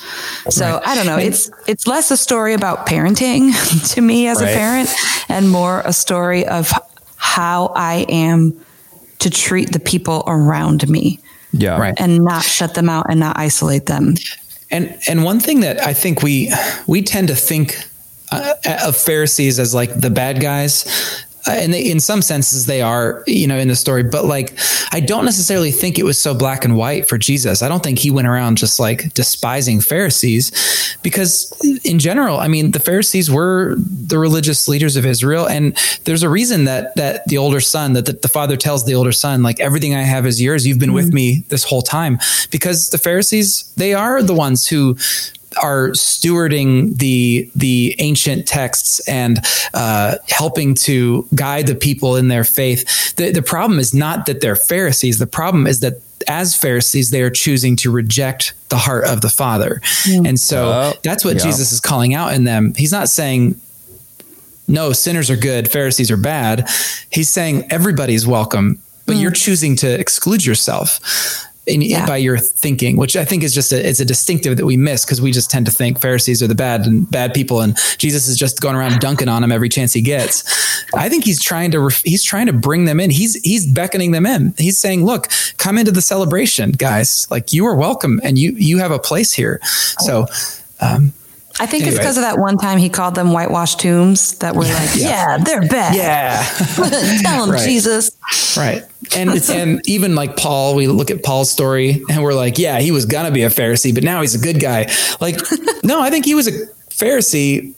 So 0.49 0.65
Right. 0.65 0.83
I 0.87 0.95
don't 0.95 1.07
know. 1.07 1.19
It's 1.19 1.51
it's 1.69 1.87
less 1.87 2.11
a 2.11 2.17
story 2.17 2.55
about 2.55 2.87
parenting 2.87 3.53
to 3.95 4.01
me 4.01 4.27
as 4.27 4.41
Right. 4.41 4.51
a 4.51 4.55
parent, 4.57 4.89
and 5.29 5.49
more 5.51 5.83
a 5.85 5.93
story 5.93 6.47
of 6.47 6.73
how 7.17 7.73
I 7.77 8.07
am 8.09 8.55
to 9.21 9.31
treat 9.31 9.73
the 9.73 9.81
people 9.81 10.25
around 10.27 10.89
me 10.89 11.21
Yeah. 11.53 11.79
Right. 11.79 11.95
and 11.99 12.25
not 12.25 12.43
shut 12.43 12.75
them 12.75 12.89
out 12.89 13.07
and 13.11 13.21
not 13.21 13.37
isolate 13.39 13.87
them. 13.87 14.15
And 14.71 14.99
and 15.09 15.25
one 15.25 15.41
thing 15.41 15.61
that 15.61 15.79
I 15.87 15.93
think 15.95 16.23
we 16.23 16.51
we 16.87 17.03
tend 17.03 17.29
to 17.29 17.35
think 17.37 17.77
uh, 18.33 18.55
of 18.87 18.97
Pharisees 18.97 19.59
as 19.59 19.75
like 19.75 19.93
the 20.01 20.11
bad 20.11 20.41
guys. 20.41 20.85
Uh, 21.47 21.53
and 21.53 21.73
they, 21.73 21.83
in 21.83 22.01
some 22.01 22.23
senses 22.23 22.67
they 22.67 22.83
are, 22.83 23.23
you 23.27 23.47
know, 23.47 23.59
in 23.59 23.69
the 23.69 23.77
story, 23.77 24.03
but 24.03 24.25
like, 24.25 24.59
I 24.93 25.01
don't 25.01 25.25
necessarily 25.25 25.71
think 25.71 25.99
it 25.99 26.05
was 26.05 26.19
so 26.19 26.35
black 26.35 26.65
and 26.65 26.77
white 26.77 27.09
for 27.09 27.19
Jesus. 27.19 27.63
I 27.63 27.69
don't 27.69 27.83
think 27.83 27.99
he 27.99 28.11
went 28.11 28.29
around 28.29 28.59
just 28.59 28.79
like 28.79 29.15
despising 29.15 29.81
Pharisees 29.81 30.99
because 31.03 31.53
in 31.85 31.99
general, 31.99 32.39
I 32.39 32.49
mean, 32.49 32.73
the 32.73 32.81
Pharisees 32.81 33.31
were 33.31 33.77
the 33.79 34.19
religious 34.19 34.69
leaders 34.69 34.97
of 34.97 35.07
Israel. 35.07 35.49
And 35.49 35.77
there's 36.05 36.23
a 36.23 36.29
reason 36.29 36.65
that, 36.65 36.95
that 36.97 37.27
the 37.27 37.39
older 37.39 37.61
son, 37.61 37.95
that 37.95 38.07
the, 38.07 38.13
the 38.13 38.29
father 38.29 38.57
tells 38.57 38.85
the 38.85 38.95
older 38.95 39.13
son, 39.13 39.43
like, 39.43 39.61
everything 39.61 39.95
I 39.95 40.03
have 40.03 40.27
is 40.27 40.41
yours. 40.41 40.67
You've 40.67 40.79
been 40.79 40.91
mm-hmm. 40.91 40.97
with 40.97 41.13
me 41.13 41.45
this 41.49 41.65
whole 41.65 41.83
time 41.83 42.19
because 42.51 42.91
the 42.91 42.99
Pharisees, 42.99 43.73
they 43.77 43.95
are 43.95 44.23
the 44.23 44.35
ones 44.35 44.69
who 44.69 44.97
are 45.63 45.91
stewarding 45.91 46.97
the 46.99 47.51
the 47.55 47.95
ancient 47.99 48.47
texts 48.47 49.01
and 49.09 49.41
uh, 49.75 50.17
helping 50.29 50.75
to 50.75 51.27
guide 51.35 51.67
the 51.67 51.75
people 51.75 52.17
in 52.17 52.29
their 52.29 52.45
faith. 52.45 53.15
The, 53.17 53.33
the 53.33 53.43
problem 53.43 53.79
is 53.79 53.93
not 53.93 54.27
that 54.27 54.41
they're 54.41 54.57
Pharisees. 54.57 55.19
The 55.19 55.27
problem 55.27 55.67
is 55.67 55.81
that 55.81 55.95
as 56.29 56.55
Pharisees, 56.55 57.11
they 57.11 57.23
are 57.23 57.31
choosing 57.31 57.77
to 57.77 57.91
reject 57.91 58.55
the 58.69 58.77
heart 58.77 59.05
of 59.05 59.21
the 59.21 59.31
Father, 59.31 59.81
mm. 60.05 60.29
and 60.29 60.39
so 60.39 60.69
uh, 60.69 60.93
that's 61.03 61.25
what 61.25 61.37
yeah. 61.37 61.43
Jesus 61.43 61.73
is 61.73 61.81
calling 61.81 62.15
out 62.15 62.35
in 62.35 62.45
them. 62.45 62.75
He's 62.77 62.93
not 62.93 63.09
saying 63.09 63.61
no, 64.69 64.93
sinners 64.93 65.31
are 65.31 65.37
good, 65.37 65.71
Pharisees 65.71 66.11
are 66.13 66.17
bad. 66.17 66.69
He's 67.11 67.29
saying 67.29 67.67
everybody's 67.71 68.27
welcome, 68.27 68.79
but 69.05 69.17
mm. 69.17 69.23
you're 69.23 69.33
choosing 69.33 69.75
to 69.77 69.99
exclude 69.99 70.47
yourself 70.47 71.50
in, 71.67 71.83
yeah. 71.83 72.07
by 72.07 72.17
your 72.17 72.39
thinking, 72.39 72.97
which 72.97 73.17
I 73.17 73.25
think 73.25 73.43
is 73.43 73.55
just 73.55 73.73
a, 73.73 73.89
it's 73.89 74.01
a 74.01 74.05
distinctive 74.05 74.57
that 74.57 74.67
we 74.67 74.77
miss 74.77 75.05
because 75.05 75.21
we 75.21 75.31
just 75.31 75.51
tend 75.51 75.67
to 75.67 75.73
think 75.73 76.01
Pharisees 76.01 76.43
are 76.43 76.47
the 76.47 76.55
bad 76.55 76.87
and 76.87 77.11
bad 77.11 77.35
people, 77.35 77.61
and 77.61 77.77
Jesus 77.99 78.29
is 78.29 78.37
just 78.37 78.61
going 78.61 78.77
around 78.77 79.01
dunking 79.01 79.29
on 79.29 79.43
them 79.43 79.53
every 79.53 79.69
chance 79.69 79.93
he 79.93 80.03
gets. 80.03 80.45
I 80.95 81.09
think 81.09 81.25
he's 81.25 81.43
trying 81.43 81.71
to 81.73 81.89
he's 82.05 82.25
trying 82.25 82.47
to 82.47 82.53
bring 82.53 82.85
them 82.87 83.01
in. 83.01 83.11
He's 83.11 83.35
he's 83.43 83.67
beckoning 83.67 84.13
them 84.13 84.27
in. 84.27 84.55
He's 84.59 84.79
saying, 84.79 85.05
"Look, 85.05 85.29
come 85.59 85.79
into 85.79 85.93
the 85.93 86.03
celebration, 86.03 86.73
guys. 86.73 87.27
Like 87.31 87.53
you 87.53 87.67
are 87.67 87.75
welcome, 87.77 88.21
and 88.23 88.39
you 88.39 88.53
you 88.57 88.79
have 88.79 88.91
a 88.91 88.99
place 88.99 89.33
here." 89.33 89.61
So. 89.65 90.27
Um, 90.83 91.13
I 91.59 91.67
think 91.67 91.83
anyway. 91.83 91.91
it's 91.91 91.99
because 91.99 92.17
of 92.17 92.23
that 92.23 92.39
one 92.39 92.57
time 92.57 92.79
he 92.79 92.89
called 92.89 93.15
them 93.15 93.33
whitewashed 93.33 93.81
tombs 93.81 94.39
that 94.39 94.55
were 94.55 94.63
like, 94.63 94.97
yeah, 94.97 95.37
yeah 95.37 95.39
they're 95.45 95.69
bad. 95.69 95.95
Yeah. 95.95 96.43
Tell 97.23 97.45
them, 97.45 97.51
right. 97.55 97.63
Jesus. 97.63 98.13
Right. 98.57 98.83
And 99.17 99.31
and 99.51 99.81
even 99.89 100.15
like 100.15 100.37
Paul, 100.37 100.75
we 100.75 100.87
look 100.87 101.11
at 101.11 101.23
Paul's 101.23 101.51
story 101.51 102.03
and 102.11 102.23
we're 102.23 102.35
like, 102.35 102.59
yeah, 102.59 102.81
he 102.81 102.91
was 102.91 103.07
gonna 103.07 103.31
be 103.31 103.43
a 103.43 103.51
Pharisee, 103.51 103.95
but 103.95 104.05
now 104.05 104.21
he's 104.21 104.35
a 104.35 104.39
good 104.39 104.61
guy. 104.61 104.91
Like, 105.21 105.39
no, 105.85 106.01
I 106.01 106.11
think 106.11 106.25
he 106.25 106.35
was 106.35 106.49
a 106.49 106.67
Pharisee, 106.91 107.75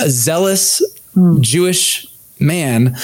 a 0.00 0.10
zealous 0.10 0.82
mm. 1.14 1.40
Jewish 1.40 2.06
man, 2.38 2.96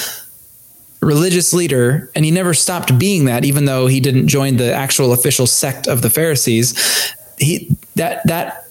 religious 1.00 1.52
leader, 1.52 2.10
and 2.14 2.24
he 2.24 2.30
never 2.30 2.54
stopped 2.54 2.98
being 2.98 3.26
that, 3.26 3.44
even 3.44 3.64
though 3.64 3.86
he 3.86 4.00
didn't 4.00 4.28
join 4.28 4.56
the 4.56 4.72
actual 4.72 5.12
official 5.12 5.46
sect 5.46 5.86
of 5.86 6.02
the 6.02 6.10
Pharisees. 6.10 7.14
He 7.38 7.76
that 7.96 8.26
that 8.26 8.66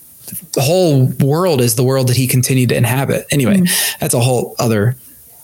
whole 0.55 1.07
world 1.19 1.61
is 1.61 1.75
the 1.75 1.83
world 1.83 2.07
that 2.07 2.17
he 2.17 2.27
continued 2.27 2.69
to 2.69 2.75
inhabit. 2.75 3.25
Anyway, 3.31 3.57
mm. 3.57 3.99
that's 3.99 4.13
a 4.13 4.19
whole 4.19 4.55
other 4.59 4.95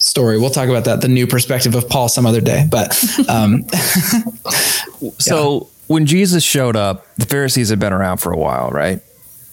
story. 0.08 0.40
We'll 0.40 0.50
talk 0.50 0.70
about 0.70 0.86
that, 0.86 1.02
the 1.02 1.08
new 1.08 1.28
perspective 1.28 1.76
of 1.76 1.88
Paul 1.90 2.10
some 2.10 2.26
other 2.26 2.42
day. 2.42 2.66
But 2.70 2.98
um, 3.30 3.66
so 5.20 5.70
when 5.88 6.06
Jesus 6.06 6.44
showed 6.44 6.76
up, 6.76 7.06
the 7.18 7.26
Pharisees 7.26 7.70
had 7.70 7.80
been 7.80 7.94
around 7.94 8.18
for 8.18 8.32
a 8.32 8.38
while, 8.38 8.70
right? 8.70 9.02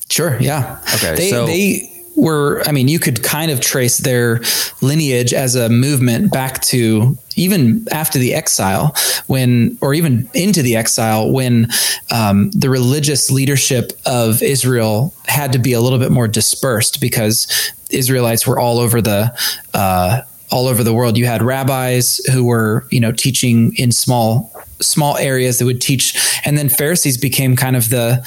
Sure. 0.08 0.38
Yeah. 0.40 0.80
Okay. 0.94 1.14
They, 1.16 1.30
so 1.30 1.46
they 1.46 1.90
were, 2.16 2.62
I 2.66 2.72
mean, 2.72 2.88
you 2.88 2.98
could 2.98 3.22
kind 3.22 3.50
of 3.50 3.60
trace 3.60 3.98
their 3.98 4.40
lineage 4.80 5.32
as 5.32 5.56
a 5.56 5.68
movement 5.68 6.32
back 6.32 6.60
to 6.62 7.18
even 7.36 7.86
after 7.90 8.18
the 8.18 8.34
exile, 8.34 8.94
when, 9.26 9.76
or 9.80 9.94
even 9.94 10.28
into 10.34 10.62
the 10.62 10.76
exile, 10.76 11.30
when 11.30 11.68
um, 12.12 12.50
the 12.52 12.70
religious 12.70 13.30
leadership 13.30 13.92
of 14.06 14.42
Israel 14.42 15.12
had 15.26 15.52
to 15.52 15.58
be 15.58 15.72
a 15.72 15.80
little 15.80 15.98
bit 15.98 16.12
more 16.12 16.28
dispersed 16.28 17.00
because 17.00 17.72
Israelites 17.90 18.46
were 18.46 18.58
all 18.58 18.78
over 18.78 19.02
the, 19.02 19.36
uh, 19.72 20.20
all 20.54 20.68
over 20.68 20.84
the 20.84 20.94
world. 20.94 21.18
You 21.18 21.26
had 21.26 21.42
rabbis 21.42 22.20
who 22.32 22.44
were, 22.44 22.86
you 22.92 23.00
know, 23.00 23.10
teaching 23.10 23.74
in 23.76 23.90
small 23.90 24.52
small 24.80 25.16
areas 25.16 25.58
that 25.58 25.64
would 25.64 25.80
teach, 25.80 26.40
and 26.44 26.56
then 26.56 26.68
Pharisees 26.68 27.18
became 27.18 27.56
kind 27.56 27.74
of 27.74 27.90
the 27.90 28.22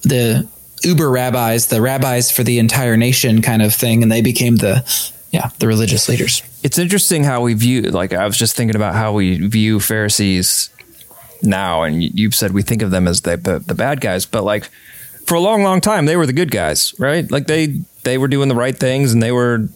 the 0.00 0.48
uber 0.82 1.10
rabbis, 1.10 1.66
the 1.66 1.82
rabbis 1.82 2.30
for 2.30 2.42
the 2.42 2.58
entire 2.58 2.96
nation 2.96 3.42
kind 3.42 3.60
of 3.60 3.74
thing, 3.74 4.02
and 4.02 4.10
they 4.10 4.22
became 4.22 4.56
the 4.56 4.82
yeah 5.32 5.50
the 5.58 5.66
religious 5.66 6.08
leaders. 6.08 6.42
It's 6.62 6.78
interesting 6.78 7.24
how 7.24 7.42
we 7.42 7.52
view. 7.52 7.82
Like 7.82 8.14
I 8.14 8.24
was 8.24 8.38
just 8.38 8.56
thinking 8.56 8.74
about 8.74 8.94
how 8.94 9.12
we 9.12 9.46
view 9.46 9.80
Pharisees 9.80 10.70
now, 11.42 11.82
and 11.82 12.02
you've 12.02 12.34
said 12.34 12.52
we 12.52 12.62
think 12.62 12.80
of 12.80 12.90
them 12.90 13.06
as 13.06 13.20
the 13.20 13.36
the 13.36 13.74
bad 13.74 14.00
guys, 14.00 14.24
but 14.24 14.44
like 14.44 14.70
for 15.26 15.34
a 15.34 15.40
long, 15.40 15.62
long 15.62 15.82
time 15.82 16.06
they 16.06 16.16
were 16.16 16.26
the 16.26 16.32
good 16.32 16.50
guys, 16.50 16.94
right? 16.98 17.30
Like 17.30 17.48
they 17.48 17.80
they 18.04 18.16
were 18.16 18.28
doing 18.28 18.48
the 18.48 18.54
right 18.54 18.76
things 18.76 19.12
and 19.12 19.22
they 19.22 19.32
were 19.32 19.68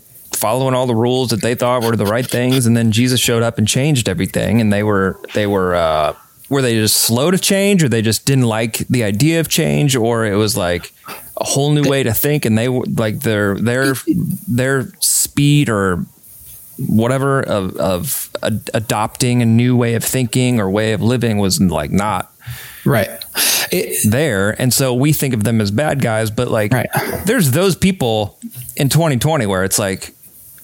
following 0.45 0.75
all 0.75 0.87
the 0.87 0.95
rules 0.95 1.31
that 1.31 1.41
they 1.41 1.55
thought 1.55 1.83
were 1.83 1.97
the 1.97 2.05
right 2.05 2.27
things, 2.27 2.67
and 2.67 2.77
then 2.77 2.93
Jesus 2.93 3.19
showed 3.19 3.43
up 3.43 3.57
and 3.57 3.67
changed 3.67 4.11
everything, 4.11 4.61
and 4.61 4.71
they 4.71 4.83
were 4.83 5.19
they 5.33 5.47
were 5.47 5.75
uh, 5.75 6.15
were 6.51 6.61
they 6.61 6.75
just 6.75 6.99
slow 6.99 7.31
to 7.31 7.39
change, 7.39 7.83
or 7.83 7.89
they 7.89 8.03
just 8.03 8.27
didn't 8.27 8.45
like 8.45 8.77
the 8.89 9.05
idea 9.05 9.41
of 9.41 9.49
change, 9.49 9.97
or 9.97 10.27
it 10.27 10.35
was 10.35 10.55
like 10.55 10.93
a 11.39 11.45
whole 11.45 11.73
new 11.73 11.89
way 11.89 12.03
to 12.03 12.13
think, 12.13 12.45
and 12.45 12.59
they 12.59 12.69
were 12.69 12.85
like 12.95 13.21
their 13.21 13.55
their 13.57 13.95
their 14.47 14.93
speed 15.01 15.71
or 15.71 16.05
whatever 16.77 17.41
of, 17.41 17.75
of 17.77 18.29
ad- 18.43 18.69
adopting 18.75 19.41
a 19.41 19.47
new 19.47 19.75
way 19.75 19.95
of 19.95 20.05
thinking 20.05 20.61
or 20.61 20.69
way 20.69 20.93
of 20.93 21.01
living 21.01 21.39
was 21.39 21.59
like 21.59 21.91
not 21.91 22.31
right 22.85 23.09
it, 23.71 24.11
there 24.11 24.61
and 24.61 24.75
so 24.75 24.93
we 24.93 25.13
think 25.13 25.33
of 25.33 25.45
them 25.45 25.61
as 25.61 25.71
bad 25.71 26.03
guys 26.03 26.33
but 26.33 26.49
like 26.49 26.73
right. 26.73 26.89
there's 27.27 27.53
those 27.53 27.77
people 27.77 28.37
in 28.77 28.89
2020 28.89 29.47
where 29.47 29.63
it's 29.63 29.79
like 29.79 30.13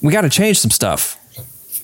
we 0.01 0.11
got 0.11 0.21
to 0.21 0.29
change 0.29 0.59
some 0.59 0.71
stuff 0.71 1.17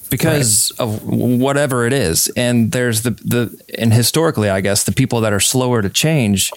because 0.09 0.71
right. 0.79 0.85
of 0.85 1.03
whatever 1.03 1.85
it 1.85 1.93
is. 1.93 2.27
And 2.35 2.71
there's 2.71 3.03
the 3.03 3.11
the 3.11 3.61
and 3.77 3.93
historically, 3.93 4.49
I 4.49 4.61
guess 4.61 4.83
the 4.83 4.91
people 4.91 5.21
that 5.21 5.33
are 5.33 5.39
slower 5.39 5.81
to 5.81 5.89
change 5.89 6.51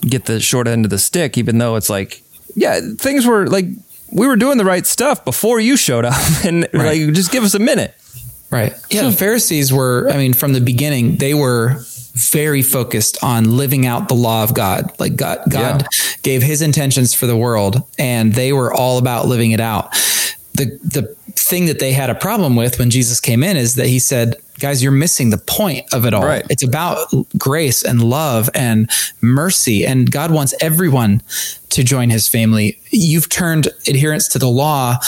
get 0.00 0.26
the 0.26 0.40
short 0.40 0.68
end 0.68 0.84
of 0.84 0.90
the 0.90 0.98
stick, 0.98 1.38
even 1.38 1.58
though 1.58 1.76
it's 1.76 1.88
like, 1.88 2.22
yeah, 2.54 2.80
things 2.98 3.26
were 3.26 3.46
like 3.46 3.66
we 4.12 4.26
were 4.26 4.36
doing 4.36 4.58
the 4.58 4.64
right 4.64 4.86
stuff 4.86 5.24
before 5.24 5.60
you 5.60 5.76
showed 5.76 6.04
up, 6.04 6.20
and 6.44 6.68
right. 6.72 7.00
like 7.00 7.14
just 7.14 7.32
give 7.32 7.44
us 7.44 7.54
a 7.54 7.58
minute. 7.58 7.94
Right. 8.50 8.74
Yeah. 8.88 9.04
The 9.04 9.12
Pharisees 9.12 9.72
were, 9.72 10.08
I 10.12 10.16
mean, 10.16 10.32
from 10.32 10.52
the 10.52 10.60
beginning, 10.60 11.16
they 11.16 11.34
were 11.34 11.80
very 12.12 12.62
focused 12.62 13.18
on 13.24 13.56
living 13.56 13.84
out 13.84 14.06
the 14.06 14.14
law 14.14 14.44
of 14.44 14.54
God. 14.54 14.92
Like 15.00 15.16
God, 15.16 15.40
God 15.50 15.82
yeah. 15.82 15.88
gave 16.22 16.44
his 16.44 16.62
intentions 16.62 17.14
for 17.14 17.26
the 17.26 17.36
world 17.36 17.82
and 17.98 18.32
they 18.32 18.52
were 18.52 18.72
all 18.72 18.98
about 18.98 19.26
living 19.26 19.50
it 19.50 19.58
out 19.58 19.92
the 20.54 20.78
the 20.82 21.16
thing 21.36 21.66
that 21.66 21.78
they 21.78 21.92
had 21.92 22.10
a 22.10 22.14
problem 22.14 22.56
with 22.56 22.78
when 22.78 22.90
Jesus 22.90 23.20
came 23.20 23.42
in 23.42 23.56
is 23.56 23.74
that 23.74 23.86
he 23.86 23.98
said, 23.98 24.36
guys, 24.60 24.82
you're 24.82 24.92
missing 24.92 25.30
the 25.30 25.38
point 25.38 25.92
of 25.92 26.06
it 26.06 26.14
all. 26.14 26.24
Right. 26.24 26.46
It's 26.48 26.62
about 26.62 27.12
grace 27.36 27.82
and 27.82 28.02
love 28.02 28.48
and 28.54 28.90
mercy. 29.20 29.84
And 29.84 30.10
God 30.10 30.30
wants 30.30 30.54
everyone 30.60 31.22
to 31.74 31.82
join 31.82 32.08
his 32.08 32.28
family. 32.28 32.78
You've 32.90 33.28
turned 33.28 33.68
adherence 33.88 34.28
to 34.28 34.38
the 34.38 34.48
law 34.48 34.98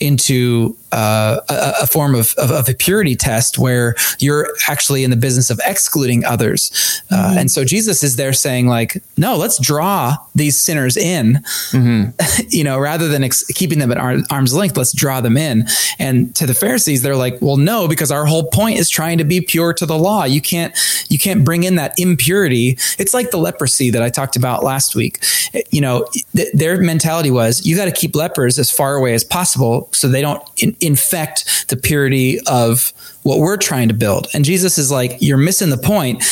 into 0.00 0.76
uh, 0.92 1.40
a, 1.48 1.82
a, 1.82 1.86
form 1.86 2.14
of, 2.14 2.34
of, 2.38 2.50
of, 2.50 2.68
a 2.68 2.74
purity 2.74 3.16
test 3.16 3.58
where 3.58 3.94
you're 4.20 4.48
actually 4.68 5.02
in 5.02 5.10
the 5.10 5.16
business 5.16 5.50
of 5.50 5.60
excluding 5.66 6.24
others. 6.24 7.02
Uh, 7.10 7.16
mm-hmm. 7.16 7.38
And 7.38 7.50
so 7.50 7.64
Jesus 7.64 8.02
is 8.02 8.16
there 8.16 8.32
saying, 8.32 8.68
like, 8.68 9.02
no, 9.16 9.36
let's 9.36 9.58
draw 9.58 10.16
these 10.34 10.60
sinners 10.60 10.96
in, 10.96 11.42
mm-hmm. 11.70 12.46
you 12.48 12.62
know, 12.62 12.78
rather 12.78 13.08
than 13.08 13.24
ex- 13.24 13.44
keeping 13.48 13.78
them 13.78 13.90
at 13.90 13.98
ar- 13.98 14.18
arm's 14.30 14.54
length, 14.54 14.76
let's 14.76 14.92
draw 14.92 15.20
them 15.20 15.36
in. 15.36 15.66
And 15.98 16.34
to 16.36 16.46
the 16.46 16.54
Pharisees, 16.54 17.02
they're 17.02 17.16
like, 17.16 17.38
well, 17.40 17.56
no, 17.56 17.88
because 17.88 18.12
our 18.12 18.26
whole 18.26 18.44
point 18.44 18.78
is 18.78 18.88
trying 18.88 19.18
to 19.18 19.24
be 19.24 19.40
pure 19.40 19.72
to 19.74 19.86
the 19.86 19.98
law. 19.98 20.24
You 20.24 20.40
can't, 20.40 20.76
you 21.08 21.18
can't 21.18 21.44
bring 21.44 21.64
in 21.64 21.74
that 21.74 21.98
impurity. 21.98 22.78
It's 22.98 23.14
like 23.14 23.30
the 23.30 23.38
leprosy 23.38 23.90
that 23.90 24.02
I 24.02 24.10
talked 24.10 24.36
about 24.36 24.62
last 24.62 24.94
week. 24.94 25.24
You 25.70 25.80
know, 25.80 26.06
th- 26.34 26.52
their 26.52 26.80
mentality 26.80 27.30
was 27.30 27.64
you 27.66 27.76
got 27.76 27.86
to 27.86 27.92
keep 27.92 28.14
lepers 28.14 28.58
as 28.58 28.70
far 28.70 28.94
away 28.94 29.14
as 29.14 29.24
possible 29.24 29.88
so 29.92 30.08
they 30.08 30.22
don't 30.22 30.42
in- 30.56 30.76
infect 30.80 31.68
the 31.68 31.76
purity 31.76 32.40
of 32.46 32.92
what 33.22 33.38
we're 33.38 33.56
trying 33.56 33.88
to 33.88 33.94
build. 33.94 34.28
And 34.34 34.44
Jesus 34.44 34.78
is 34.78 34.90
like, 34.90 35.16
you're 35.20 35.38
missing 35.38 35.70
the 35.70 35.78
point. 35.78 36.22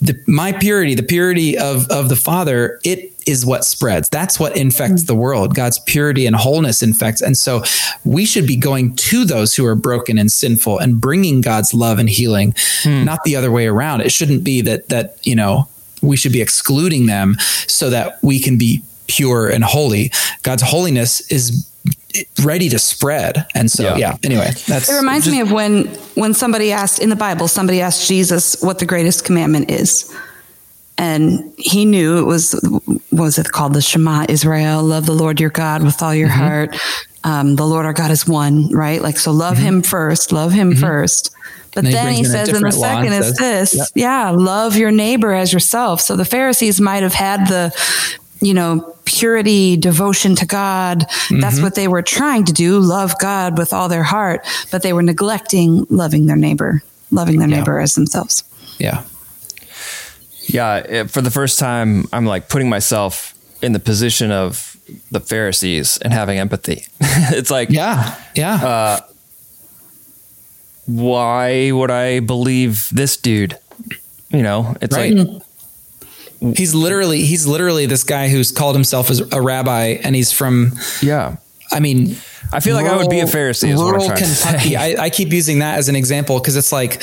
The, 0.00 0.20
my 0.26 0.52
purity, 0.52 0.94
the 0.94 1.02
purity 1.02 1.56
of, 1.56 1.88
of 1.90 2.08
the 2.08 2.16
Father, 2.16 2.80
it 2.84 3.12
is 3.26 3.46
what 3.46 3.64
spreads. 3.64 4.08
That's 4.08 4.40
what 4.40 4.56
infects 4.56 5.04
the 5.04 5.14
world. 5.14 5.54
God's 5.54 5.78
purity 5.78 6.26
and 6.26 6.34
wholeness 6.34 6.82
infects. 6.82 7.20
And 7.20 7.36
so 7.36 7.62
we 8.04 8.24
should 8.24 8.46
be 8.46 8.56
going 8.56 8.96
to 8.96 9.24
those 9.24 9.54
who 9.54 9.64
are 9.66 9.76
broken 9.76 10.18
and 10.18 10.32
sinful 10.32 10.78
and 10.78 11.00
bringing 11.00 11.40
God's 11.40 11.72
love 11.72 11.98
and 11.98 12.08
healing, 12.08 12.54
hmm. 12.82 13.04
not 13.04 13.22
the 13.24 13.36
other 13.36 13.50
way 13.50 13.66
around. 13.66 14.00
It 14.00 14.10
shouldn't 14.10 14.42
be 14.42 14.62
that, 14.62 14.88
that, 14.88 15.18
you 15.22 15.36
know, 15.36 15.68
we 16.02 16.16
should 16.16 16.32
be 16.32 16.40
excluding 16.40 17.06
them 17.06 17.36
so 17.66 17.90
that 17.90 18.18
we 18.22 18.40
can 18.40 18.56
be 18.56 18.82
pure 19.14 19.48
and 19.48 19.64
holy. 19.64 20.12
God's 20.42 20.62
holiness 20.62 21.20
is 21.30 21.66
ready 22.42 22.68
to 22.68 22.78
spread. 22.78 23.46
And 23.54 23.70
so, 23.70 23.82
Yeah. 23.82 23.96
yeah. 23.96 24.16
Anyway, 24.22 24.50
that's 24.66 24.88
It 24.88 24.96
reminds 24.96 25.26
me 25.28 25.40
of 25.40 25.50
when 25.52 25.86
when 26.14 26.34
somebody 26.34 26.72
asked 26.72 26.98
in 27.02 27.08
the 27.10 27.16
Bible, 27.16 27.48
somebody 27.48 27.80
asked 27.80 28.06
Jesus 28.08 28.56
what 28.60 28.78
the 28.78 28.86
greatest 28.86 29.24
commandment 29.24 29.70
is. 29.70 30.10
And 30.98 31.52
he 31.56 31.84
knew 31.84 32.18
it 32.18 32.26
was 32.26 32.52
what 33.10 33.22
was 33.24 33.38
it 33.38 33.50
called 33.52 33.72
the 33.74 33.80
Shema 33.82 34.26
Israel, 34.28 34.82
love 34.82 35.06
the 35.06 35.14
Lord 35.14 35.40
your 35.40 35.50
God 35.50 35.82
with 35.82 36.02
all 36.02 36.14
your 36.14 36.28
Mm-hmm. 36.28 36.38
heart. 36.40 36.76
Um, 37.22 37.56
the 37.56 37.66
Lord 37.66 37.84
our 37.86 37.92
God 37.92 38.10
is 38.10 38.26
one, 38.26 38.68
right? 38.70 39.00
Like 39.02 39.18
so 39.18 39.30
love 39.32 39.56
him 39.58 39.82
first, 39.82 40.32
love 40.32 40.52
him 40.52 40.74
first. 40.76 41.30
But 41.74 41.84
Mm-hmm. 41.84 41.86
And 41.86 41.94
then 41.94 42.04
brings 42.06 42.18
he 42.18 42.24
in 42.24 42.30
says 42.30 42.48
in 42.48 42.54
the 42.54 42.58
different 42.60 42.76
law 42.78 42.86
and 42.98 43.08
second 43.08 43.12
is 43.22 43.36
says- 43.38 43.70
this, 43.72 43.92
yeah, 43.94 44.30
love 44.30 44.76
your 44.76 44.90
neighbor 44.90 45.32
as 45.32 45.52
yourself. 45.52 46.00
So 46.00 46.16
the 46.16 46.24
Pharisees 46.24 46.80
might 46.80 47.02
have 47.04 47.14
had 47.14 47.46
the, 47.46 47.70
you 48.40 48.54
know, 48.54 48.94
purity, 49.04 49.76
devotion 49.76 50.34
to 50.36 50.46
God. 50.46 51.00
That's 51.30 51.56
Mm-hmm. 51.56 51.62
what 51.62 51.74
they 51.74 51.88
were 51.88 52.02
trying 52.02 52.44
to 52.46 52.52
do, 52.52 52.78
love 52.78 53.18
God 53.18 53.58
with 53.58 53.72
all 53.72 53.88
their 53.88 54.02
heart, 54.04 54.46
but 54.70 54.82
they 54.82 54.92
were 54.92 55.02
neglecting 55.02 55.86
loving 55.90 56.26
their 56.26 56.36
neighbor, 56.36 56.82
loving 57.10 57.38
their 57.38 57.48
Yeah. 57.48 57.56
neighbor 57.58 57.80
as 57.80 57.94
themselves. 57.94 58.44
yeah. 58.78 59.02
Yeah, 60.46 60.76
it, 60.78 61.10
for 61.10 61.20
the 61.20 61.30
first 61.30 61.58
time, 61.60 62.06
I'm 62.12 62.26
like 62.26 62.48
putting 62.48 62.68
myself 62.68 63.34
in 63.62 63.72
the 63.72 63.78
position 63.78 64.32
of 64.32 64.76
the 65.12 65.20
Pharisees 65.20 65.96
and 65.98 66.12
having 66.12 66.38
empathy. 66.38 66.86
it's 67.00 67.50
like, 67.52 67.70
Yeah. 67.70 68.16
Yeah. 68.34 69.00
why 70.86 71.70
would 71.70 71.90
I 71.90 72.20
believe 72.20 72.88
this 72.90 73.16
dude? 73.16 73.58
You 74.30 74.42
know, 74.42 74.76
it's 74.80 74.96
Right. 74.96 75.14
like, 75.14 75.42
he's 76.40 76.74
literally 76.74 77.22
he's 77.22 77.46
literally 77.46 77.86
this 77.86 78.04
guy 78.04 78.28
who's 78.28 78.50
called 78.52 78.74
himself 78.74 79.10
as 79.10 79.20
a 79.32 79.40
rabbi 79.40 79.98
and 80.02 80.14
he's 80.16 80.32
from 80.32 80.72
yeah. 81.02 81.36
I 81.70 81.80
mean 81.80 82.16
I 82.52 82.60
feel 82.60 82.74
like 82.74 82.86
I 82.86 82.96
would 82.96 83.10
be 83.10 83.20
a 83.20 83.24
Pharisee. 83.26 83.68
Is 83.68 83.78
what 83.80 83.94
I'm 83.94 84.00
rural 84.00 84.16
Kentucky. 84.16 84.76
I, 84.76 85.04
I 85.04 85.10
keep 85.10 85.32
using 85.32 85.60
that 85.60 85.78
as 85.78 85.88
an 85.88 85.94
example 85.96 86.38
because 86.40 86.56
it's 86.56 86.72
like 86.72 87.02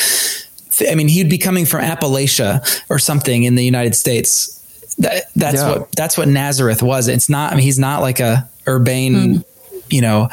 I 0.89 0.95
mean 0.95 1.07
he'd 1.07 1.29
be 1.29 1.37
coming 1.37 1.65
from 1.65 1.81
Appalachia 1.81 2.83
or 2.89 2.99
something 2.99 3.43
in 3.43 3.55
the 3.55 3.63
United 3.63 3.95
States. 3.95 4.53
That, 4.99 5.25
that's 5.35 5.55
Yeah. 5.61 5.69
what 5.69 5.91
that's 5.95 6.17
what 6.17 6.27
Nazareth 6.27 6.81
was. 6.83 7.07
It's 7.07 7.29
not 7.29 7.51
I 7.53 7.55
mean 7.55 7.63
he's 7.63 7.79
not 7.79 8.01
like 8.01 8.19
a 8.19 8.49
urbane, 8.67 9.43
you 9.89 10.01
know, 10.01 10.29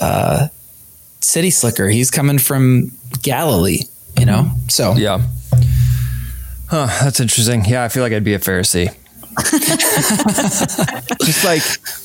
uh, 0.00 0.48
city 1.20 1.50
slicker. 1.50 1.88
He's 1.88 2.10
coming 2.10 2.38
from 2.38 2.92
Galilee, 3.22 3.82
you 4.18 4.26
know. 4.26 4.50
So 4.68 4.94
Yeah. 4.94 5.22
Huh, 6.68 6.86
that's 7.02 7.20
interesting. 7.20 7.64
Yeah, 7.64 7.84
I 7.84 7.88
feel 7.88 8.02
like 8.02 8.12
I'd 8.12 8.24
be 8.24 8.34
a 8.34 8.38
Pharisee. 8.38 8.94
Just 11.24 11.44
like 11.44 11.62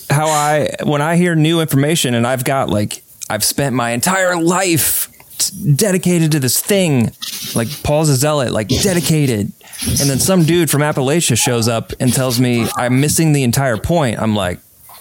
how 0.09 0.28
I, 0.28 0.70
when 0.84 1.01
I 1.01 1.16
hear 1.16 1.36
new 1.36 1.61
information 1.61 2.14
and 2.14 2.26
I've 2.28 2.43
got 2.43 2.70
like, 2.70 3.03
I've 3.30 3.43
spent 3.43 3.76
my 3.76 3.91
entire 3.91 4.36
life 4.39 5.09
t- 5.38 5.74
dedicated 5.74 6.32
to 6.34 6.39
this 6.39 6.61
thing, 6.61 7.11
like 7.55 7.68
Paul's 7.84 8.09
a 8.09 8.16
zealot, 8.16 8.51
like 8.51 8.68
dedicated. 8.68 9.51
And 9.99 10.09
then 10.09 10.20
some 10.20 10.43
dude 10.43 10.70
from 10.70 10.82
Appalachia 10.82 11.38
shows 11.41 11.68
up 11.68 11.91
and 11.99 12.14
tells 12.14 12.39
me 12.39 12.68
I'm 12.78 13.01
missing 13.01 13.34
the 13.34 13.43
entire 13.43 13.78
point. 13.78 14.20
I'm 14.20 14.36
like, 14.36 14.59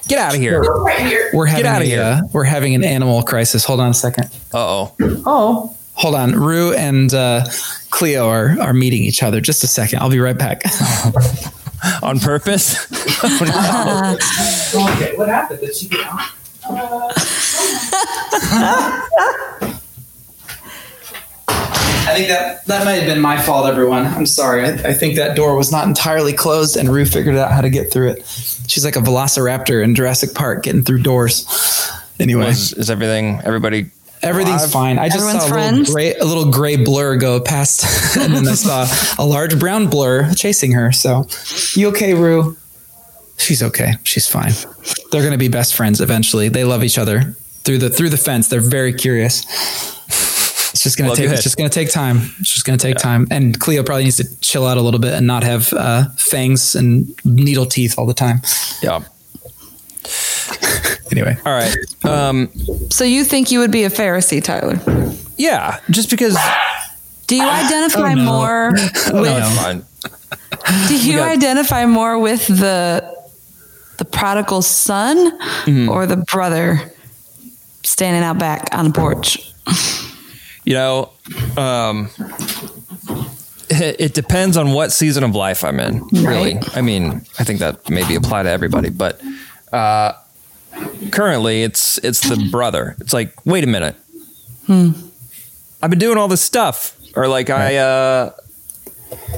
get 0.08 0.18
out 0.18 0.34
of 0.34 0.40
here. 0.40 0.62
we're 1.32 1.46
having 1.46 1.66
outta 1.66 1.84
a, 1.84 1.86
here. 1.86 2.02
uh, 2.02 2.20
we're 2.32 2.44
having 2.44 2.74
an 2.74 2.82
animal 2.84 3.22
crisis. 3.22 3.64
Hold 3.64 3.80
on 3.80 3.90
a 3.90 3.94
second. 3.94 4.24
Uh 4.52 4.58
oh. 4.58 4.96
Oh, 5.26 5.76
hold 6.02 6.16
on. 6.16 6.32
Rue 6.32 6.74
and 6.74 7.14
uh, 7.14 7.44
Cleo 7.90 8.28
are 8.28 8.60
are 8.60 8.74
meeting 8.74 9.04
each 9.04 9.22
other. 9.22 9.40
Just 9.40 9.62
a 9.64 9.68
second. 9.68 10.00
I'll 10.00 10.10
be 10.10 10.18
right 10.18 10.36
back. 10.36 10.62
On 12.02 12.20
purpose? 12.20 12.76
okay, 13.24 15.16
what 15.16 15.28
happened? 15.28 15.60
Did 15.60 15.74
she 15.74 15.88
get 15.88 16.06
on? 16.06 16.20
I 22.04 22.14
think 22.14 22.28
that 22.28 22.64
that 22.66 22.84
might 22.84 22.92
have 22.92 23.06
been 23.06 23.20
my 23.20 23.40
fault, 23.42 23.66
everyone. 23.66 24.06
I'm 24.06 24.26
sorry. 24.26 24.64
I, 24.64 24.90
I 24.90 24.92
think 24.92 25.16
that 25.16 25.34
door 25.34 25.56
was 25.56 25.72
not 25.72 25.88
entirely 25.88 26.32
closed, 26.32 26.76
and 26.76 26.88
Rue 26.88 27.04
figured 27.04 27.34
out 27.34 27.50
how 27.50 27.62
to 27.62 27.70
get 27.70 27.92
through 27.92 28.10
it. 28.10 28.26
She's 28.68 28.84
like 28.84 28.94
a 28.94 29.00
velociraptor 29.00 29.82
in 29.82 29.96
Jurassic 29.96 30.34
Park, 30.34 30.62
getting 30.62 30.84
through 30.84 31.02
doors. 31.02 31.48
Anyway, 32.20 32.50
is, 32.50 32.72
is 32.74 32.90
everything, 32.90 33.40
everybody 33.44 33.90
Everything's 34.22 34.62
alive? 34.62 34.72
fine. 34.72 34.98
I 34.98 35.08
just 35.08 35.18
Everyone's 35.18 35.42
saw 35.42 35.46
a 35.48 35.52
friends? 35.52 35.78
little, 35.78 35.94
gray, 35.94 36.14
a 36.14 36.24
little 36.24 36.50
gray 36.50 36.76
blur 36.76 37.16
go 37.16 37.40
past, 37.40 38.16
and 38.16 38.34
then 38.34 38.46
I 38.46 38.54
saw 38.54 38.86
a 39.22 39.26
large 39.26 39.58
brown 39.58 39.88
blur 39.88 40.32
chasing 40.34 40.72
her. 40.72 40.92
So, 40.92 41.26
you 41.74 41.88
okay, 41.88 42.14
Rue? 42.14 42.56
She's 43.38 43.62
okay. 43.62 43.94
She's 44.04 44.28
fine. 44.28 44.52
They're 45.10 45.22
going 45.22 45.32
to 45.32 45.38
be 45.38 45.48
best 45.48 45.74
friends 45.74 46.00
eventually. 46.00 46.48
They 46.48 46.62
love 46.64 46.84
each 46.84 46.98
other 46.98 47.34
through 47.64 47.78
the 47.78 47.90
through 47.90 48.10
the 48.10 48.16
fence. 48.16 48.48
They're 48.48 48.60
very 48.60 48.92
curious. 48.92 49.44
It's 50.72 50.84
just 50.84 50.96
going 50.96 51.10
to 51.10 51.16
take. 51.16 51.30
It's 51.30 51.42
just 51.42 51.56
going 51.56 51.68
to 51.68 51.74
take 51.74 51.90
time. 51.90 52.18
It's 52.38 52.52
just 52.52 52.64
going 52.64 52.78
to 52.78 52.82
take 52.86 52.96
time. 52.98 53.26
And 53.30 53.58
Cleo 53.58 53.82
probably 53.82 54.04
needs 54.04 54.16
to 54.18 54.40
chill 54.40 54.66
out 54.66 54.76
a 54.78 54.80
little 54.80 55.00
bit 55.00 55.14
and 55.14 55.26
not 55.26 55.42
have 55.42 55.72
uh, 55.72 56.06
fangs 56.16 56.74
and 56.74 57.12
needle 57.24 57.66
teeth 57.66 57.98
all 57.98 58.06
the 58.06 58.14
time. 58.14 58.40
Yeah. 58.82 59.00
Anyway, 61.12 61.36
All 61.46 61.52
right. 61.52 61.76
Um, 62.04 62.48
So 62.90 63.04
you 63.04 63.22
think 63.24 63.50
you 63.52 63.58
would 63.60 63.70
be 63.70 63.84
a 63.84 63.90
Pharisee, 63.90 64.42
Tyler? 64.42 64.80
yeah, 65.36 65.78
just 65.90 66.08
because 66.10 66.36
Do 67.26 67.36
you 67.36 67.46
identify 67.48 68.14
more 68.14 68.70
with 68.72 68.94
That's 69.24 69.58
fine. 69.62 69.84
do 70.88 70.96
you 70.96 71.18
got- 71.18 71.28
identify 71.30 71.86
more 71.86 72.18
with 72.18 72.46
the 72.46 73.04
the 73.98 74.04
prodigal 74.06 74.62
son 74.62 75.38
Mm-hmm. 75.66 75.88
or 75.90 76.06
the 76.06 76.16
brother 76.16 76.80
standing 77.84 78.22
out 78.24 78.38
back 78.38 78.68
on 78.72 78.86
the 78.86 78.92
porch? 78.92 79.38
You 80.64 80.74
know, 80.74 81.10
um, 81.56 82.08
it, 83.68 83.96
it 84.00 84.14
depends 84.14 84.56
on 84.56 84.72
what 84.72 84.92
season 84.92 85.24
of 85.24 85.34
life 85.34 85.64
I'm 85.64 85.78
in. 85.80 86.02
Really, 86.12 86.54
Right. 86.54 86.76
I 86.76 86.80
mean, 86.82 87.22
I 87.38 87.44
think 87.44 87.58
that 87.60 87.88
maybe 87.90 88.14
apply 88.14 88.44
to 88.44 88.50
everybody, 88.50 88.90
but 88.90 89.20
uh, 89.72 90.12
currently, 91.10 91.62
it's 91.62 91.98
it's 91.98 92.20
the 92.28 92.48
brother. 92.50 92.96
It's 93.00 93.12
like, 93.12 93.34
wait 93.44 93.64
a 93.64 93.66
minute, 93.66 93.96
I've 94.68 95.90
been 95.90 95.98
doing 95.98 96.18
all 96.18 96.28
this 96.28 96.42
stuff, 96.42 96.96
or 97.16 97.28
like 97.28 97.50
I. 97.50 97.76
Uh, 97.76 98.30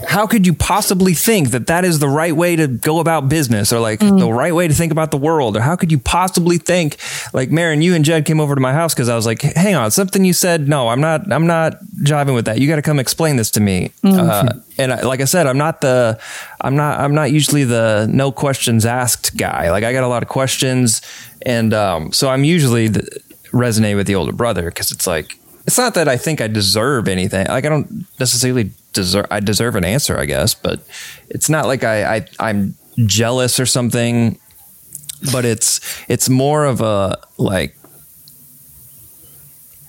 how 0.06 0.26
could 0.26 0.46
you 0.46 0.54
possibly 0.54 1.14
think 1.14 1.50
that 1.50 1.66
that 1.66 1.84
is 1.84 1.98
the 1.98 2.08
right 2.08 2.34
way 2.34 2.56
to 2.56 2.66
go 2.66 3.00
about 3.00 3.28
business 3.28 3.72
or 3.72 3.80
like 3.80 4.00
the 4.00 4.32
right 4.32 4.54
way 4.54 4.68
to 4.68 4.74
think 4.74 4.92
about 4.92 5.10
the 5.10 5.16
world? 5.16 5.56
Or 5.56 5.60
how 5.60 5.76
could 5.76 5.90
you 5.90 5.98
possibly 5.98 6.58
think 6.58 6.96
like 7.32 7.50
Marin 7.50 7.82
you 7.82 7.94
and 7.94 8.04
Jed 8.04 8.24
came 8.24 8.40
over 8.40 8.54
to 8.54 8.60
my 8.60 8.72
house 8.72 8.94
because 8.94 9.08
I 9.08 9.16
was 9.16 9.26
like 9.26 9.42
hang 9.42 9.74
on 9.74 9.90
something 9.90 10.24
you 10.24 10.32
said 10.32 10.68
no 10.68 10.88
I'm 10.88 11.00
not 11.00 11.32
I'm 11.32 11.46
not 11.46 11.82
jiving 12.02 12.34
with 12.34 12.44
that. 12.44 12.60
You 12.60 12.68
got 12.68 12.76
to 12.76 12.82
come 12.82 12.98
explain 12.98 13.36
this 13.36 13.50
to 13.52 13.60
me. 13.60 13.92
Uh, 14.04 14.52
and 14.78 14.92
I, 14.92 15.02
like 15.02 15.20
I 15.20 15.24
said 15.24 15.46
I'm 15.46 15.58
not 15.58 15.80
the 15.80 16.20
I'm 16.60 16.76
not 16.76 17.00
I'm 17.00 17.14
not 17.14 17.32
usually 17.32 17.64
the 17.64 18.08
no 18.10 18.30
questions 18.30 18.86
asked 18.86 19.36
guy. 19.36 19.70
Like 19.70 19.84
I 19.84 19.92
got 19.92 20.04
a 20.04 20.08
lot 20.08 20.22
of 20.22 20.28
questions 20.28 21.02
and 21.42 21.74
um, 21.74 22.12
so 22.12 22.28
I'm 22.28 22.44
usually 22.44 22.88
the, 22.88 23.20
resonate 23.52 23.96
with 23.96 24.06
the 24.06 24.14
older 24.14 24.32
brother 24.32 24.64
because 24.64 24.90
it's 24.90 25.06
like 25.06 25.38
it's 25.66 25.78
not 25.78 25.94
that 25.94 26.08
I 26.08 26.16
think 26.16 26.40
I 26.40 26.46
deserve 26.46 27.08
anything. 27.08 27.46
Like 27.46 27.64
I 27.64 27.68
don't 27.68 28.06
necessarily 28.20 28.70
deserve. 28.94 29.26
I 29.30 29.40
deserve 29.40 29.76
an 29.76 29.84
answer, 29.84 30.18
I 30.18 30.24
guess, 30.24 30.54
but 30.54 30.80
it's 31.28 31.50
not 31.50 31.66
like 31.66 31.84
I, 31.84 32.16
I 32.16 32.26
I'm 32.38 32.76
jealous 33.04 33.60
or 33.60 33.66
something. 33.66 34.38
But 35.32 35.44
it's 35.44 35.80
it's 36.08 36.28
more 36.28 36.64
of 36.64 36.80
a 36.80 37.18
like 37.38 37.76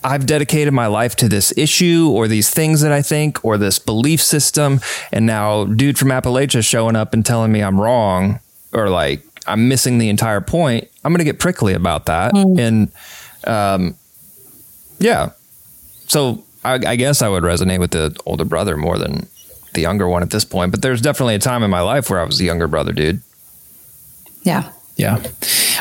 I've 0.04 0.26
dedicated 0.26 0.74
my 0.74 0.88
life 0.88 1.16
to 1.18 1.28
this 1.28 1.52
issue 1.58 2.10
or 2.14 2.28
these 2.28 2.50
things 2.50 2.82
that 2.82 2.92
I 2.92 3.02
think 3.02 3.44
or 3.44 3.58
this 3.58 3.80
belief 3.80 4.22
system, 4.22 4.80
and 5.12 5.26
now 5.26 5.66
dude 5.66 5.98
from 5.98 6.10
Appalachia 6.10 6.64
showing 6.64 6.96
up 6.96 7.14
and 7.14 7.26
telling 7.26 7.52
me 7.52 7.62
I'm 7.62 7.80
wrong 7.82 8.40
or 8.72 8.90
like 8.90 9.24
I'm 9.48 9.68
missing 9.68 9.98
the 9.98 10.10
entire 10.10 10.42
point. 10.42 10.90
I'm 11.04 11.12
gonna 11.12 11.24
get 11.24 11.40
prickly 11.40 11.74
about 11.74 12.06
that, 12.06 12.34
and 12.36 12.92
um, 13.46 13.98
yeah, 15.00 15.32
so 16.08 16.44
I, 16.66 16.74
I 16.92 16.96
guess 16.96 17.22
I 17.22 17.30
would 17.30 17.44
resonate 17.44 17.80
with 17.80 17.92
the 17.92 18.16
older 18.26 18.46
brother 18.46 18.76
more 18.76 18.98
than 18.98 19.28
the 19.74 19.82
younger 19.82 20.08
one 20.08 20.24
at 20.24 20.32
this 20.32 20.46
point. 20.46 20.72
But 20.72 20.82
there's 20.82 21.02
definitely 21.02 21.36
a 21.36 21.40
time 21.40 21.64
in 21.64 21.70
my 21.70 21.82
life 21.82 22.10
where 22.10 22.20
I 22.20 22.24
was 22.24 22.38
the 22.38 22.46
younger 22.46 22.68
brother, 22.68 22.92
dude. 22.92 23.22
Yeah. 24.44 24.72
Yeah. 24.98 25.24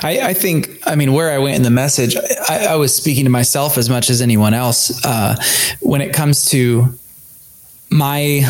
I, 0.03 0.20
I 0.22 0.35
think, 0.35 0.80
I 0.87 0.97
mean, 0.97 1.12
where 1.12 1.30
I 1.30 1.39
went 1.39 1.57
in 1.57 1.62
the 1.62 1.70
message, 1.70 2.16
I, 2.49 2.66
I 2.70 2.76
was 2.76 2.95
speaking 2.95 3.24
to 3.24 3.30
myself 3.30 3.78
as 3.78 3.89
much 3.89 4.11
as 4.11 4.20
anyone 4.20 4.55
else. 4.55 5.05
Uh, 5.05 5.37
when 5.80 6.01
it 6.01 6.12
comes 6.12 6.47
to 6.51 6.99
my, 7.91 8.43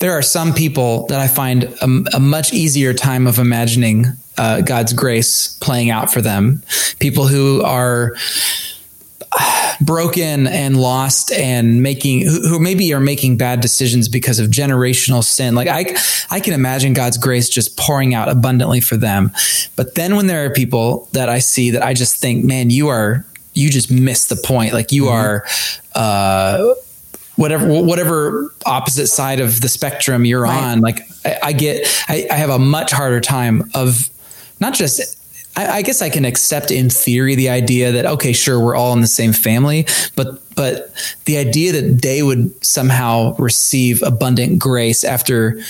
there 0.00 0.12
are 0.12 0.22
some 0.22 0.52
people 0.52 1.06
that 1.06 1.20
I 1.20 1.28
find 1.28 1.64
a, 1.64 2.16
a 2.16 2.20
much 2.20 2.52
easier 2.52 2.92
time 2.92 3.28
of 3.28 3.38
imagining 3.38 4.06
uh, 4.36 4.62
God's 4.62 4.92
grace 4.92 5.56
playing 5.60 5.90
out 5.90 6.12
for 6.12 6.20
them. 6.20 6.62
People 6.98 7.28
who 7.28 7.62
are 7.62 8.16
broken 9.80 10.46
and 10.46 10.76
lost 10.76 11.32
and 11.32 11.82
making 11.82 12.26
who, 12.26 12.48
who 12.48 12.58
maybe 12.58 12.92
are 12.92 13.00
making 13.00 13.36
bad 13.36 13.60
decisions 13.60 14.08
because 14.08 14.38
of 14.38 14.48
generational 14.48 15.22
sin. 15.22 15.54
Like 15.54 15.68
I 15.68 15.96
I 16.30 16.40
can 16.40 16.52
imagine 16.52 16.92
God's 16.92 17.18
grace 17.18 17.48
just 17.48 17.76
pouring 17.76 18.14
out 18.14 18.28
abundantly 18.28 18.80
for 18.80 18.96
them. 18.96 19.30
But 19.76 19.94
then 19.94 20.16
when 20.16 20.26
there 20.26 20.44
are 20.44 20.50
people 20.50 21.08
that 21.12 21.28
I 21.28 21.38
see 21.38 21.70
that 21.70 21.82
I 21.82 21.94
just 21.94 22.16
think, 22.16 22.44
man, 22.44 22.70
you 22.70 22.88
are 22.88 23.24
you 23.54 23.70
just 23.70 23.90
missed 23.90 24.28
the 24.28 24.36
point. 24.36 24.72
Like 24.72 24.92
you 24.92 25.04
mm-hmm. 25.04 25.14
are 25.14 25.44
uh 25.94 26.74
whatever 27.36 27.66
whatever 27.82 28.54
opposite 28.66 29.06
side 29.06 29.40
of 29.40 29.60
the 29.60 29.68
spectrum 29.68 30.24
you're 30.24 30.42
right. 30.42 30.62
on 30.62 30.80
like 30.80 31.00
I, 31.24 31.38
I 31.44 31.52
get 31.52 32.04
I, 32.08 32.26
I, 32.30 32.34
have 32.34 32.50
a 32.50 32.58
much 32.58 32.92
harder 32.92 33.18
time 33.18 33.70
of 33.74 34.10
not 34.60 34.74
just 34.74 35.16
I, 35.56 35.78
I, 35.78 35.82
guess 35.82 36.00
I 36.00 36.10
can 36.10 36.24
accept 36.24 36.70
in 36.70 36.90
theory 36.90 37.34
the 37.34 37.48
idea 37.48 37.92
that 37.92 38.06
okay 38.06 38.32
sure 38.32 38.58
we're 38.58 38.74
all 38.74 38.92
in 38.92 39.00
the 39.00 39.06
same 39.06 39.32
family 39.32 39.86
but 40.16 40.40
but 40.54 40.92
the 41.24 41.38
idea 41.38 41.72
that 41.72 42.02
they 42.02 42.22
would 42.22 42.64
somehow 42.64 43.34
receive 43.36 44.02
abundant 44.02 44.58
grace 44.58 45.04
after 45.04 45.60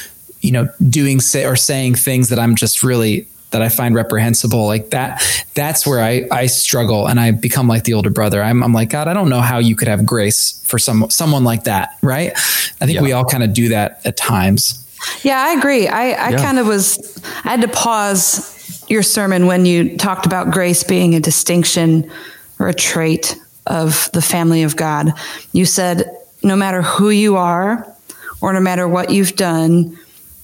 you 0.40 0.52
know 0.52 0.68
doing 0.88 1.20
say 1.20 1.44
or 1.44 1.56
saying 1.56 1.94
things 1.94 2.28
that 2.28 2.38
I'm 2.38 2.54
just 2.54 2.82
really 2.82 3.26
that 3.50 3.62
I 3.62 3.68
find 3.68 3.94
reprehensible 3.94 4.66
like 4.66 4.90
that 4.90 5.22
that's 5.54 5.86
where 5.86 6.00
I 6.00 6.26
I 6.30 6.46
struggle 6.46 7.06
and 7.06 7.18
I 7.18 7.30
become 7.30 7.66
like 7.68 7.84
the 7.84 7.94
older 7.94 8.10
brother 8.10 8.42
I'm 8.42 8.62
I'm 8.62 8.72
like 8.72 8.90
God 8.90 9.08
I 9.08 9.14
don't 9.14 9.28
know 9.28 9.40
how 9.40 9.58
you 9.58 9.76
could 9.76 9.88
have 9.88 10.06
grace 10.06 10.62
for 10.66 10.78
some 10.78 11.08
someone 11.10 11.44
like 11.44 11.64
that 11.64 11.96
right 12.02 12.32
I 12.32 12.86
think 12.86 12.94
yeah. 12.94 13.02
we 13.02 13.12
all 13.12 13.24
kind 13.24 13.42
of 13.42 13.52
do 13.52 13.68
that 13.70 14.00
at 14.04 14.16
times 14.16 14.86
yeah 15.22 15.40
I 15.40 15.52
agree 15.52 15.88
I 15.88 16.10
I 16.10 16.28
yeah. 16.30 16.36
kind 16.36 16.58
of 16.58 16.66
was 16.66 17.22
I 17.44 17.50
had 17.50 17.62
to 17.62 17.68
pause 17.68 18.59
your 18.90 19.02
sermon 19.02 19.46
when 19.46 19.64
you 19.64 19.96
talked 19.96 20.26
about 20.26 20.50
grace 20.50 20.84
being 20.84 21.14
a 21.14 21.20
distinction 21.20 22.10
or 22.58 22.68
a 22.68 22.74
trait 22.74 23.36
of 23.66 24.10
the 24.12 24.22
family 24.22 24.62
of 24.62 24.76
God 24.76 25.12
you 25.52 25.64
said 25.64 26.10
no 26.42 26.56
matter 26.56 26.82
who 26.82 27.10
you 27.10 27.36
are 27.36 27.86
or 28.40 28.52
no 28.52 28.60
matter 28.60 28.88
what 28.88 29.10
you've 29.10 29.36
done 29.36 29.96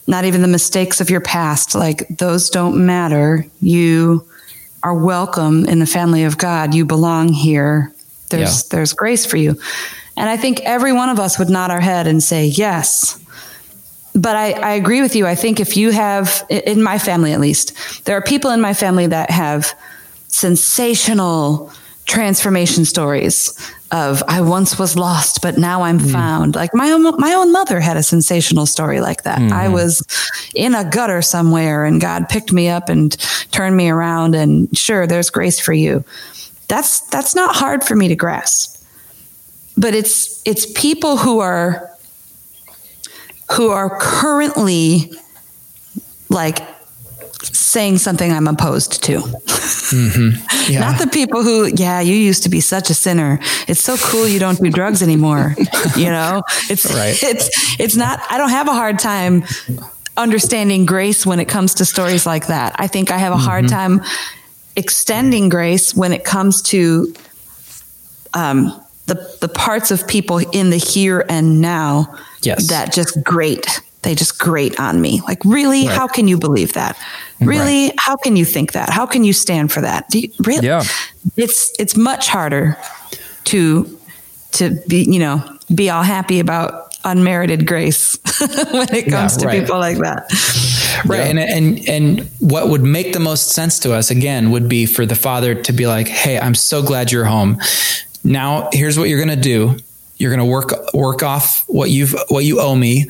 not 0.06 0.24
even 0.24 0.42
the 0.42 0.48
mistakes 0.48 1.00
of 1.00 1.10
your 1.10 1.20
past. 1.20 1.74
Like 1.74 2.06
those 2.08 2.50
don't 2.50 2.84
matter. 2.86 3.44
You 3.60 4.26
are 4.82 4.94
welcome 4.94 5.66
in 5.66 5.78
the 5.78 5.86
family 5.86 6.24
of 6.24 6.38
God. 6.38 6.74
You 6.74 6.84
belong 6.84 7.32
here. 7.32 7.92
There's 8.30 8.62
yeah. 8.62 8.76
there's 8.76 8.92
grace 8.92 9.26
for 9.26 9.36
you. 9.36 9.56
And 10.16 10.30
I 10.30 10.36
think 10.36 10.60
every 10.60 10.92
one 10.92 11.08
of 11.08 11.18
us 11.18 11.38
would 11.38 11.50
nod 11.50 11.70
our 11.70 11.80
head 11.80 12.06
and 12.06 12.22
say, 12.22 12.46
yes. 12.46 13.22
But 14.16 14.34
I, 14.34 14.52
I 14.52 14.70
agree 14.72 15.02
with 15.02 15.14
you. 15.14 15.26
I 15.26 15.34
think 15.34 15.60
if 15.60 15.76
you 15.76 15.90
have, 15.90 16.46
in 16.48 16.82
my 16.82 16.98
family 16.98 17.32
at 17.32 17.40
least, 17.40 18.04
there 18.06 18.16
are 18.16 18.22
people 18.22 18.50
in 18.50 18.62
my 18.62 18.72
family 18.72 19.06
that 19.06 19.30
have 19.30 19.74
sensational 20.28 21.70
transformation 22.06 22.84
stories 22.84 23.52
of 23.92 24.22
I 24.26 24.40
once 24.40 24.78
was 24.78 24.96
lost, 24.96 25.42
but 25.42 25.58
now 25.58 25.82
I'm 25.82 25.98
mm. 25.98 26.10
found. 26.10 26.54
Like 26.54 26.74
my 26.74 26.90
own, 26.92 27.02
my 27.18 27.34
own 27.34 27.52
mother 27.52 27.78
had 27.78 27.96
a 27.96 28.02
sensational 28.02 28.64
story 28.64 29.00
like 29.00 29.24
that. 29.24 29.38
Mm. 29.38 29.52
I 29.52 29.68
was 29.68 30.02
in 30.54 30.74
a 30.74 30.88
gutter 30.88 31.20
somewhere 31.20 31.84
and 31.84 32.00
God 32.00 32.28
picked 32.28 32.52
me 32.52 32.68
up 32.68 32.88
and 32.88 33.12
turned 33.52 33.76
me 33.76 33.90
around 33.90 34.34
and 34.34 34.76
sure, 34.76 35.06
there's 35.06 35.30
grace 35.30 35.60
for 35.60 35.72
you. 35.72 36.04
That's, 36.68 37.00
that's 37.00 37.34
not 37.34 37.54
hard 37.54 37.84
for 37.84 37.94
me 37.94 38.08
to 38.08 38.16
grasp, 38.16 38.82
but 39.76 39.94
it's, 39.94 40.42
it's 40.46 40.64
people 40.72 41.16
who 41.16 41.40
are, 41.40 41.90
who 43.52 43.70
are 43.70 43.98
currently 43.98 45.12
like 46.28 46.58
saying 47.42 47.98
something 47.98 48.32
I'm 48.32 48.48
opposed 48.48 49.02
to. 49.04 49.18
Mm-hmm. 49.18 50.42
Yeah. 50.66 50.80
Not 50.80 50.98
the 50.98 51.06
people 51.06 51.44
who, 51.44 51.70
yeah, 51.76 52.00
you 52.00 52.16
used 52.16 52.42
to 52.42 52.48
be 52.48 52.58
such 52.58 52.90
a 52.90 52.94
sinner. 52.94 53.38
It's 53.68 53.80
so 53.80 53.96
cool 53.96 54.26
you 54.26 54.40
don't 54.40 54.60
do 54.60 54.68
drugs 54.68 55.00
anymore. 55.00 55.54
you 55.96 56.06
know, 56.06 56.42
it's 56.68 56.92
right. 56.92 57.16
it's 57.22 57.78
it's 57.78 57.94
not. 57.94 58.20
I 58.28 58.36
don't 58.36 58.50
have 58.50 58.66
a 58.66 58.72
hard 58.72 58.98
time 58.98 59.44
understanding 60.16 60.86
grace 60.86 61.24
when 61.24 61.38
it 61.38 61.44
comes 61.44 61.74
to 61.74 61.84
stories 61.84 62.26
like 62.26 62.48
that. 62.48 62.74
I 62.80 62.88
think 62.88 63.12
I 63.12 63.18
have 63.18 63.32
a 63.32 63.36
hard 63.36 63.66
mm-hmm. 63.66 64.00
time 64.00 64.10
extending 64.74 65.48
grace 65.48 65.94
when 65.94 66.12
it 66.12 66.24
comes 66.24 66.62
to 66.62 67.14
um, 68.34 68.72
the 69.06 69.36
the 69.40 69.48
parts 69.48 69.92
of 69.92 70.08
people 70.08 70.38
in 70.38 70.70
the 70.70 70.78
here 70.78 71.24
and 71.28 71.60
now 71.60 72.18
yes. 72.42 72.68
that 72.68 72.92
just 72.92 73.22
grate 73.22 73.80
they 74.06 74.14
just 74.14 74.38
grate 74.38 74.78
on 74.78 75.00
me. 75.00 75.20
Like, 75.26 75.44
really? 75.44 75.88
Right. 75.88 75.96
How 75.96 76.06
can 76.06 76.28
you 76.28 76.38
believe 76.38 76.74
that? 76.74 76.96
Really? 77.40 77.86
Right. 77.86 77.94
How 77.98 78.14
can 78.14 78.36
you 78.36 78.44
think 78.44 78.72
that? 78.72 78.88
How 78.88 79.04
can 79.04 79.24
you 79.24 79.32
stand 79.32 79.72
for 79.72 79.80
that? 79.80 80.08
Do 80.10 80.20
you, 80.20 80.28
really? 80.44 80.64
Yeah. 80.64 80.84
It's 81.36 81.72
it's 81.80 81.96
much 81.96 82.28
harder 82.28 82.76
to 83.46 83.98
to 84.52 84.80
be, 84.86 85.02
you 85.02 85.18
know, 85.18 85.42
be 85.74 85.90
all 85.90 86.04
happy 86.04 86.38
about 86.38 86.94
unmerited 87.04 87.66
grace 87.66 88.16
when 88.70 88.94
it 88.94 89.08
comes 89.10 89.42
yeah, 89.42 89.50
to 89.50 89.60
people 89.60 89.78
like 89.80 89.98
that. 89.98 90.30
Right. 91.04 91.18
Yeah. 91.18 91.24
And 91.24 91.38
and 91.40 91.88
and 91.88 92.30
what 92.38 92.68
would 92.68 92.84
make 92.84 93.12
the 93.12 93.18
most 93.18 93.48
sense 93.48 93.80
to 93.80 93.92
us 93.92 94.12
again 94.12 94.52
would 94.52 94.68
be 94.68 94.86
for 94.86 95.04
the 95.04 95.16
father 95.16 95.60
to 95.62 95.72
be 95.72 95.88
like, 95.88 96.06
"Hey, 96.06 96.38
I'm 96.38 96.54
so 96.54 96.80
glad 96.80 97.10
you're 97.10 97.24
home. 97.24 97.58
Now, 98.22 98.70
here's 98.72 98.98
what 98.98 99.08
you're 99.08 99.24
going 99.24 99.36
to 99.36 99.36
do. 99.36 99.76
You're 100.16 100.34
going 100.34 100.46
to 100.46 100.50
work 100.50 100.72
work 100.94 101.22
off 101.22 101.64
what 101.66 101.90
you've 101.90 102.14
what 102.28 102.44
you 102.44 102.60
owe 102.60 102.74
me 102.74 103.06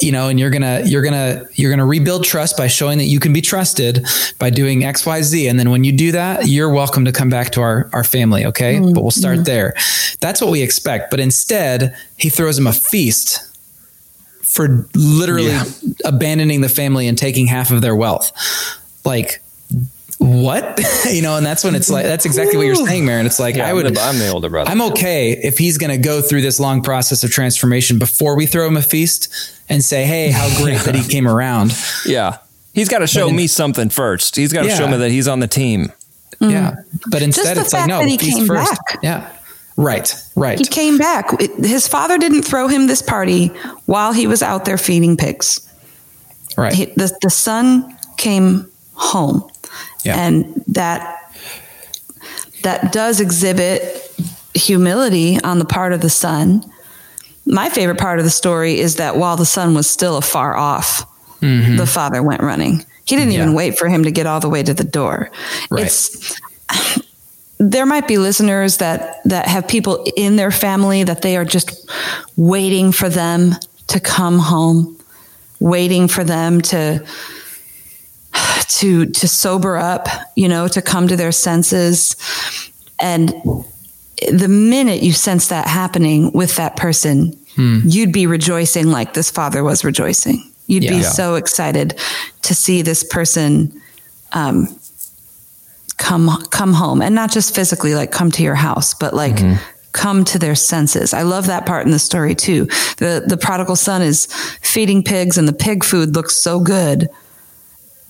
you 0.00 0.12
know 0.12 0.28
and 0.28 0.38
you're 0.40 0.50
gonna 0.50 0.82
you're 0.84 1.02
gonna 1.02 1.44
you're 1.54 1.70
gonna 1.70 1.86
rebuild 1.86 2.24
trust 2.24 2.56
by 2.56 2.66
showing 2.66 2.98
that 2.98 3.04
you 3.04 3.20
can 3.20 3.32
be 3.32 3.40
trusted 3.40 4.06
by 4.38 4.50
doing 4.50 4.80
xyz 4.80 5.48
and 5.48 5.58
then 5.58 5.70
when 5.70 5.84
you 5.84 5.92
do 5.92 6.12
that 6.12 6.46
you're 6.46 6.70
welcome 6.70 7.04
to 7.04 7.12
come 7.12 7.28
back 7.28 7.50
to 7.50 7.60
our 7.60 7.88
our 7.92 8.04
family 8.04 8.44
okay 8.44 8.76
mm-hmm. 8.76 8.92
but 8.92 9.02
we'll 9.02 9.10
start 9.10 9.36
mm-hmm. 9.36 9.44
there 9.44 9.74
that's 10.20 10.40
what 10.40 10.50
we 10.50 10.62
expect 10.62 11.10
but 11.10 11.20
instead 11.20 11.94
he 12.16 12.28
throws 12.28 12.58
him 12.58 12.66
a 12.66 12.72
feast 12.72 13.42
for 14.42 14.88
literally 14.94 15.48
yeah. 15.48 15.64
abandoning 16.04 16.60
the 16.60 16.68
family 16.68 17.06
and 17.06 17.18
taking 17.18 17.46
half 17.46 17.70
of 17.70 17.80
their 17.82 17.94
wealth 17.94 18.32
like 19.04 19.42
what? 20.18 20.80
You 21.06 21.22
know 21.22 21.36
and 21.36 21.46
that's 21.46 21.62
when 21.62 21.76
it's 21.76 21.88
like 21.88 22.04
that's 22.04 22.26
exactly 22.26 22.56
what 22.56 22.66
you're 22.66 22.74
saying 22.74 23.04
Marin. 23.04 23.26
It's 23.26 23.38
like 23.38 23.54
yeah, 23.54 23.68
I 23.68 23.72
would 23.72 23.86
I'm 23.86 23.94
the, 23.94 24.00
I'm 24.00 24.18
the 24.18 24.28
older 24.28 24.50
brother. 24.50 24.68
I'm 24.68 24.82
okay 24.82 25.32
if 25.32 25.56
he's 25.56 25.78
going 25.78 25.90
to 25.92 25.98
go 25.98 26.20
through 26.20 26.40
this 26.40 26.58
long 26.58 26.82
process 26.82 27.22
of 27.22 27.30
transformation 27.30 28.00
before 28.00 28.36
we 28.36 28.46
throw 28.46 28.66
him 28.66 28.76
a 28.76 28.82
feast 28.82 29.28
and 29.68 29.84
say 29.84 30.04
hey 30.04 30.32
how 30.32 30.48
great 30.60 30.80
that 30.84 30.96
he 30.96 31.08
came 31.08 31.28
around. 31.28 31.72
Yeah. 32.04 32.38
He's 32.72 32.88
got 32.88 32.98
to 32.98 33.06
show 33.06 33.28
in, 33.28 33.36
me 33.36 33.46
something 33.46 33.88
first. 33.88 34.34
He's 34.34 34.52
got 34.52 34.62
to 34.62 34.68
yeah. 34.68 34.76
show 34.76 34.88
me 34.88 34.96
that 34.96 35.10
he's 35.10 35.28
on 35.28 35.38
the 35.38 35.46
team. 35.46 35.92
Mm. 36.40 36.50
yeah 36.50 36.74
but 37.08 37.22
instead 37.22 37.56
it's 37.56 37.72
like 37.72 37.86
no 37.86 38.02
he 38.02 38.16
he's 38.16 38.46
first. 38.46 38.70
back. 38.70 38.98
yeah. 39.02 39.32
Right. 39.76 40.12
Right. 40.34 40.58
He 40.58 40.64
came 40.64 40.98
back. 40.98 41.40
His 41.40 41.86
father 41.86 42.18
didn't 42.18 42.42
throw 42.42 42.66
him 42.66 42.86
this 42.86 43.02
party 43.02 43.48
while 43.84 44.12
he 44.12 44.26
was 44.26 44.42
out 44.42 44.64
there 44.64 44.78
feeding 44.78 45.16
pigs. 45.16 45.60
Right. 46.56 46.72
He, 46.72 46.86
the, 46.86 47.16
the 47.22 47.30
son 47.30 47.96
came 48.16 48.70
home 48.94 49.48
yeah. 50.04 50.18
And 50.18 50.64
that 50.68 51.32
that 52.62 52.92
does 52.92 53.20
exhibit 53.20 54.02
humility 54.54 55.38
on 55.42 55.58
the 55.58 55.64
part 55.64 55.92
of 55.92 56.00
the 56.00 56.10
son. 56.10 56.64
My 57.44 57.68
favorite 57.68 57.98
part 57.98 58.18
of 58.18 58.24
the 58.24 58.30
story 58.30 58.80
is 58.80 58.96
that 58.96 59.16
while 59.16 59.36
the 59.36 59.46
son 59.46 59.74
was 59.74 59.88
still 59.88 60.16
afar 60.16 60.56
off, 60.56 61.04
mm-hmm. 61.40 61.76
the 61.76 61.86
father 61.86 62.22
went 62.22 62.42
running. 62.42 62.84
He 63.04 63.14
didn't 63.14 63.32
yeah. 63.32 63.42
even 63.42 63.54
wait 63.54 63.78
for 63.78 63.88
him 63.88 64.02
to 64.02 64.10
get 64.10 64.26
all 64.26 64.40
the 64.40 64.48
way 64.48 64.62
to 64.62 64.74
the 64.74 64.84
door. 64.84 65.30
Right. 65.70 65.86
It's 65.86 66.40
there 67.58 67.86
might 67.86 68.08
be 68.08 68.18
listeners 68.18 68.78
that 68.78 69.22
that 69.24 69.46
have 69.46 69.68
people 69.68 70.04
in 70.16 70.36
their 70.36 70.50
family 70.50 71.04
that 71.04 71.22
they 71.22 71.36
are 71.36 71.44
just 71.44 71.90
waiting 72.36 72.92
for 72.92 73.08
them 73.08 73.54
to 73.88 74.00
come 74.00 74.38
home, 74.38 74.98
waiting 75.60 76.08
for 76.08 76.24
them 76.24 76.60
to 76.60 77.06
to 78.68 79.06
to 79.06 79.28
sober 79.28 79.76
up, 79.76 80.08
you 80.34 80.48
know, 80.48 80.68
to 80.68 80.82
come 80.82 81.08
to 81.08 81.16
their 81.16 81.32
senses. 81.32 82.16
And 83.00 83.28
the 84.30 84.48
minute 84.48 85.02
you 85.02 85.12
sense 85.12 85.48
that 85.48 85.66
happening 85.66 86.32
with 86.32 86.56
that 86.56 86.76
person, 86.76 87.32
hmm. 87.54 87.80
you'd 87.84 88.12
be 88.12 88.26
rejoicing 88.26 88.90
like 88.90 89.14
this 89.14 89.30
father 89.30 89.62
was 89.62 89.84
rejoicing. 89.84 90.42
You'd 90.66 90.84
yeah. 90.84 90.90
be 90.90 90.96
yeah. 90.96 91.10
so 91.10 91.34
excited 91.34 92.00
to 92.42 92.54
see 92.54 92.82
this 92.82 93.04
person 93.04 93.80
um, 94.32 94.68
come 95.96 96.28
come 96.50 96.72
home, 96.72 97.02
and 97.02 97.14
not 97.14 97.30
just 97.30 97.54
physically, 97.54 97.94
like 97.94 98.10
come 98.10 98.30
to 98.32 98.42
your 98.42 98.56
house, 98.56 98.94
but 98.94 99.14
like. 99.14 99.36
Mm-hmm 99.36 99.72
come 99.96 100.24
to 100.26 100.38
their 100.38 100.54
senses. 100.54 101.14
I 101.14 101.22
love 101.22 101.46
that 101.46 101.64
part 101.64 101.86
in 101.86 101.90
the 101.90 101.98
story 101.98 102.34
too. 102.34 102.66
The 102.98 103.24
the 103.26 103.38
prodigal 103.38 103.76
son 103.76 104.02
is 104.02 104.26
feeding 104.60 105.02
pigs 105.02 105.38
and 105.38 105.48
the 105.48 105.54
pig 105.54 105.82
food 105.82 106.14
looks 106.14 106.36
so 106.36 106.60
good. 106.60 107.08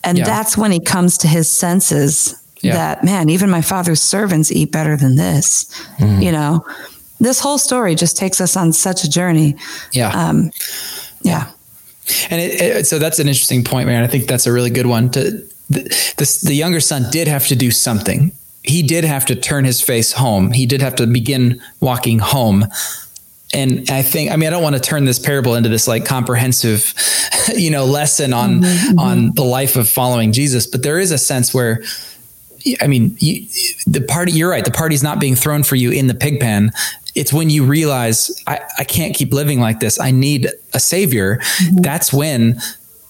And 0.07 0.19
yeah. 0.19 0.25
that's 0.25 0.57
when 0.57 0.73
he 0.73 0.81
comes 0.81 1.19
to 1.19 1.29
his 1.29 1.51
senses 1.51 2.41
yeah. 2.61 2.73
that, 2.75 3.05
man, 3.05 3.29
even 3.29 3.51
my 3.51 3.61
father's 3.61 4.01
servants 4.01 4.51
eat 4.53 4.73
better 4.73 4.97
than 4.97 5.17
this. 5.17 5.65
Mm. 5.99 6.23
You 6.23 6.33
know, 6.33 6.67
this 7.21 7.41
whole 7.41 7.59
story 7.59 7.95
just 7.95 8.17
takes 8.17 8.41
us 8.41 8.57
on 8.57 8.73
such 8.73 9.05
a 9.05 9.11
journey. 9.11 9.57
Yeah. 9.93 10.11
Um, 10.11 10.51
yeah. 11.23 11.51
And 12.31 12.41
it, 12.41 12.61
it, 12.61 12.87
so 12.87 12.99
that's 12.99 13.19
an 13.19 13.29
interesting 13.29 13.65
point, 13.65 13.89
man. 13.89 14.03
I 14.03 14.07
think 14.07 14.27
that's 14.27 14.47
a 14.47 14.53
really 14.53 14.71
good 14.71 14.87
one. 14.87 15.11
To 15.11 15.23
the, 15.69 16.15
the, 16.17 16.39
the 16.45 16.55
younger 16.55 16.81
son 16.81 17.07
did 17.11 17.27
have 17.27 17.49
to 17.49 17.57
do 17.57 17.71
something 17.71 18.33
he 18.67 18.83
did 18.83 19.05
have 19.05 19.25
to 19.27 19.37
turn 19.37 19.65
his 19.65 19.81
face 19.81 20.13
home. 20.13 20.51
He 20.51 20.67
did 20.67 20.81
have 20.83 20.97
to 20.97 21.07
begin 21.07 21.63
walking 21.81 22.19
home. 22.19 22.67
And 23.57 23.91
I 23.91 24.03
think, 24.03 24.31
I 24.31 24.37
mean, 24.37 24.49
I 24.49 24.51
don't 24.51 24.63
want 24.63 24.77
to 24.77 24.81
turn 24.81 25.07
this 25.07 25.19
parable 25.19 25.55
into 25.55 25.71
this 25.71 25.89
like 25.89 26.05
comprehensive, 26.05 26.93
you 27.57 27.71
know, 27.71 27.87
lesson 27.87 28.33
on 28.33 28.61
mm-hmm, 28.61 28.99
on 28.99 29.33
the 29.33 29.45
life 29.45 29.77
of 29.77 29.89
following 29.89 30.33
Jesus, 30.33 30.67
but 30.67 30.83
there 30.83 30.99
is 30.99 31.11
a 31.11 31.19
sense 31.19 31.55
where 31.55 31.83
I 32.81 32.87
mean, 32.87 33.17
you, 33.19 33.47
the 33.87 34.01
party, 34.01 34.33
you're 34.33 34.51
right. 34.51 34.65
The 34.65 34.73
party's 34.73 35.03
not 35.03 35.21
being 35.21 35.37
thrown 35.37 35.63
for 35.63 35.77
you 35.77 35.91
in 35.91 36.07
the 36.07 36.15
pig 36.15 36.41
pen. 36.41 36.73
It's 37.15 37.33
when 37.33 37.49
you 37.49 37.65
realize 37.65 38.31
I, 38.47 38.61
I 38.79 38.85
can't 38.85 39.15
keep 39.15 39.33
living 39.33 39.61
like 39.61 39.81
this. 39.81 40.01
I 40.01 40.11
need 40.11 40.49
a 40.75 40.81
savior. 40.81 41.39
Mm-hmm. 41.39 41.77
That's 41.77 42.13
when 42.13 42.61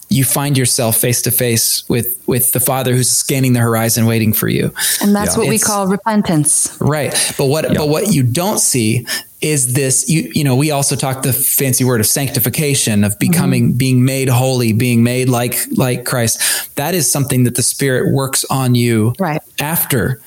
you 0.09 0.25
find 0.25 0.57
yourself 0.57 0.97
face 0.97 1.23
to 1.23 1.31
face 1.31 1.89
with 1.89 2.23
with 2.27 2.53
the 2.53 2.61
father 2.61 2.95
who's 2.95 3.11
scanning 3.11 3.55
the 3.55 3.61
horizon 3.61 4.07
waiting 4.07 4.33
for 4.33 4.47
you 4.47 4.73
and 5.01 5.15
that's 5.15 5.33
yeah. 5.33 5.39
what 5.39 5.43
it's, 5.43 5.51
we 5.51 5.59
call 5.59 5.89
repentance 5.89 6.79
right 6.81 7.13
but 7.37 7.47
what 7.47 7.65
yeah. 7.65 7.77
but 7.77 7.89
what 7.89 8.13
you 8.13 8.23
don't 8.23 8.61
see 8.61 9.05
is 9.41 9.75
this 9.75 10.09
you 10.09 10.31
you 10.35 10.43
know 10.43 10.57
we 10.57 10.71
also 10.71 10.97
talk 10.97 11.23
the 11.23 11.33
fancy 11.33 11.85
word 11.85 12.01
of 12.01 12.07
sanctification 12.07 13.05
of 13.05 13.19
becoming 13.19 13.69
mm-hmm. 13.69 13.79
being 13.79 14.05
made 14.05 14.29
holy 14.29 14.73
being 14.73 15.03
made 15.03 15.29
like 15.29 15.59
like 15.73 16.05
Christ 16.07 16.75
that 16.77 16.95
is 16.95 17.11
something 17.11 17.45
that 17.45 17.55
the 17.55 17.63
spirit 17.63 18.13
works 18.13 18.45
on 18.49 18.75
you 18.75 19.13
right 19.19 19.43
after 19.61 20.21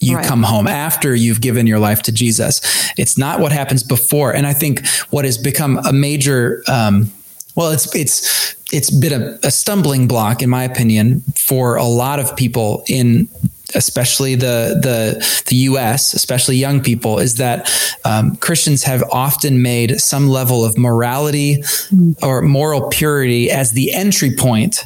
you 0.00 0.16
right. 0.16 0.26
come 0.26 0.42
home 0.42 0.66
after 0.66 1.14
you've 1.14 1.40
given 1.40 1.66
your 1.66 1.78
life 1.78 2.02
to 2.02 2.12
Jesus. 2.12 2.60
It's 2.98 3.16
not 3.16 3.40
what 3.40 3.50
happens 3.50 3.82
before. 3.82 4.34
And 4.34 4.46
I 4.46 4.52
think 4.52 4.86
what 5.08 5.24
has 5.24 5.38
become 5.38 5.78
a 5.78 5.92
major 5.92 6.62
um, 6.68 7.10
well, 7.56 7.70
it's 7.70 7.92
it's 7.94 8.54
it's 8.70 8.90
been 8.90 9.20
a, 9.20 9.38
a 9.42 9.50
stumbling 9.50 10.06
block, 10.06 10.42
in 10.42 10.50
my 10.50 10.64
opinion, 10.64 11.22
for 11.34 11.76
a 11.76 11.84
lot 11.84 12.18
of 12.20 12.36
people 12.36 12.84
in 12.86 13.28
especially 13.74 14.34
the 14.34 14.78
the 14.82 15.42
the 15.46 15.56
U.S., 15.56 16.14
especially 16.14 16.56
young 16.56 16.82
people, 16.82 17.18
is 17.18 17.36
that 17.36 17.70
um, 18.04 18.36
Christians 18.36 18.84
have 18.84 19.02
often 19.10 19.62
made 19.62 20.00
some 20.00 20.28
level 20.28 20.64
of 20.64 20.78
morality 20.78 21.62
or 22.22 22.42
moral 22.42 22.88
purity 22.88 23.50
as 23.50 23.72
the 23.72 23.92
entry 23.92 24.34
point 24.36 24.84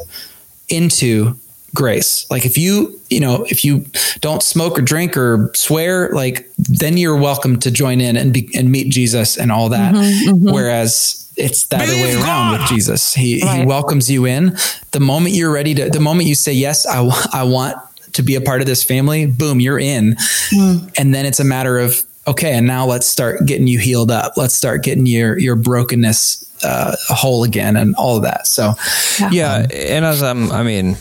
into 0.68 1.36
grace. 1.74 2.28
Like 2.30 2.44
if 2.44 2.56
you 2.58 2.98
you 3.08 3.20
know 3.20 3.44
if 3.44 3.64
you 3.64 3.84
don't 4.20 4.42
smoke 4.42 4.78
or 4.78 4.82
drink 4.82 5.16
or 5.16 5.50
swear, 5.54 6.10
like 6.10 6.50
then 6.56 6.96
you're 6.96 7.16
welcome 7.16 7.58
to 7.60 7.70
join 7.70 8.00
in 8.00 8.16
and 8.16 8.32
be 8.32 8.50
and 8.54 8.70
meet 8.70 8.90
Jesus 8.90 9.36
and 9.36 9.52
all 9.52 9.68
that. 9.70 9.94
Mm-hmm, 9.94 10.30
mm-hmm. 10.30 10.50
Whereas 10.52 11.30
it's 11.36 11.64
the 11.64 11.76
other 11.76 11.92
way 11.92 12.14
around 12.14 12.58
with 12.58 12.68
Jesus. 12.68 13.14
He 13.14 13.42
right. 13.42 13.60
he 13.60 13.66
welcomes 13.66 14.10
you 14.10 14.26
in. 14.26 14.56
The 14.92 15.00
moment 15.00 15.34
you're 15.34 15.52
ready 15.52 15.74
to, 15.74 15.90
the 15.90 16.00
moment 16.00 16.28
you 16.28 16.34
say 16.34 16.52
yes, 16.52 16.86
I 16.86 17.08
I 17.32 17.44
want 17.44 17.76
to 18.12 18.22
be 18.22 18.34
a 18.34 18.40
part 18.40 18.60
of 18.60 18.66
this 18.66 18.82
family. 18.82 19.26
Boom, 19.26 19.60
you're 19.60 19.78
in. 19.78 20.14
Mm. 20.50 20.92
And 20.98 21.14
then 21.14 21.26
it's 21.26 21.40
a 21.40 21.44
matter 21.44 21.78
of 21.78 22.02
okay, 22.26 22.52
and 22.54 22.66
now 22.66 22.86
let's 22.86 23.06
start 23.06 23.44
getting 23.46 23.66
you 23.66 23.78
healed 23.78 24.10
up. 24.10 24.34
Let's 24.36 24.54
start 24.54 24.82
getting 24.82 25.06
your 25.06 25.38
your 25.38 25.56
brokenness 25.56 26.46
uh, 26.64 26.94
whole 27.08 27.44
again, 27.44 27.76
and 27.76 27.94
all 27.96 28.16
of 28.16 28.22
that. 28.22 28.46
So, 28.46 28.74
yeah, 29.18 29.30
yeah 29.30 29.66
and 29.72 30.04
as 30.04 30.22
I'm, 30.22 30.50
I 30.52 30.62
mean, 30.62 30.96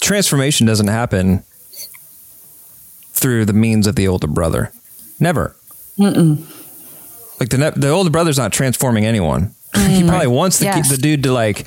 transformation 0.00 0.66
doesn't 0.66 0.88
happen 0.88 1.44
through 3.12 3.44
the 3.44 3.52
means 3.52 3.86
of 3.86 3.96
the 3.96 4.08
older 4.08 4.26
brother. 4.26 4.72
Never. 5.18 5.54
Mm-mm. 5.98 6.46
Like 7.38 7.50
the 7.50 7.72
the 7.76 7.88
older 7.88 8.10
brother's 8.10 8.38
not 8.38 8.52
transforming 8.52 9.04
anyone. 9.04 9.54
Mm, 9.74 9.88
he 9.88 10.02
probably 10.06 10.26
wants 10.26 10.58
the, 10.58 10.64
yes. 10.66 10.90
the 10.90 10.96
dude 10.96 11.22
to 11.22 11.32
like 11.32 11.66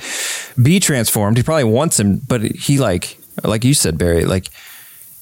be 0.60 0.78
transformed. 0.78 1.36
He 1.36 1.42
probably 1.42 1.64
wants 1.64 1.98
him, 1.98 2.20
but 2.28 2.42
he 2.42 2.78
like 2.78 3.18
like 3.42 3.64
you 3.64 3.74
said, 3.74 3.98
Barry, 3.98 4.24
like 4.24 4.50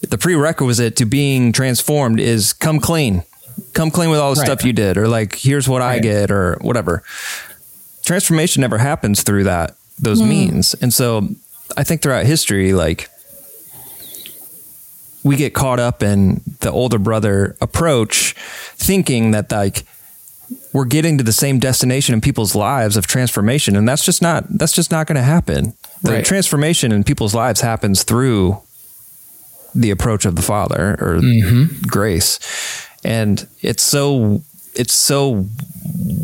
the 0.01 0.19
prerequisite 0.19 0.97
to 0.97 1.05
being 1.05 1.53
transformed 1.53 2.21
is 2.21 2.53
come 2.53 2.81
clean. 2.81 3.23
Come 3.75 3.91
clean 3.91 4.11
with 4.11 4.19
all 4.19 4.35
the 4.35 4.41
right. 4.41 4.47
stuff 4.47 4.65
you 4.65 4.73
did, 4.73 4.97
or 4.97 5.09
like 5.09 5.37
here's 5.37 5.69
what 5.69 5.81
right. 5.81 5.97
I 5.97 5.99
get, 5.99 6.31
or 6.31 6.59
whatever. 6.61 7.03
Transformation 8.05 8.61
never 8.61 8.79
happens 8.79 9.23
through 9.23 9.45
that 9.45 9.77
those 9.99 10.21
mm. 10.21 10.29
means, 10.29 10.75
and 10.75 10.93
so 10.93 11.29
I 11.77 11.85
think 11.85 12.03
throughout 12.03 12.27
history, 12.27 12.73
like 12.73 13.09
we 15.23 15.37
get 15.37 15.55
caught 15.55 15.79
up 15.79 16.03
in 16.03 16.41
the 16.61 16.71
older 16.71 16.99
brother 16.99 17.57
approach, 17.61 18.35
thinking 18.77 19.31
that 19.33 19.53
like 19.53 19.85
we're 20.73 20.87
getting 20.87 21.19
to 21.19 21.25
the 21.25 21.33
same 21.33 21.59
destination 21.59 22.15
in 22.15 22.21
people's 22.21 22.55
lives 22.55 22.97
of 22.97 23.07
transformation 23.07 23.77
and 23.77 23.89
that's 23.89 24.05
just 24.05 24.23
not 24.23 24.45
that's 24.49 24.73
just 24.73 24.91
not 24.91 25.07
going 25.07 25.17
to 25.17 25.23
happen 25.23 25.75
the 26.03 26.13
right. 26.13 26.25
transformation 26.25 26.93
in 26.93 27.05
people's 27.05 27.35
lives 27.35 27.61
happens 27.61 28.03
through 28.03 28.61
the 29.75 29.91
approach 29.91 30.25
of 30.25 30.37
the 30.37 30.43
father 30.43 30.97
or 31.01 31.17
mm-hmm. 31.17 31.75
grace 31.87 32.39
and 33.05 33.49
it's 33.63 33.83
so 33.83 34.43
it's 34.75 34.93
so 34.93 35.47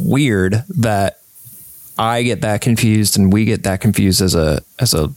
weird 0.05 0.65
that 0.69 1.21
i 1.99 2.23
get 2.23 2.43
that 2.43 2.61
confused 2.61 3.19
and 3.19 3.33
we 3.33 3.45
get 3.45 3.63
that 3.63 3.81
confused 3.81 4.21
as 4.21 4.35
a 4.35 4.61
as 4.79 4.93
a 4.93 5.11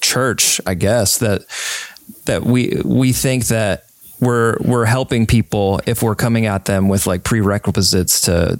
church 0.00 0.60
i 0.66 0.74
guess 0.74 1.18
that 1.18 1.42
that 2.24 2.42
we 2.42 2.80
we 2.84 3.12
think 3.12 3.46
that 3.46 3.84
we're 4.20 4.56
we're 4.60 4.84
helping 4.84 5.26
people 5.26 5.80
if 5.86 6.02
we're 6.02 6.14
coming 6.14 6.46
at 6.46 6.64
them 6.64 6.88
with 6.88 7.06
like 7.06 7.24
prerequisites 7.24 8.22
to 8.22 8.58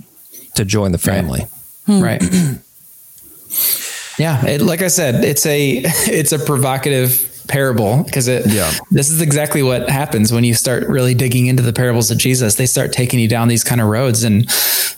to 0.55 0.65
join 0.65 0.93
the 0.93 0.99
family. 0.99 1.43
Right. 1.89 2.23
Right. 2.23 2.59
yeah, 4.19 4.47
it, 4.47 4.61
like 4.61 4.83
I 4.83 4.89
said, 4.89 5.25
it's 5.25 5.47
a 5.47 5.79
it's 5.85 6.33
a 6.33 6.39
provocative 6.39 7.29
parable 7.49 8.03
because 8.05 8.29
it 8.29 8.47
yeah. 8.47 8.73
this 8.91 9.11
is 9.11 9.21
exactly 9.21 9.63
what 9.63 9.89
happens 9.89 10.33
when 10.33 10.45
you 10.45 10.55
start 10.55 10.89
really 10.89 11.15
digging 11.15 11.47
into 11.47 11.63
the 11.63 11.73
parables 11.73 12.11
of 12.11 12.19
Jesus. 12.19 12.55
They 12.55 12.67
start 12.67 12.93
taking 12.93 13.21
you 13.21 13.29
down 13.29 13.49
these 13.49 13.65
kind 13.65 13.81
of 13.81 13.89
roads 13.89 14.23
and 14.25 14.49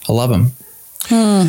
I 0.08 0.12
love 0.12 0.30
them. 0.30 0.52
Hmm. 1.06 1.48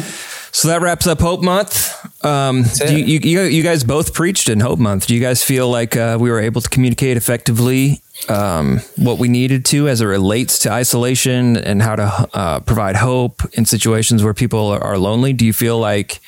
So 0.55 0.69
that 0.69 0.81
wraps 0.81 1.05
up 1.05 1.19
Hope 1.19 1.41
Month. 1.41 2.23
Um, 2.23 2.63
you, 2.87 3.19
you, 3.19 3.41
you, 3.41 3.61
guys 3.61 3.83
both 3.83 4.13
preached 4.13 4.47
in 4.47 4.61
Hope 4.61 4.79
Month. 4.79 5.05
Do 5.07 5.13
you 5.13 5.19
guys 5.19 5.43
feel 5.43 5.69
like 5.69 5.97
uh, 5.97 6.17
we 6.17 6.31
were 6.31 6.39
able 6.39 6.61
to 6.61 6.69
communicate 6.69 7.17
effectively 7.17 8.01
um, 8.29 8.79
what 8.95 9.19
we 9.19 9.27
needed 9.27 9.65
to 9.65 9.89
as 9.89 9.99
it 9.99 10.05
relates 10.05 10.59
to 10.59 10.71
isolation 10.71 11.57
and 11.57 11.81
how 11.81 11.97
to 11.97 12.29
uh, 12.33 12.59
provide 12.61 12.95
hope 12.95 13.41
in 13.57 13.65
situations 13.65 14.23
where 14.23 14.33
people 14.33 14.69
are 14.69 14.97
lonely? 14.97 15.33
Do 15.33 15.45
you 15.45 15.51
feel 15.51 15.77
like 15.77 16.21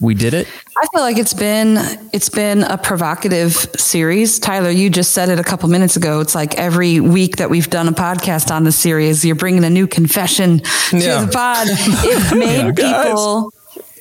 we 0.00 0.14
did 0.14 0.34
it? 0.34 0.48
I 0.76 0.86
feel 0.92 1.02
like 1.02 1.18
it's 1.18 1.34
been 1.34 1.78
it's 2.12 2.28
been 2.28 2.62
a 2.62 2.76
provocative 2.76 3.52
series. 3.76 4.38
Tyler, 4.38 4.70
you 4.70 4.90
just 4.90 5.12
said 5.12 5.28
it 5.28 5.38
a 5.38 5.44
couple 5.44 5.68
minutes 5.68 5.96
ago. 5.96 6.20
It's 6.20 6.34
like 6.34 6.56
every 6.56 7.00
week 7.00 7.36
that 7.36 7.48
we've 7.48 7.70
done 7.70 7.88
a 7.88 7.92
podcast 7.92 8.50
on 8.50 8.64
the 8.64 8.72
series, 8.72 9.24
you're 9.24 9.36
bringing 9.36 9.64
a 9.64 9.70
new 9.70 9.86
confession 9.86 10.60
to 10.90 10.98
yeah. 10.98 11.24
the 11.24 11.32
pod. 11.32 11.68
It's 11.70 12.34
made 12.34 12.78
yeah, 12.78 13.02
people. 13.02 13.52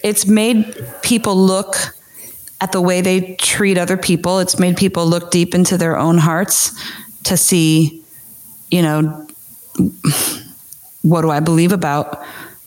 It's 0.03 0.25
made 0.25 0.75
people 1.03 1.35
look 1.35 1.75
at 2.59 2.71
the 2.71 2.81
way 2.81 3.01
they 3.01 3.35
treat 3.35 3.77
other 3.77 3.97
people. 3.97 4.39
It's 4.39 4.57
made 4.57 4.77
people 4.77 5.05
look 5.05 5.31
deep 5.31 5.53
into 5.53 5.77
their 5.77 5.97
own 5.97 6.17
hearts 6.17 6.71
to 7.23 7.37
see, 7.37 8.03
you 8.71 8.81
know, 8.81 9.27
what 11.01 11.21
do 11.21 11.29
I 11.29 11.39
believe 11.39 11.71
about 11.71 12.23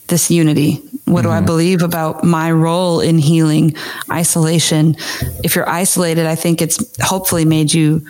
this 0.07 0.31
unity? 0.31 0.86
What 1.07 1.21
mm-hmm. 1.21 1.27
do 1.27 1.29
I 1.31 1.37
mm-hmm. 1.37 1.45
believe 1.45 1.81
about 1.81 2.23
my 2.23 2.51
role 2.51 2.99
in 2.99 3.17
healing 3.17 3.75
isolation? 4.11 4.95
If 5.43 5.55
you're 5.55 5.69
isolated, 5.69 6.25
I 6.25 6.35
think 6.35 6.61
it's 6.61 6.83
hopefully 7.01 7.45
made 7.45 7.73
you 7.73 8.05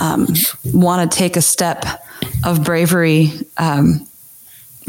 um, 0.00 0.28
want 0.72 1.10
to 1.10 1.18
take 1.18 1.36
a 1.36 1.42
step 1.42 1.84
of 2.44 2.64
bravery 2.64 3.32
um, 3.56 4.06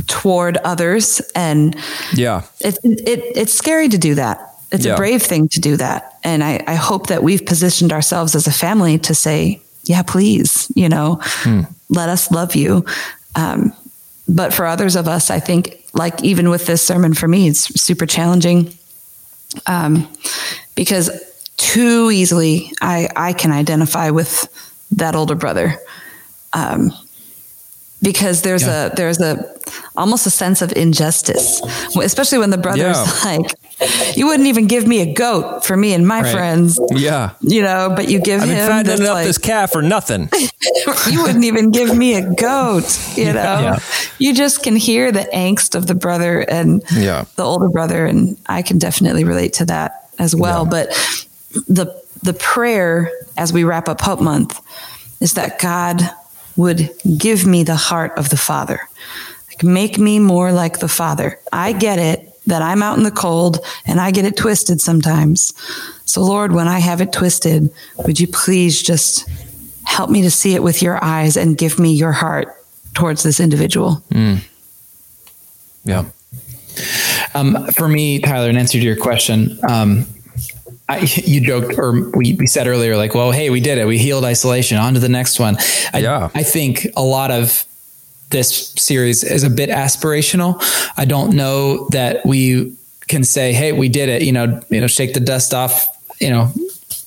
toward 0.07 0.57
others, 0.57 1.21
and 1.35 1.75
yeah, 2.13 2.43
it, 2.59 2.77
it 2.83 3.23
it's 3.35 3.53
scary 3.53 3.89
to 3.89 3.97
do 3.97 4.15
that 4.15 4.47
it's 4.71 4.85
yeah. 4.85 4.93
a 4.93 4.97
brave 4.97 5.21
thing 5.21 5.47
to 5.49 5.59
do 5.59 5.77
that. 5.77 6.17
And 6.23 6.43
I, 6.43 6.63
I 6.67 6.75
hope 6.75 7.07
that 7.07 7.23
we've 7.23 7.45
positioned 7.45 7.93
ourselves 7.93 8.35
as 8.35 8.47
a 8.47 8.51
family 8.51 8.97
to 8.99 9.15
say, 9.15 9.61
yeah, 9.83 10.01
please, 10.03 10.71
you 10.75 10.89
know, 10.89 11.19
hmm. 11.21 11.61
let 11.89 12.09
us 12.09 12.31
love 12.31 12.55
you. 12.55 12.85
Um, 13.35 13.73
but 14.27 14.53
for 14.53 14.65
others 14.65 14.95
of 14.95 15.07
us, 15.07 15.29
I 15.29 15.39
think, 15.39 15.85
like 15.97 16.23
even 16.23 16.49
with 16.49 16.65
this 16.65 16.81
sermon 16.81 17.13
for 17.13 17.27
me, 17.27 17.47
it's 17.47 17.81
super 17.81 18.05
challenging 18.05 18.73
um, 19.65 20.07
because 20.75 21.09
too 21.57 22.11
easily 22.11 22.71
I, 22.81 23.09
I 23.15 23.33
can 23.33 23.51
identify 23.51 24.11
with 24.11 24.47
that 24.91 25.15
older 25.15 25.35
brother. 25.35 25.75
Um, 26.53 26.91
because 28.01 28.43
there's 28.43 28.63
yeah. 28.63 28.87
a 28.87 28.95
there's 28.95 29.19
a 29.19 29.43
almost 29.95 30.27
a 30.27 30.29
sense 30.29 30.61
of 30.61 30.71
injustice 30.73 31.61
especially 31.99 32.37
when 32.37 32.51
the 32.51 32.57
brother's 32.57 32.95
yeah. 32.95 33.21
like 33.25 33.51
you 34.15 34.25
wouldn't 34.27 34.47
even 34.47 34.67
give 34.67 34.87
me 34.87 35.01
a 35.01 35.13
goat 35.13 35.63
for 35.63 35.77
me 35.77 35.93
and 35.93 36.07
my 36.07 36.21
right. 36.21 36.31
friends 36.31 36.79
yeah 36.91 37.33
you 37.41 37.61
know 37.61 37.93
but 37.95 38.09
you 38.09 38.19
give 38.19 38.41
I've 38.41 38.49
him 38.49 38.67
been 38.67 38.85
this, 38.85 39.01
up 39.01 39.13
like, 39.13 39.27
this 39.27 39.37
calf 39.37 39.71
for 39.71 39.81
nothing 39.81 40.29
you 41.09 41.21
wouldn't 41.21 41.45
even 41.45 41.71
give 41.71 41.95
me 41.95 42.15
a 42.15 42.33
goat 42.33 42.99
you 43.15 43.25
know 43.25 43.59
yeah. 43.59 43.79
you 44.17 44.33
just 44.33 44.63
can 44.63 44.75
hear 44.75 45.11
the 45.11 45.27
angst 45.33 45.75
of 45.75 45.85
the 45.85 45.95
brother 45.95 46.39
and 46.39 46.83
yeah. 46.91 47.25
the 47.35 47.43
older 47.43 47.69
brother 47.69 48.05
and 48.05 48.37
i 48.47 48.61
can 48.61 48.77
definitely 48.77 49.23
relate 49.23 49.53
to 49.53 49.65
that 49.65 50.09
as 50.17 50.35
well 50.35 50.65
but 50.65 50.89
the 51.67 51.85
the 52.23 52.33
prayer 52.33 53.11
as 53.37 53.53
we 53.53 53.63
wrap 53.63 53.87
up 53.87 54.01
Hope 54.01 54.21
Month 54.21 54.59
is 55.21 55.33
that 55.33 55.59
God 55.59 56.01
would 56.55 56.89
give 57.17 57.45
me 57.45 57.63
the 57.63 57.75
heart 57.75 58.17
of 58.17 58.29
the 58.29 58.37
Father. 58.37 58.81
Like 59.49 59.63
make 59.63 59.97
me 59.97 60.19
more 60.19 60.51
like 60.51 60.79
the 60.79 60.87
Father. 60.87 61.39
I 61.53 61.73
get 61.73 61.99
it 61.99 62.33
that 62.47 62.61
I'm 62.61 62.81
out 62.81 62.97
in 62.97 63.03
the 63.03 63.11
cold 63.11 63.59
and 63.85 63.99
I 63.99 64.11
get 64.11 64.25
it 64.25 64.35
twisted 64.35 64.81
sometimes. 64.81 65.53
So, 66.05 66.21
Lord, 66.21 66.53
when 66.53 66.67
I 66.67 66.79
have 66.79 67.01
it 67.01 67.13
twisted, 67.13 67.69
would 68.05 68.19
you 68.19 68.27
please 68.27 68.81
just 68.81 69.29
help 69.85 70.09
me 70.09 70.21
to 70.23 70.31
see 70.31 70.55
it 70.55 70.63
with 70.63 70.81
your 70.81 71.03
eyes 71.03 71.37
and 71.37 71.57
give 71.57 71.79
me 71.79 71.93
your 71.93 72.13
heart 72.13 72.55
towards 72.93 73.23
this 73.23 73.39
individual? 73.39 74.03
Mm. 74.09 74.39
Yeah. 75.83 76.05
Um, 77.33 77.67
for 77.73 77.87
me, 77.87 78.19
Tyler, 78.19 78.49
in 78.49 78.57
answer 78.57 78.79
to 78.79 78.83
your 78.83 78.95
question, 78.95 79.59
um, 79.69 80.05
I, 80.89 80.99
you 80.99 81.41
joked, 81.41 81.77
or 81.77 82.09
we, 82.11 82.35
we 82.35 82.47
said 82.47 82.67
earlier, 82.67 82.95
like, 82.95 83.13
well, 83.13 83.31
hey, 83.31 83.49
we 83.49 83.59
did 83.59 83.77
it. 83.77 83.85
We 83.85 83.97
healed 83.97 84.23
isolation. 84.23 84.77
On 84.77 84.93
to 84.93 84.99
the 84.99 85.09
next 85.09 85.39
one. 85.39 85.57
I, 85.93 85.99
yeah. 85.99 86.29
I 86.33 86.43
think 86.43 86.87
a 86.95 87.03
lot 87.03 87.31
of 87.31 87.65
this 88.29 88.73
series 88.77 89.23
is 89.23 89.43
a 89.43 89.49
bit 89.49 89.69
aspirational. 89.69 90.61
I 90.97 91.05
don't 91.05 91.35
know 91.35 91.87
that 91.89 92.25
we 92.25 92.75
can 93.07 93.23
say, 93.23 93.53
"Hey, 93.53 93.71
we 93.71 93.89
did 93.89 94.09
it." 94.09 94.21
You 94.21 94.31
know, 94.31 94.61
you 94.69 94.81
know, 94.81 94.87
shake 94.87 95.13
the 95.13 95.19
dust 95.19 95.53
off. 95.53 95.85
You 96.19 96.29
know, 96.29 96.51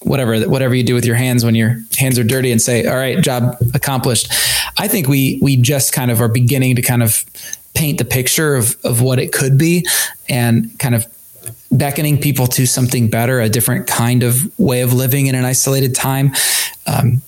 whatever 0.03 0.49
whatever 0.49 0.75
you 0.75 0.83
do 0.83 0.95
with 0.95 1.05
your 1.05 1.17
hands 1.17 1.45
when 1.45 1.55
your 1.55 1.83
hands 1.99 2.19
are 2.19 2.25
dirty, 2.25 2.53
and 2.53 2.61
say, 2.61 2.87
"All 2.87 2.97
right, 2.97 3.21
job 3.21 3.57
accomplished." 3.75 4.33
I 4.79 4.89
think 4.89 5.09
we 5.09 5.39
we 5.43 5.57
just 5.57 5.93
kind 5.93 6.11
of 6.11 6.21
are 6.21 6.29
beginning 6.29 6.77
to 6.77 6.83
kind 6.83 7.03
of 7.03 7.25
paint 7.75 7.99
the 7.99 8.05
picture 8.05 8.55
of 8.55 8.77
of 8.85 9.03
what 9.03 9.19
it 9.19 9.33
could 9.33 9.59
be, 9.59 9.87
and 10.29 10.71
kind 10.79 10.95
of 10.95 11.07
beckoning 11.73 12.19
people 12.19 12.47
to 12.47 12.67
something 12.67 13.09
better, 13.09 13.41
a 13.41 13.49
different 13.49 13.87
kind 13.87 14.23
of 14.23 14.59
way 14.59 14.81
of 14.81 14.93
living 14.93 15.27
in 15.27 15.35
an 15.35 15.45
isolated 15.45 15.95
time. 15.95 16.33
Um, 16.87 17.23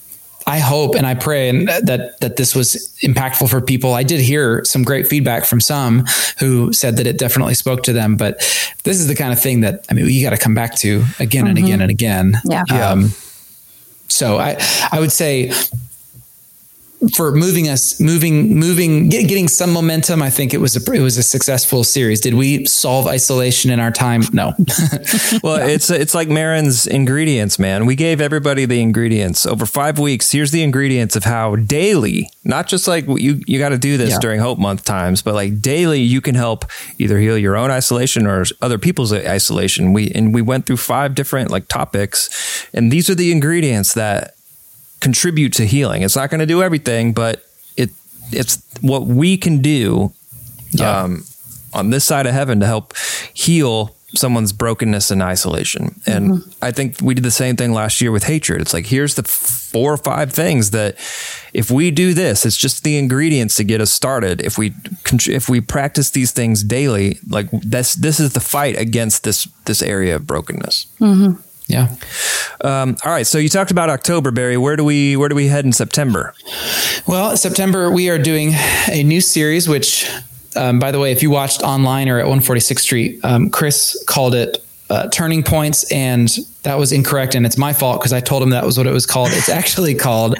I 0.46 0.58
hope 0.58 0.94
and 0.94 1.06
I 1.06 1.14
pray 1.14 1.48
and 1.48 1.68
that 1.68 2.20
that 2.20 2.36
this 2.36 2.54
was 2.54 2.96
impactful 3.02 3.48
for 3.48 3.60
people. 3.60 3.94
I 3.94 4.02
did 4.02 4.20
hear 4.20 4.64
some 4.64 4.82
great 4.82 5.06
feedback 5.06 5.44
from 5.44 5.60
some 5.60 6.04
who 6.38 6.72
said 6.72 6.96
that 6.96 7.06
it 7.06 7.18
definitely 7.18 7.54
spoke 7.54 7.82
to 7.84 7.92
them. 7.92 8.16
But 8.16 8.38
this 8.84 9.00
is 9.00 9.08
the 9.08 9.14
kind 9.14 9.32
of 9.32 9.40
thing 9.40 9.60
that 9.60 9.84
I 9.90 9.94
mean, 9.94 10.08
you 10.08 10.22
got 10.22 10.30
to 10.30 10.38
come 10.38 10.54
back 10.54 10.74
to 10.76 11.04
again 11.18 11.46
and 11.46 11.56
mm-hmm. 11.56 11.66
again 11.66 11.80
and 11.80 11.90
again. 11.90 12.34
Yeah. 12.44 12.64
Um, 12.70 13.10
so 14.08 14.38
I 14.38 14.56
I 14.90 15.00
would 15.00 15.12
say 15.12 15.52
for 17.14 17.32
moving 17.32 17.68
us 17.68 17.98
moving 18.00 18.56
moving 18.58 19.08
get, 19.08 19.28
getting 19.28 19.48
some 19.48 19.72
momentum 19.72 20.22
i 20.22 20.30
think 20.30 20.54
it 20.54 20.58
was 20.58 20.76
a 20.76 20.92
it 20.92 21.00
was 21.00 21.16
a 21.16 21.22
successful 21.22 21.82
series. 21.82 22.20
Did 22.20 22.34
we 22.34 22.64
solve 22.66 23.06
isolation 23.06 23.70
in 23.70 23.80
our 23.80 23.90
time? 23.90 24.22
No. 24.32 24.54
Well 25.42 25.56
it's 25.56 25.90
it's 25.90 26.14
like 26.14 26.28
marin's 26.28 26.86
ingredients 26.86 27.58
man. 27.58 27.86
We 27.86 27.96
gave 27.96 28.20
everybody 28.20 28.64
the 28.64 28.80
ingredients 28.80 29.46
over 29.46 29.66
five 29.66 29.98
weeks. 29.98 30.30
Here's 30.30 30.50
the 30.50 30.62
ingredients 30.62 31.16
of 31.16 31.24
how 31.24 31.56
daily 31.56 32.28
not 32.44 32.68
just 32.68 32.86
like 32.86 33.06
you 33.06 33.40
you 33.46 33.58
got 33.58 33.70
to 33.70 33.78
do 33.78 33.96
this 33.96 34.10
yeah. 34.10 34.18
during 34.20 34.40
hope 34.40 34.58
month 34.58 34.84
times 34.84 35.22
but 35.22 35.34
like 35.34 35.60
daily 35.60 36.00
you 36.00 36.20
can 36.20 36.34
help 36.34 36.64
either 36.98 37.18
heal 37.18 37.38
your 37.38 37.56
own 37.56 37.70
isolation 37.70 38.26
or 38.26 38.44
other 38.60 38.78
people's 38.78 39.12
isolation. 39.12 39.92
We 39.92 40.10
and 40.12 40.34
we 40.34 40.42
went 40.42 40.66
through 40.66 40.78
five 40.78 41.14
different 41.14 41.50
like 41.50 41.68
topics 41.68 42.68
and 42.74 42.92
these 42.92 43.08
are 43.08 43.14
the 43.14 43.32
ingredients 43.32 43.94
that 43.94 44.36
contribute 45.02 45.52
to 45.54 45.66
healing. 45.66 46.02
It's 46.02 46.16
not 46.16 46.30
going 46.30 46.38
to 46.38 46.46
do 46.46 46.62
everything, 46.62 47.12
but 47.12 47.44
it 47.76 47.90
it's 48.30 48.62
what 48.80 49.02
we 49.02 49.36
can 49.36 49.58
do 49.58 50.12
yeah. 50.70 51.02
um, 51.02 51.24
on 51.74 51.90
this 51.90 52.04
side 52.04 52.24
of 52.26 52.32
heaven 52.32 52.60
to 52.60 52.66
help 52.66 52.96
heal 53.34 53.94
someone's 54.14 54.52
brokenness 54.52 55.10
and 55.10 55.22
isolation. 55.22 56.00
And 56.06 56.32
mm-hmm. 56.32 56.50
I 56.64 56.70
think 56.70 57.00
we 57.02 57.14
did 57.14 57.24
the 57.24 57.30
same 57.30 57.56
thing 57.56 57.72
last 57.72 58.00
year 58.00 58.12
with 58.12 58.24
hatred. 58.24 58.60
It's 58.60 58.72
like 58.72 58.86
here's 58.86 59.16
the 59.16 59.24
four 59.24 59.92
or 59.92 59.96
five 59.96 60.32
things 60.32 60.70
that 60.70 60.96
if 61.52 61.70
we 61.70 61.90
do 61.90 62.14
this, 62.14 62.46
it's 62.46 62.56
just 62.56 62.84
the 62.84 62.96
ingredients 62.96 63.56
to 63.56 63.64
get 63.64 63.80
us 63.80 63.90
started. 63.90 64.40
If 64.40 64.56
we 64.56 64.72
if 65.26 65.48
we 65.48 65.60
practice 65.60 66.10
these 66.10 66.30
things 66.30 66.62
daily, 66.62 67.18
like 67.28 67.50
this 67.50 67.94
this 67.94 68.20
is 68.20 68.34
the 68.34 68.40
fight 68.40 68.78
against 68.78 69.24
this 69.24 69.48
this 69.64 69.82
area 69.82 70.14
of 70.14 70.28
brokenness. 70.28 70.86
Mm-hmm. 71.00 71.40
Yeah. 71.72 71.88
Um, 72.60 72.96
all 73.04 73.10
right. 73.10 73.26
So 73.26 73.38
you 73.38 73.48
talked 73.48 73.70
about 73.70 73.88
October, 73.88 74.30
Barry. 74.30 74.56
Where 74.56 74.76
do 74.76 74.84
we 74.84 75.16
where 75.16 75.28
do 75.28 75.34
we 75.34 75.48
head 75.48 75.64
in 75.64 75.72
September? 75.72 76.34
Well, 77.06 77.36
September 77.36 77.90
we 77.90 78.10
are 78.10 78.18
doing 78.18 78.50
a 78.88 79.02
new 79.02 79.20
series, 79.20 79.68
which, 79.68 80.08
um, 80.54 80.78
by 80.78 80.92
the 80.92 81.00
way, 81.00 81.12
if 81.12 81.22
you 81.22 81.30
watched 81.30 81.62
online 81.62 82.08
or 82.08 82.18
at 82.18 82.26
146th 82.26 82.78
Street, 82.78 83.20
um, 83.24 83.50
Chris 83.50 84.02
called 84.06 84.34
it 84.34 84.64
uh, 84.90 85.08
turning 85.08 85.42
points 85.42 85.90
and 85.90 86.28
that 86.64 86.78
was 86.78 86.92
incorrect 86.92 87.34
and 87.34 87.46
it's 87.46 87.56
my 87.56 87.72
fault 87.72 87.98
because 87.98 88.12
i 88.12 88.20
told 88.20 88.42
him 88.42 88.50
that 88.50 88.62
was 88.62 88.76
what 88.76 88.86
it 88.86 88.92
was 88.92 89.06
called 89.06 89.30
it's 89.32 89.48
actually 89.48 89.94
called 89.94 90.36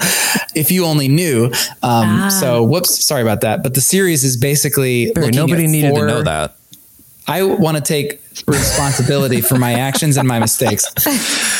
if 0.53 0.69
you 0.69 0.85
only 0.85 1.07
knew 1.07 1.45
um, 1.45 1.51
ah. 1.81 2.29
so 2.29 2.61
whoops 2.61 3.03
sorry 3.03 3.23
about 3.23 3.41
that 3.41 3.63
but 3.63 3.73
the 3.73 3.81
series 3.81 4.23
is 4.23 4.37
basically 4.37 5.11
Barry, 5.13 5.31
nobody 5.31 5.65
needed 5.65 5.89
four, 5.89 6.01
to 6.01 6.05
know 6.05 6.21
that 6.21 6.55
i 7.27 7.41
want 7.41 7.77
to 7.77 7.81
take 7.81 8.21
responsibility 8.47 9.41
for 9.41 9.57
my 9.57 9.73
actions 9.79 10.17
and 10.17 10.27
my 10.27 10.39
mistakes. 10.39 10.85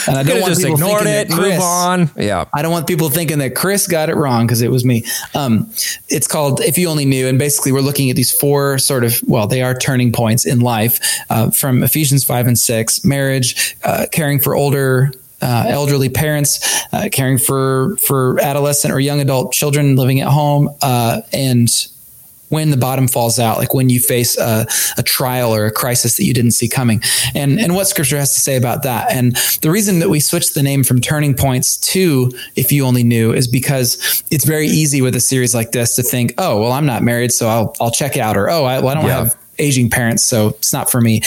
And 0.08 0.18
I 0.18 0.24
don't 0.24 0.42
want 0.42 0.54
just 0.54 0.62
people 0.62 0.78
thinking 0.78 1.08
it, 1.08 1.30
that 1.30 1.30
Chris, 1.30 1.54
move 1.54 1.62
on. 1.62 2.12
Yeah. 2.18 2.46
I 2.54 2.62
don't 2.62 2.72
want 2.72 2.88
people 2.88 3.10
thinking 3.10 3.40
that 3.40 3.56
Chris 3.56 3.88
got 3.88 4.10
it 4.10 4.16
wrong 4.16 4.46
because 4.46 4.62
it 4.62 4.72
was 4.72 4.84
me. 4.84 5.06
Um, 5.36 5.70
it's 6.10 6.28
called 6.28 6.62
If 6.62 6.78
You 6.78 6.90
Only 6.90 7.06
Knew. 7.06 7.28
And 7.28 7.40
basically, 7.40 7.72
we're 7.72 7.82
looking 7.82 8.10
at 8.10 8.16
these 8.16 8.32
four 8.32 8.78
sort 8.78 9.04
of, 9.04 9.22
well, 9.28 9.48
they 9.48 9.62
are 9.62 9.74
turning 9.74 10.12
points 10.12 10.46
in 10.46 10.60
life 10.60 11.00
uh, 11.30 11.52
from 11.52 11.84
Ephesians 11.84 12.24
5 12.24 12.48
and 12.48 12.58
6 12.58 13.06
marriage, 13.06 13.76
uh, 13.84 14.06
caring 14.12 14.40
for 14.40 14.56
older 14.56 15.12
uh, 15.44 15.66
elderly 15.68 16.10
parents, 16.10 16.60
uh, 16.94 17.10
caring 17.12 17.38
for 17.38 17.98
for 17.98 18.40
adolescent 18.42 18.94
or 18.94 19.00
young 19.00 19.20
adult 19.20 19.52
children 19.52 19.98
living 19.98 20.22
at 20.22 20.30
home, 20.30 20.70
uh, 20.82 21.22
and 21.34 21.68
when 22.54 22.70
the 22.70 22.78
bottom 22.78 23.08
falls 23.08 23.40
out, 23.40 23.58
like 23.58 23.74
when 23.74 23.90
you 23.90 24.00
face 24.00 24.38
a, 24.38 24.68
a, 24.98 25.04
trial 25.04 25.54
or 25.54 25.66
a 25.66 25.72
crisis 25.72 26.18
that 26.18 26.24
you 26.24 26.34
didn't 26.34 26.52
see 26.52 26.70
coming, 26.70 27.02
and 27.34 27.60
and 27.60 27.76
what 27.76 27.88
Scripture 27.88 28.18
has 28.18 28.34
to 28.36 28.40
say 28.40 28.56
about 28.56 28.84
that. 28.84 29.12
And 29.12 29.36
the 29.62 29.72
reason 29.72 30.00
that 30.00 30.10
we 30.10 30.20
switched 30.20 30.54
the 30.54 30.62
name 30.62 30.84
from 30.84 31.02
Turning 31.02 31.34
Points 31.34 31.78
to 31.94 32.32
If 32.56 32.72
You 32.72 32.86
Only 32.86 33.04
Knew 33.04 33.34
is 33.34 33.48
because 33.48 34.24
it's 34.30 34.46
very 34.46 34.68
easy 34.68 35.02
with 35.02 35.16
a 35.16 35.20
series 35.20 35.56
like 35.56 35.72
this 35.72 35.96
to 35.96 36.04
think, 36.04 36.36
oh, 36.38 36.62
well, 36.62 36.72
I'm 36.72 36.86
not 36.86 37.02
married, 37.02 37.32
so 37.32 37.48
I'll 37.48 37.76
I'll 37.82 37.92
check 37.92 38.18
out, 38.18 38.38
or 38.38 38.50
oh, 38.50 38.64
I, 38.64 38.80
well, 38.80 38.90
I 38.90 38.94
don't 38.94 39.06
yeah. 39.06 39.24
have 39.24 39.38
aging 39.60 39.90
parents, 39.90 40.24
so 40.24 40.50
it's 40.50 40.72
not 40.72 40.92
for 40.92 41.02
me. 41.02 41.22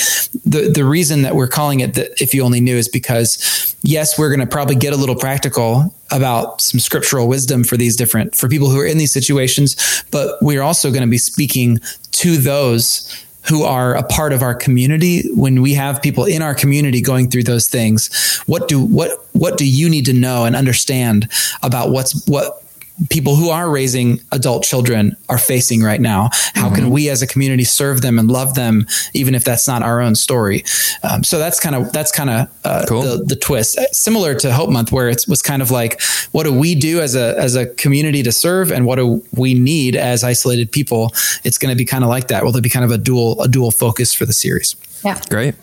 The 0.45 0.71
the 0.73 0.85
reason 0.85 1.23
that 1.23 1.35
we're 1.35 1.49
calling 1.49 1.81
it 1.81 1.95
that 1.95 2.21
if 2.23 2.35
you 2.35 2.43
only 2.43 2.61
knew 2.61 2.77
is 2.77 2.89
because 2.89 3.77
yes, 3.83 4.19
we're 4.19 4.31
going 4.31 4.47
to 4.47 4.47
probably 4.47 4.77
get 4.77 4.93
a 4.93 4.97
little 4.97 5.17
practical 5.17 5.93
about 6.11 6.61
some 6.61 6.81
scriptural 6.81 7.29
wisdom 7.29 7.65
for 7.65 7.77
these 7.77 7.97
different 7.97 8.35
for 8.35 8.49
people 8.49 8.71
who 8.71 8.81
are 8.81 8.87
in 8.87 8.99
these 8.99 9.13
situations, 9.13 10.05
but 10.11 10.41
we're 10.41 10.63
also 10.63 10.91
going 10.91 11.03
to 11.03 11.09
be 11.09 11.19
speaking 11.19 11.79
to 12.13 12.37
those 12.37 13.25
who 13.49 13.63
are 13.63 13.95
a 13.95 14.03
part 14.03 14.33
of 14.33 14.43
our 14.43 14.55
community 14.55 15.23
when 15.35 15.63
we 15.63 15.75
have 15.75 16.03
people 16.03 16.25
in 16.25 16.43
our 16.43 16.55
community 16.55 17.01
going 17.01 17.31
through 17.31 17.45
those 17.45 17.69
things. 17.69 18.43
What 18.47 18.69
do 18.69 18.81
what 18.81 19.25
what 19.33 19.57
do 19.57 19.67
you 19.67 19.89
need 19.89 20.07
to 20.07 20.13
know 20.13 20.45
and 20.45 20.57
understand 20.57 21.31
about 21.63 21.91
what's 21.91 22.27
what 22.27 22.63
people 23.11 23.37
who 23.37 23.51
are 23.51 23.71
raising 23.71 24.21
adult 24.33 24.63
children 24.63 25.17
are 25.29 25.39
facing 25.39 25.83
right 25.83 26.01
now. 26.01 26.31
How 26.55 26.67
mm-hmm. 26.67 26.75
can 26.75 26.91
we 26.91 27.09
as 27.09 27.23
a 27.23 27.27
community 27.27 27.65
serve 27.65 28.01
them 28.01 28.19
and 28.19 28.31
love 28.31 28.55
them, 28.55 28.87
even 29.15 29.35
if 29.35 29.45
that's 29.45 29.69
not 29.69 29.83
our 29.83 30.01
own 30.01 30.15
story? 30.15 30.65
Um, 31.03 31.23
so 31.23 31.39
that's 31.39 31.61
kind 31.61 31.75
of 31.75 31.93
that's 31.93 32.13
kind 32.13 32.31
of 32.31 32.49
uh, 32.65 32.85
cool. 32.89 33.03
the, 33.03 33.25
the 33.25 33.37
twist, 33.37 33.79
similar 33.93 34.35
to 34.37 34.53
Hope 34.53 34.71
Month, 34.71 34.93
where 34.93 35.09
it 35.09 35.25
was 35.29 35.43
kind 35.43 35.63
of 35.63 35.71
like, 35.71 36.01
what 36.33 36.45
do 36.45 36.53
we 36.53 36.75
do 36.75 37.01
as 37.01 37.15
a 37.15 37.39
as 37.39 37.55
a 37.55 37.67
community 37.67 38.23
to 38.23 38.33
serve, 38.33 38.73
and 38.73 38.87
what 38.87 38.97
do 38.97 39.25
we 39.33 39.55
need 39.55 39.97
as 39.97 40.25
isolated 40.25 40.73
people? 40.73 41.13
It's 41.45 41.59
going 41.59 41.73
to 41.73 41.77
be 41.77 41.85
kind 41.85 42.05
of 42.05 42.11
like 42.11 42.29
that. 42.29 42.45
Will 42.45 42.53
there 42.53 42.63
be 42.63 42.71
kind 42.71 42.85
of 42.85 42.91
a 42.91 42.99
dual 42.99 43.41
a 43.43 43.49
dual 43.49 43.71
focus 43.71 44.15
for 44.15 44.27
the 44.27 44.33
series? 44.33 44.77
Yeah, 45.05 45.21
great. 45.29 45.55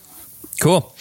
Cool. 0.64 0.96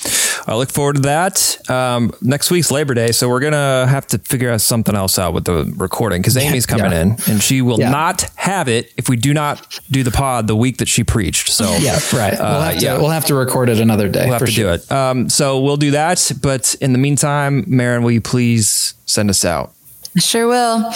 I 0.49 0.57
look 0.57 0.73
forward 0.73 0.97
to 0.97 1.03
that. 1.03 1.71
Um, 1.71 2.13
next 2.21 2.51
week's 2.51 2.73
Labor 2.73 2.95
Day, 2.95 3.13
so 3.13 3.29
we're 3.29 3.39
gonna 3.39 3.87
have 3.87 4.09
to 4.09 4.19
figure 4.19 4.51
out 4.51 4.61
something 4.61 4.97
else 4.97 5.21
out 5.21 5.35
with 5.35 5.45
the 5.45 5.73
recording 5.77 6.21
because 6.21 6.37
Amy's 6.37 6.67
coming 6.67 6.91
yeah. 6.91 7.03
in 7.03 7.17
and 7.29 7.41
she 7.41 7.63
will 7.63 7.79
yeah. 7.79 7.91
not 7.91 8.23
have 8.35 8.69
it 8.69 8.93
if 8.97 9.09
we 9.09 9.15
do 9.15 9.33
not 9.33 9.79
do 9.89 10.03
the 10.03 10.11
pod 10.11 10.49
the 10.49 10.57
week 10.57 10.79
that 10.79 10.89
she 10.89 11.05
preached. 11.05 11.51
So 11.51 11.77
yeah, 11.79 12.01
right. 12.13 12.35
Uh, 12.35 12.39
we'll 12.39 12.61
have 12.61 12.79
to, 12.79 12.85
yeah. 12.85 12.99
we'll 12.99 13.11
have 13.11 13.25
to 13.27 13.37
record 13.37 13.69
it 13.69 13.79
another 13.79 14.09
day. 14.09 14.25
We'll 14.25 14.33
have 14.33 14.47
to 14.47 14.51
sure. 14.51 14.77
do 14.77 14.83
it. 14.83 14.91
Um, 14.91 15.29
so 15.29 15.61
we'll 15.61 15.77
do 15.77 15.93
that. 15.93 16.33
But 16.43 16.75
in 16.81 16.93
the 16.93 16.99
meantime, 16.99 17.65
Marin, 17.69 18.03
will 18.03 18.11
you 18.11 18.21
please 18.21 18.95
send 19.07 19.31
us 19.31 19.45
out? 19.45 19.73
I 20.17 20.21
sure 20.21 20.49
will. 20.49 20.93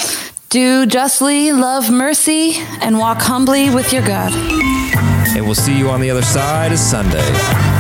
Do 0.49 0.87
justly, 0.87 1.53
love 1.53 1.89
mercy, 1.89 2.55
and 2.81 2.99
walk 2.99 3.19
humbly 3.19 3.73
with 3.73 3.93
your 3.93 4.05
God. 4.05 4.33
And 5.37 5.45
we'll 5.45 5.55
see 5.55 5.79
you 5.79 5.89
on 5.89 6.01
the 6.01 6.11
other 6.11 6.23
side 6.23 6.73
of 6.73 6.79
Sunday. 6.81 7.76